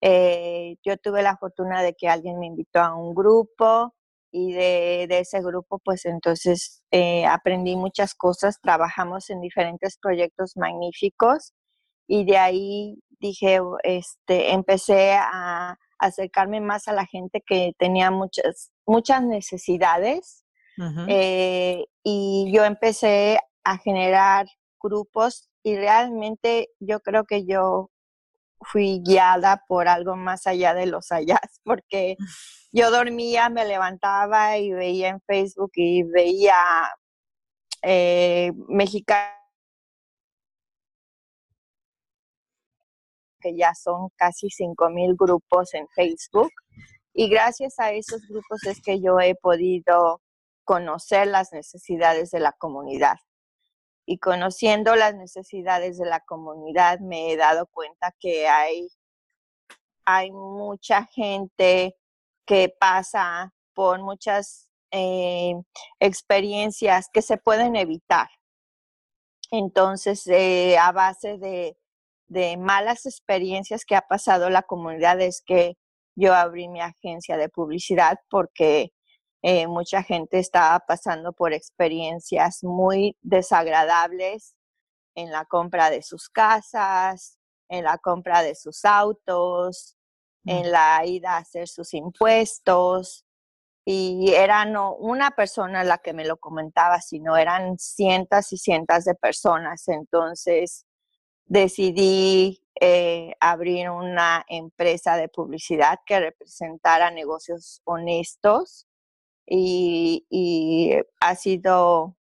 eh, 0.00 0.76
yo 0.84 0.96
tuve 0.96 1.22
la 1.22 1.36
fortuna 1.36 1.82
de 1.82 1.94
que 1.94 2.08
alguien 2.08 2.38
me 2.38 2.46
invitó 2.46 2.80
a 2.80 2.94
un 2.94 3.14
grupo 3.14 3.94
y 4.32 4.52
de, 4.52 5.06
ese 5.10 5.40
grupo 5.42 5.80
pues 5.84 6.04
entonces 6.04 6.82
eh, 6.90 7.26
aprendí 7.26 7.76
muchas 7.76 8.14
cosas, 8.14 8.60
trabajamos 8.62 9.28
en 9.30 9.40
diferentes 9.40 9.98
proyectos 9.98 10.56
magníficos 10.56 11.52
y 12.06 12.24
de 12.24 12.38
ahí 12.38 12.98
dije, 13.20 13.60
este, 13.82 14.52
empecé 14.52 15.12
a 15.14 15.76
acercarme 15.98 16.60
más 16.60 16.88
a 16.88 16.92
la 16.92 17.06
gente 17.06 17.42
que 17.46 17.72
tenía 17.78 18.10
muchas, 18.10 18.72
muchas 18.86 19.22
necesidades 19.22 20.44
eh, 21.08 21.84
y 22.02 22.50
yo 22.54 22.64
empecé 22.64 23.38
a 23.64 23.76
generar 23.76 24.46
grupos 24.82 25.50
y 25.62 25.76
realmente 25.76 26.70
yo 26.78 27.00
creo 27.00 27.24
que 27.24 27.44
yo 27.44 27.90
fui 28.60 29.00
guiada 29.04 29.64
por 29.66 29.88
algo 29.88 30.16
más 30.16 30.46
allá 30.46 30.74
de 30.74 30.86
los 30.86 31.12
allá, 31.12 31.40
porque 31.64 32.16
yo 32.72 32.90
dormía, 32.90 33.48
me 33.48 33.64
levantaba 33.64 34.58
y 34.58 34.72
veía 34.72 35.08
en 35.08 35.20
Facebook 35.22 35.72
y 35.74 36.02
veía 36.04 36.56
eh, 37.82 38.52
mexicanos 38.68 39.40
que 43.40 43.56
ya 43.56 43.74
son 43.74 44.10
casi 44.16 44.50
5 44.50 44.90
mil 44.90 45.14
grupos 45.16 45.72
en 45.74 45.88
Facebook. 45.94 46.52
Y 47.14 47.28
gracias 47.30 47.78
a 47.78 47.90
esos 47.92 48.20
grupos 48.28 48.64
es 48.66 48.82
que 48.82 49.00
yo 49.00 49.18
he 49.18 49.34
podido 49.34 50.20
conocer 50.64 51.26
las 51.26 51.52
necesidades 51.52 52.30
de 52.30 52.40
la 52.40 52.52
comunidad 52.52 53.16
y 54.10 54.18
conociendo 54.18 54.96
las 54.96 55.14
necesidades 55.14 55.96
de 55.96 56.04
la 56.04 56.18
comunidad 56.18 56.98
me 56.98 57.30
he 57.30 57.36
dado 57.36 57.68
cuenta 57.68 58.12
que 58.18 58.48
hay, 58.48 58.88
hay 60.04 60.32
mucha 60.32 61.04
gente 61.04 61.96
que 62.44 62.74
pasa 62.76 63.54
por 63.72 64.02
muchas 64.02 64.68
eh, 64.90 65.54
experiencias 66.00 67.08
que 67.12 67.22
se 67.22 67.36
pueden 67.36 67.76
evitar. 67.76 68.28
Entonces, 69.52 70.26
eh, 70.26 70.76
a 70.76 70.90
base 70.90 71.38
de, 71.38 71.78
de 72.26 72.56
malas 72.56 73.06
experiencias 73.06 73.84
que 73.84 73.94
ha 73.94 74.02
pasado 74.02 74.50
la 74.50 74.62
comunidad 74.62 75.20
es 75.20 75.40
que 75.40 75.76
yo 76.16 76.34
abrí 76.34 76.66
mi 76.66 76.80
agencia 76.80 77.36
de 77.36 77.48
publicidad 77.48 78.18
porque 78.28 78.92
eh, 79.42 79.66
mucha 79.66 80.02
gente 80.02 80.38
estaba 80.38 80.78
pasando 80.80 81.32
por 81.32 81.52
experiencias 81.54 82.62
muy 82.62 83.16
desagradables 83.22 84.54
en 85.14 85.30
la 85.30 85.46
compra 85.46 85.90
de 85.90 86.02
sus 86.02 86.28
casas, 86.28 87.38
en 87.68 87.84
la 87.84 87.98
compra 87.98 88.42
de 88.42 88.54
sus 88.54 88.84
autos, 88.84 89.96
en 90.44 90.70
la 90.70 91.04
ida 91.06 91.34
a 91.36 91.38
hacer 91.38 91.68
sus 91.68 91.94
impuestos. 91.94 93.24
Y 93.86 94.32
era 94.34 94.66
no 94.66 94.94
una 94.94 95.30
persona 95.30 95.84
la 95.84 95.98
que 95.98 96.12
me 96.12 96.26
lo 96.26 96.36
comentaba, 96.36 97.00
sino 97.00 97.36
eran 97.36 97.78
cientos 97.78 98.52
y 98.52 98.58
cientos 98.58 99.04
de 99.04 99.14
personas. 99.14 99.88
Entonces 99.88 100.84
decidí 101.46 102.62
eh, 102.80 103.34
abrir 103.40 103.90
una 103.90 104.44
empresa 104.48 105.16
de 105.16 105.28
publicidad 105.28 105.98
que 106.06 106.20
representara 106.20 107.10
negocios 107.10 107.80
honestos 107.84 108.86
y, 109.50 110.96
ha 111.20 111.34
sido 111.34 112.16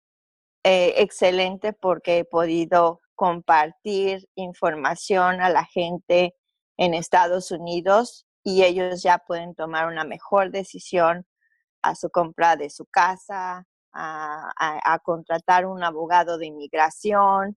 eh, 0.63 0.95
excelente 0.99 1.73
porque 1.73 2.19
he 2.19 2.25
podido 2.25 3.01
compartir 3.15 4.29
información 4.35 5.41
a 5.41 5.49
la 5.49 5.65
gente 5.65 6.35
en 6.77 6.95
Estados 6.95 7.51
Unidos 7.51 8.27
y 8.43 8.65
ellos 8.65 9.03
ya 9.03 9.19
pueden 9.19 9.55
tomar 9.55 9.87
una 9.87 10.05
mejor 10.05 10.51
decisión 10.51 11.27
a 11.83 11.95
su 11.95 12.11
compra 12.11 12.57
de 12.57 12.71
su 12.71 12.87
casa, 12.87 13.67
a, 13.93 14.99
contratar 15.05 15.67
un 15.67 15.83
abogado 15.85 16.37
de 16.37 16.47
inmigración 16.47 17.57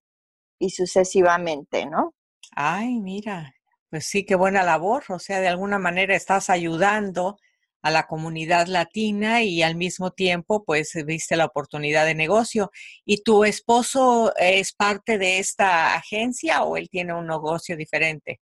y 0.59 0.70
sucesivamente, 0.70 1.88
¿no? 1.88 2.13
Ay, 2.55 2.99
mira, 2.99 3.53
pues 3.89 4.05
sí, 4.05 4.26
qué 4.26 4.36
buena 4.36 4.63
labor. 4.63 5.03
O 5.09 5.20
sea, 5.20 5.39
de 5.39 5.47
alguna 5.47 5.80
manera 5.80 6.15
estás 6.15 6.49
ayudando 6.49 7.38
a 7.82 7.91
la 7.91 8.07
comunidad 8.07 8.67
latina 8.67 9.43
y 9.43 9.61
al 9.61 9.75
mismo 9.75 10.11
tiempo, 10.11 10.63
pues, 10.65 10.93
viste 11.05 11.36
la 11.36 11.45
oportunidad 11.45 12.05
de 12.05 12.15
negocio. 12.15 12.71
¿Y 13.05 13.23
tu 13.23 13.43
esposo 13.43 14.34
es 14.36 14.73
parte 14.73 15.17
de 15.17 15.39
esta 15.39 15.95
agencia 15.95 16.63
o 16.63 16.78
él 16.78 16.89
tiene 16.89 17.13
un 17.13 17.28
negocio 17.28 17.78
diferente? 17.78 18.41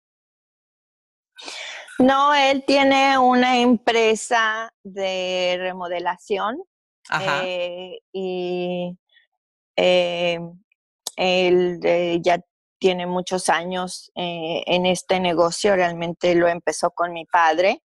No, 1.99 2.33
él 2.33 2.63
tiene 2.65 3.17
una 3.17 3.59
empresa 3.59 4.73
de 4.83 5.57
remodelación 5.59 6.57
eh, 7.21 7.99
y 8.11 8.97
eh, 9.75 10.39
él 11.15 11.79
eh, 11.83 12.19
ya 12.21 12.39
tiene 12.79 13.05
muchos 13.05 13.47
años 13.47 14.11
en 14.15 14.85
este 14.85 15.19
negocio, 15.21 15.75
realmente 15.75 16.35
lo 16.35 16.49
empezó 16.49 16.91
con 16.91 17.13
mi 17.13 17.25
padre 17.25 17.81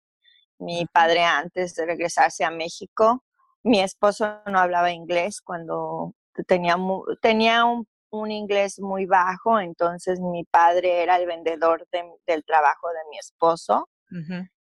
mi 0.60 0.86
padre 0.86 1.24
antes 1.24 1.76
de 1.76 1.86
regresarse 1.86 2.44
a 2.44 2.52
México. 2.52 3.24
Mi 3.64 3.82
esposo 3.82 4.42
no 4.46 4.60
hablaba 4.60 4.92
inglés 4.92 5.42
cuando 5.42 6.14
tenía, 6.48 6.78
tenía 7.22 7.66
un, 7.66 7.86
inglés 8.32 8.80
muy 8.80 9.06
bajo, 9.06 9.60
entonces 9.60 10.22
mi 10.22 10.46
padre 10.46 11.04
era 11.04 11.18
el 11.18 11.28
vendedor 11.28 11.86
del 11.92 12.46
trabajo 12.46 12.88
de 12.88 13.10
mi 13.10 13.18
esposo 13.18 13.90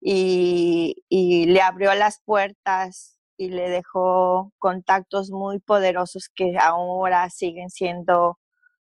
y, 0.00 1.46
le 1.46 1.60
abrió 1.60 1.94
las 1.94 2.20
puertas 2.24 3.18
y 3.36 3.48
le 3.50 3.68
dejó 3.68 4.52
contactos 4.58 5.30
muy 5.30 5.58
poderosos 5.58 6.28
que 6.34 6.56
ahora 6.58 7.28
siguen 7.30 7.70
siendo 7.70 8.38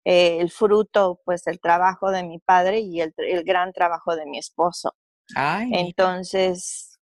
eh, 0.06 0.40
el 0.40 0.50
fruto 0.52 1.20
pues 1.26 1.44
del 1.44 1.60
trabajo 1.60 2.12
de 2.12 2.24
mi 2.24 2.40
padre 2.40 2.80
y 2.80 3.02
el, 3.02 3.14
el 3.18 3.44
gran 3.44 3.74
trabajo 3.74 4.16
de 4.16 4.26
mi 4.26 4.38
esposo. 4.40 4.96
Entonces, 5.36 7.00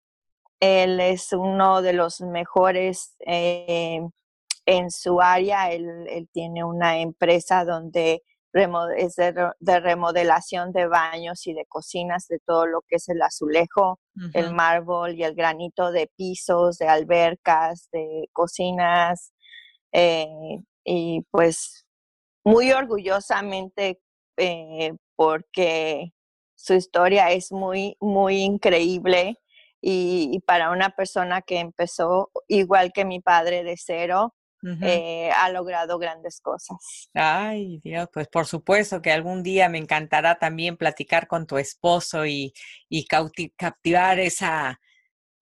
él 0.59 0.99
es 0.99 1.33
uno 1.33 1.81
de 1.81 1.93
los 1.93 2.21
mejores 2.21 3.15
eh, 3.25 4.01
en 4.65 4.91
su 4.91 5.21
área. 5.21 5.71
Él, 5.71 6.27
tiene 6.31 6.63
una 6.63 6.99
empresa 6.99 7.63
donde 7.65 8.23
es 8.97 9.15
de, 9.15 9.79
remodelación 9.79 10.71
de 10.71 10.87
baños 10.87 11.45
y 11.45 11.53
de 11.53 11.65
cocinas, 11.65 12.27
de 12.27 12.39
todo 12.39 12.65
lo 12.65 12.81
que 12.87 12.95
es 12.95 13.07
el 13.09 13.21
azulejo, 13.21 13.99
el 14.33 14.53
mármol 14.53 15.13
y 15.13 15.23
el 15.23 15.35
granito 15.35 15.91
de 15.91 16.09
pisos, 16.15 16.77
de 16.77 16.87
albercas, 16.87 17.89
de 17.91 18.27
cocinas. 18.33 19.31
Eh, 19.91 20.27
y 20.83 21.21
pues 21.31 21.85
muy 22.43 22.71
orgullosamente 22.71 23.99
eh, 24.37 24.93
porque 25.15 26.13
su 26.67 26.73
historia 26.73 27.31
es 27.31 27.51
muy, 27.53 27.95
muy 28.01 28.41
increíble 28.41 29.39
y, 29.81 30.41
para 30.45 30.71
una 30.71 30.89
persona 30.89 31.41
que 31.41 31.59
empezó 31.59 32.29
igual 32.49 32.91
que 32.91 33.05
mi 33.05 33.21
padre 33.21 33.63
de 33.63 33.77
cero, 33.77 34.35
eh, 34.81 35.29
ha 35.37 35.49
logrado 35.49 35.97
grandes 35.97 36.41
cosas. 36.41 36.77
Ay, 37.13 37.79
Dios, 37.83 38.09
pues 38.11 38.27
por 38.27 38.47
supuesto 38.47 39.01
que 39.01 39.13
algún 39.13 39.41
día 39.41 39.69
me 39.69 39.77
encantará 39.77 40.39
también 40.39 40.75
platicar 40.75 41.27
con 41.27 41.47
tu 41.47 41.57
esposo 41.57 42.25
y, 42.25 42.53
y 42.89 43.05
captivar 43.05 44.19
esa, 44.19 44.81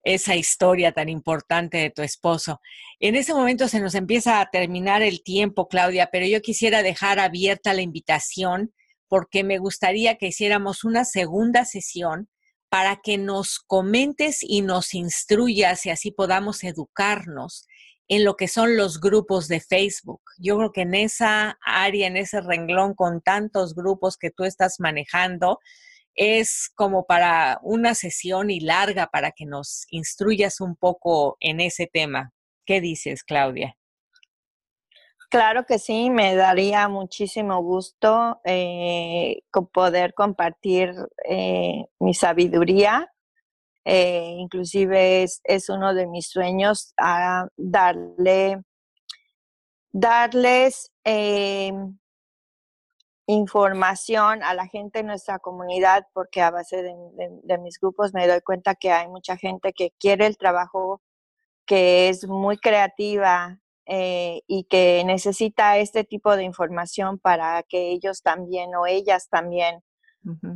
esa 0.03 0.36
historia 0.36 0.91
tan 0.91 1.09
importante 1.09 1.78
de 1.78 1.89
tu 1.89 2.03
esposo. 2.03 2.61
En 2.99 3.15
ese 3.15 3.34
momento 3.34 3.67
se 3.67 3.80
nos 3.80 3.95
empieza 3.95 4.41
a 4.41 4.51
terminar 4.51 5.01
el 5.01 5.23
tiempo, 5.23 5.67
Claudia, 5.69 6.09
pero 6.11 6.28
yo 6.28 6.41
quisiera 6.41 6.84
dejar 6.84 7.17
abierta 7.17 7.73
la 7.73 7.82
invitación 7.82 8.73
porque 9.08 9.43
me 9.43 9.58
gustaría 9.58 10.18
que 10.18 10.28
hiciéramos 10.28 10.84
una 10.84 11.06
segunda 11.06 11.66
sesión 11.66 12.30
para 12.70 12.97
que 12.97 13.18
nos 13.18 13.60
comentes 13.60 14.39
y 14.41 14.62
nos 14.62 14.93
instruyas 14.93 15.86
y 15.86 15.91
así 15.91 16.12
podamos 16.12 16.64
educarnos 16.64 17.68
en 18.08 18.24
lo 18.24 18.36
que 18.36 18.47
son 18.47 18.78
los 18.78 18.99
grupos 18.99 19.47
de 19.47 19.60
Facebook. 19.60 20.22
Yo 20.38 20.58
creo 20.58 20.72
que 20.72 20.82
en 20.82 20.93
esa 20.93 21.58
área, 21.66 22.08
en 22.08 22.18
ese 22.18 22.41
renglón 22.41 22.93
con 22.93 23.22
tantos 23.22 23.76
grupos 23.76 24.18
que 24.18 24.32
tú 24.32 24.43
estás 24.43 24.80
manejando, 24.80 25.60
es 26.16 26.72
como 26.76 27.06
para 27.06 27.60
una 27.62 27.93
sesión 27.93 28.49
y 28.49 28.60
larga 28.60 29.08
para 29.08 29.32
que 29.32 29.45
nos 29.45 29.86
instruyas 29.89 30.62
un 30.62 30.76
poco 30.76 31.38
en 31.39 31.60
ese 31.60 31.88
tema. 31.91 32.32
¿Qué 32.66 32.82
dices, 32.82 33.24
Claudia? 33.24 33.76
Claro 35.30 35.65
que 35.65 35.80
sí, 35.80 36.09
me 36.09 36.36
daría 36.36 36.88
muchísimo 36.88 37.61
gusto 37.61 38.39
eh, 38.43 39.41
poder 39.73 40.13
compartir 40.13 40.93
eh, 41.28 41.86
mi 41.99 42.13
sabiduría. 42.13 43.11
Eh, 43.86 44.36
inclusive 44.38 45.23
es, 45.23 45.69
uno 45.69 45.93
de 45.93 46.07
mis 46.07 46.28
sueños 46.28 46.93
a 46.97 47.47
darle, 47.57 48.63
darles 49.91 50.91
información 53.28 54.43
a 54.43 54.53
la 54.53 54.67
gente 54.67 54.99
en 54.99 55.07
nuestra 55.07 55.39
comunidad, 55.39 56.07
porque 56.13 56.41
a 56.41 56.51
base 56.51 56.84
de 56.84 57.57
mis 57.57 57.80
grupos 57.80 58.13
me 58.13 58.28
doy 58.28 58.41
cuenta 58.41 58.76
que 58.76 58.91
hay 58.91 59.07
mucha 59.07 59.38
gente 59.38 59.73
que 59.73 59.91
quiere 59.99 60.28
el 60.28 60.38
trabajo, 60.38 61.01
que 61.65 62.09
es 62.09 62.28
muy 62.28 62.57
creativa, 62.57 63.59
eh, 63.86 64.41
y 64.47 64.65
que 64.65 65.03
necesita 65.05 65.77
este 65.77 66.03
tipo 66.03 66.36
de 66.36 66.43
información 66.43 67.19
para 67.19 67.63
que 67.63 67.91
ellos 67.91 68.21
también 68.21 68.75
o 68.75 68.88
ellas 68.88 69.27
también 69.29 69.81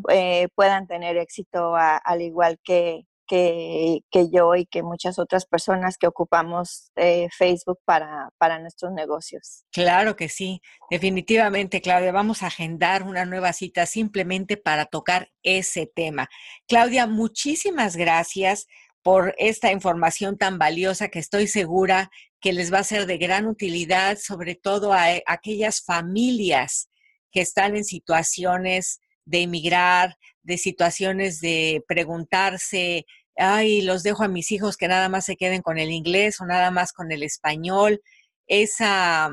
eh, 0.09 0.47
puedan 0.55 0.87
tener 0.87 1.17
éxito 1.17 1.75
al 1.75 2.21
igual 2.21 2.59
que, 2.63 3.05
que, 3.29 4.29
yo 4.31 4.55
y 4.55 4.65
que 4.65 4.81
muchas 4.81 5.19
otras 5.19 5.45
personas 5.45 5.97
que 5.97 6.07
ocupamos 6.07 6.91
eh, 6.95 7.29
Facebook 7.31 7.79
para, 7.85 8.29
para 8.37 8.59
nuestros 8.59 8.91
negocios. 8.91 9.65
Claro 9.71 10.15
que 10.15 10.29
sí, 10.29 10.61
definitivamente, 10.89 11.81
Claudia. 11.81 12.11
Vamos 12.11 12.41
a 12.41 12.47
agendar 12.47 13.03
una 13.03 13.25
nueva 13.25 13.53
cita 13.53 13.85
simplemente 13.85 14.57
para 14.57 14.85
tocar 14.85 15.29
ese 15.43 15.85
tema. 15.85 16.27
Claudia, 16.67 17.05
muchísimas 17.05 17.95
gracias 17.95 18.67
por 19.03 19.35
esta 19.37 19.71
información 19.71 20.37
tan 20.37 20.57
valiosa 20.57 21.09
que 21.09 21.19
estoy 21.19 21.47
segura 21.47 22.09
que 22.41 22.53
les 22.53 22.71
va 22.73 22.79
a 22.79 22.83
ser 22.83 23.05
de 23.05 23.17
gran 23.17 23.47
utilidad, 23.47 24.17
sobre 24.17 24.55
todo 24.55 24.93
a, 24.93 25.13
eh, 25.13 25.23
aquellas 25.27 25.81
familias 25.81 26.89
que 27.31 27.41
están 27.41 27.75
en 27.75 27.83
situaciones 27.83 28.99
de 29.25 29.41
emigrar, 29.41 30.17
de 30.43 30.57
situaciones 30.57 31.39
de 31.41 31.83
preguntarse, 31.87 33.05
ay, 33.35 33.81
los 33.81 34.03
dejo 34.03 34.23
a 34.23 34.27
mis 34.27 34.51
hijos 34.51 34.77
que 34.77 34.87
nada 34.87 35.09
más 35.09 35.25
se 35.25 35.37
queden 35.37 35.61
con 35.61 35.77
el 35.77 35.91
inglés 35.91 36.41
o 36.41 36.45
nada 36.45 36.71
más 36.71 36.91
con 36.93 37.11
el 37.11 37.23
español. 37.23 38.01
Esa, 38.47 39.29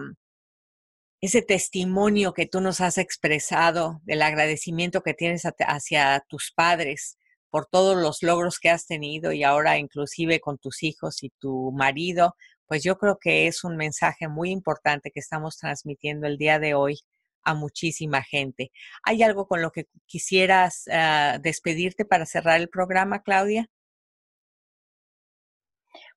ese 1.20 1.42
testimonio 1.42 2.34
que 2.34 2.46
tú 2.46 2.60
nos 2.60 2.80
has 2.80 2.98
expresado 2.98 4.00
del 4.04 4.22
agradecimiento 4.22 5.02
que 5.02 5.14
tienes 5.14 5.44
hacia 5.44 6.24
tus 6.28 6.52
padres 6.54 7.18
por 7.50 7.66
todos 7.66 7.96
los 7.96 8.22
logros 8.22 8.58
que 8.58 8.70
has 8.70 8.86
tenido 8.86 9.32
y 9.32 9.42
ahora 9.42 9.78
inclusive 9.78 10.40
con 10.40 10.58
tus 10.58 10.82
hijos 10.82 11.22
y 11.22 11.30
tu 11.38 11.72
marido, 11.72 12.36
pues 12.66 12.82
yo 12.82 12.98
creo 12.98 13.18
que 13.18 13.46
es 13.46 13.64
un 13.64 13.76
mensaje 13.76 14.28
muy 14.28 14.50
importante 14.50 15.10
que 15.10 15.20
estamos 15.20 15.56
transmitiendo 15.58 16.26
el 16.26 16.38
día 16.38 16.58
de 16.58 16.74
hoy 16.74 17.00
a 17.42 17.54
muchísima 17.54 18.22
gente. 18.22 18.72
¿Hay 19.04 19.22
algo 19.22 19.46
con 19.46 19.62
lo 19.62 19.70
que 19.70 19.86
quisieras 20.06 20.84
ah, 20.90 21.38
despedirte 21.40 22.04
para 22.04 22.26
cerrar 22.26 22.60
el 22.60 22.68
programa, 22.68 23.22
Claudia? 23.22 23.70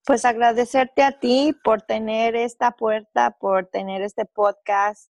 Pues 0.06 0.26
agradecerte 0.26 1.04
a 1.04 1.20
ti 1.20 1.56
por 1.64 1.84
tener 1.84 2.36
esta 2.36 2.72
puerta, 2.72 3.38
por 3.40 3.68
tener 3.68 4.02
este 4.02 4.26
podcast, 4.26 5.12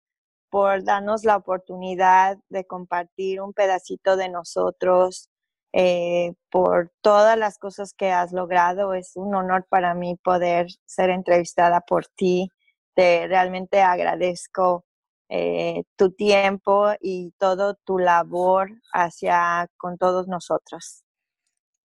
por 0.49 0.85
darnos 0.85 1.25
la 1.25 1.35
oportunidad 1.35 2.37
de 2.47 2.65
compartir 2.65 3.41
un 3.41 3.51
pedacito 3.51 4.15
de 4.15 4.29
nosotros, 4.29 5.29
eh, 5.77 6.33
por 6.49 6.91
todas 7.01 7.37
las 7.37 7.57
cosas 7.59 7.93
que 7.93 8.09
has 8.11 8.31
logrado. 8.31 8.93
Es 8.93 9.11
un 9.15 9.35
honor 9.35 9.67
para 9.69 9.93
mí 9.93 10.15
poder 10.23 10.67
ser 10.85 11.09
entrevistada 11.09 11.81
por 11.81 12.07
ti. 12.07 12.49
Te 12.95 13.27
realmente 13.27 13.81
agradezco 13.81 14.85
eh, 15.29 15.83
tu 15.97 16.11
tiempo 16.11 16.93
y 17.01 17.33
todo 17.39 17.75
tu 17.83 17.99
labor 17.99 18.71
hacia 18.93 19.67
con 19.77 19.97
todos 19.97 20.27
nosotros. 20.29 21.04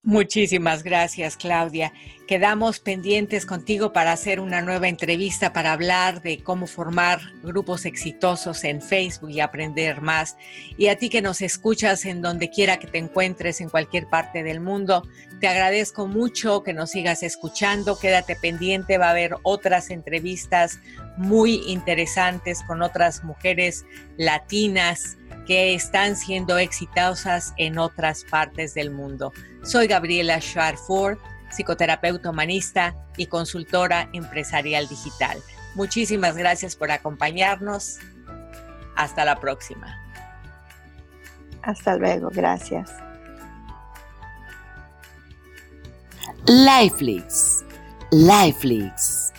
Muchísimas 0.03 0.83
gracias, 0.83 1.37
Claudia. 1.37 1.93
Quedamos 2.27 2.81
pendientes 2.81 3.45
contigo 3.45 3.93
para 3.93 4.13
hacer 4.13 4.41
una 4.41 4.63
nueva 4.63 4.89
entrevista 4.89 5.53
para 5.53 5.73
hablar 5.73 6.23
de 6.23 6.43
cómo 6.43 6.67
formar 6.67 7.21
grupos 7.43 7.85
exitosos 7.85 8.65
en 8.65 8.81
Facebook 8.81 9.29
y 9.29 9.41
aprender 9.41 10.01
más. 10.01 10.39
Y 10.79 10.89
a 10.89 10.97
ti 10.97 11.11
que 11.11 11.21
nos 11.21 11.43
escuchas 11.43 12.07
en 12.07 12.23
donde 12.23 12.49
quiera 12.49 12.79
que 12.79 12.87
te 12.87 12.97
encuentres 12.97 13.61
en 13.61 13.69
cualquier 13.69 14.07
parte 14.07 14.43
del 14.43 14.61
mundo, 14.61 15.03
te 15.39 15.49
agradezco 15.49 16.07
mucho 16.07 16.63
que 16.63 16.73
nos 16.73 16.91
sigas 16.91 17.23
escuchando. 17.23 17.99
Quédate 17.99 18.37
pendiente, 18.37 18.97
va 18.97 19.09
a 19.09 19.11
haber 19.11 19.37
otras 19.43 19.91
entrevistas 19.91 20.79
muy 21.19 21.63
interesantes 21.67 22.63
con 22.67 22.81
otras 22.81 23.23
mujeres 23.23 23.85
latinas 24.17 25.19
que 25.51 25.75
están 25.75 26.15
siendo 26.15 26.59
exitosas 26.59 27.55
en 27.57 27.77
otras 27.77 28.23
partes 28.23 28.73
del 28.73 28.93
mundo. 28.93 29.33
Soy 29.65 29.89
Gabriela 29.89 30.41
Schwarford, 30.41 31.19
psicoterapeuta 31.51 32.31
humanista 32.31 32.95
y 33.17 33.27
consultora 33.27 34.09
empresarial 34.13 34.87
digital. 34.87 35.43
Muchísimas 35.75 36.37
gracias 36.37 36.77
por 36.77 36.93
acompañarnos. 36.93 37.99
Hasta 38.95 39.25
la 39.25 39.41
próxima. 39.41 39.93
Hasta 41.63 41.97
luego, 41.97 42.31
gracias. 42.33 42.93
Lifelix. 46.47 47.65
Lifelix 48.13 49.30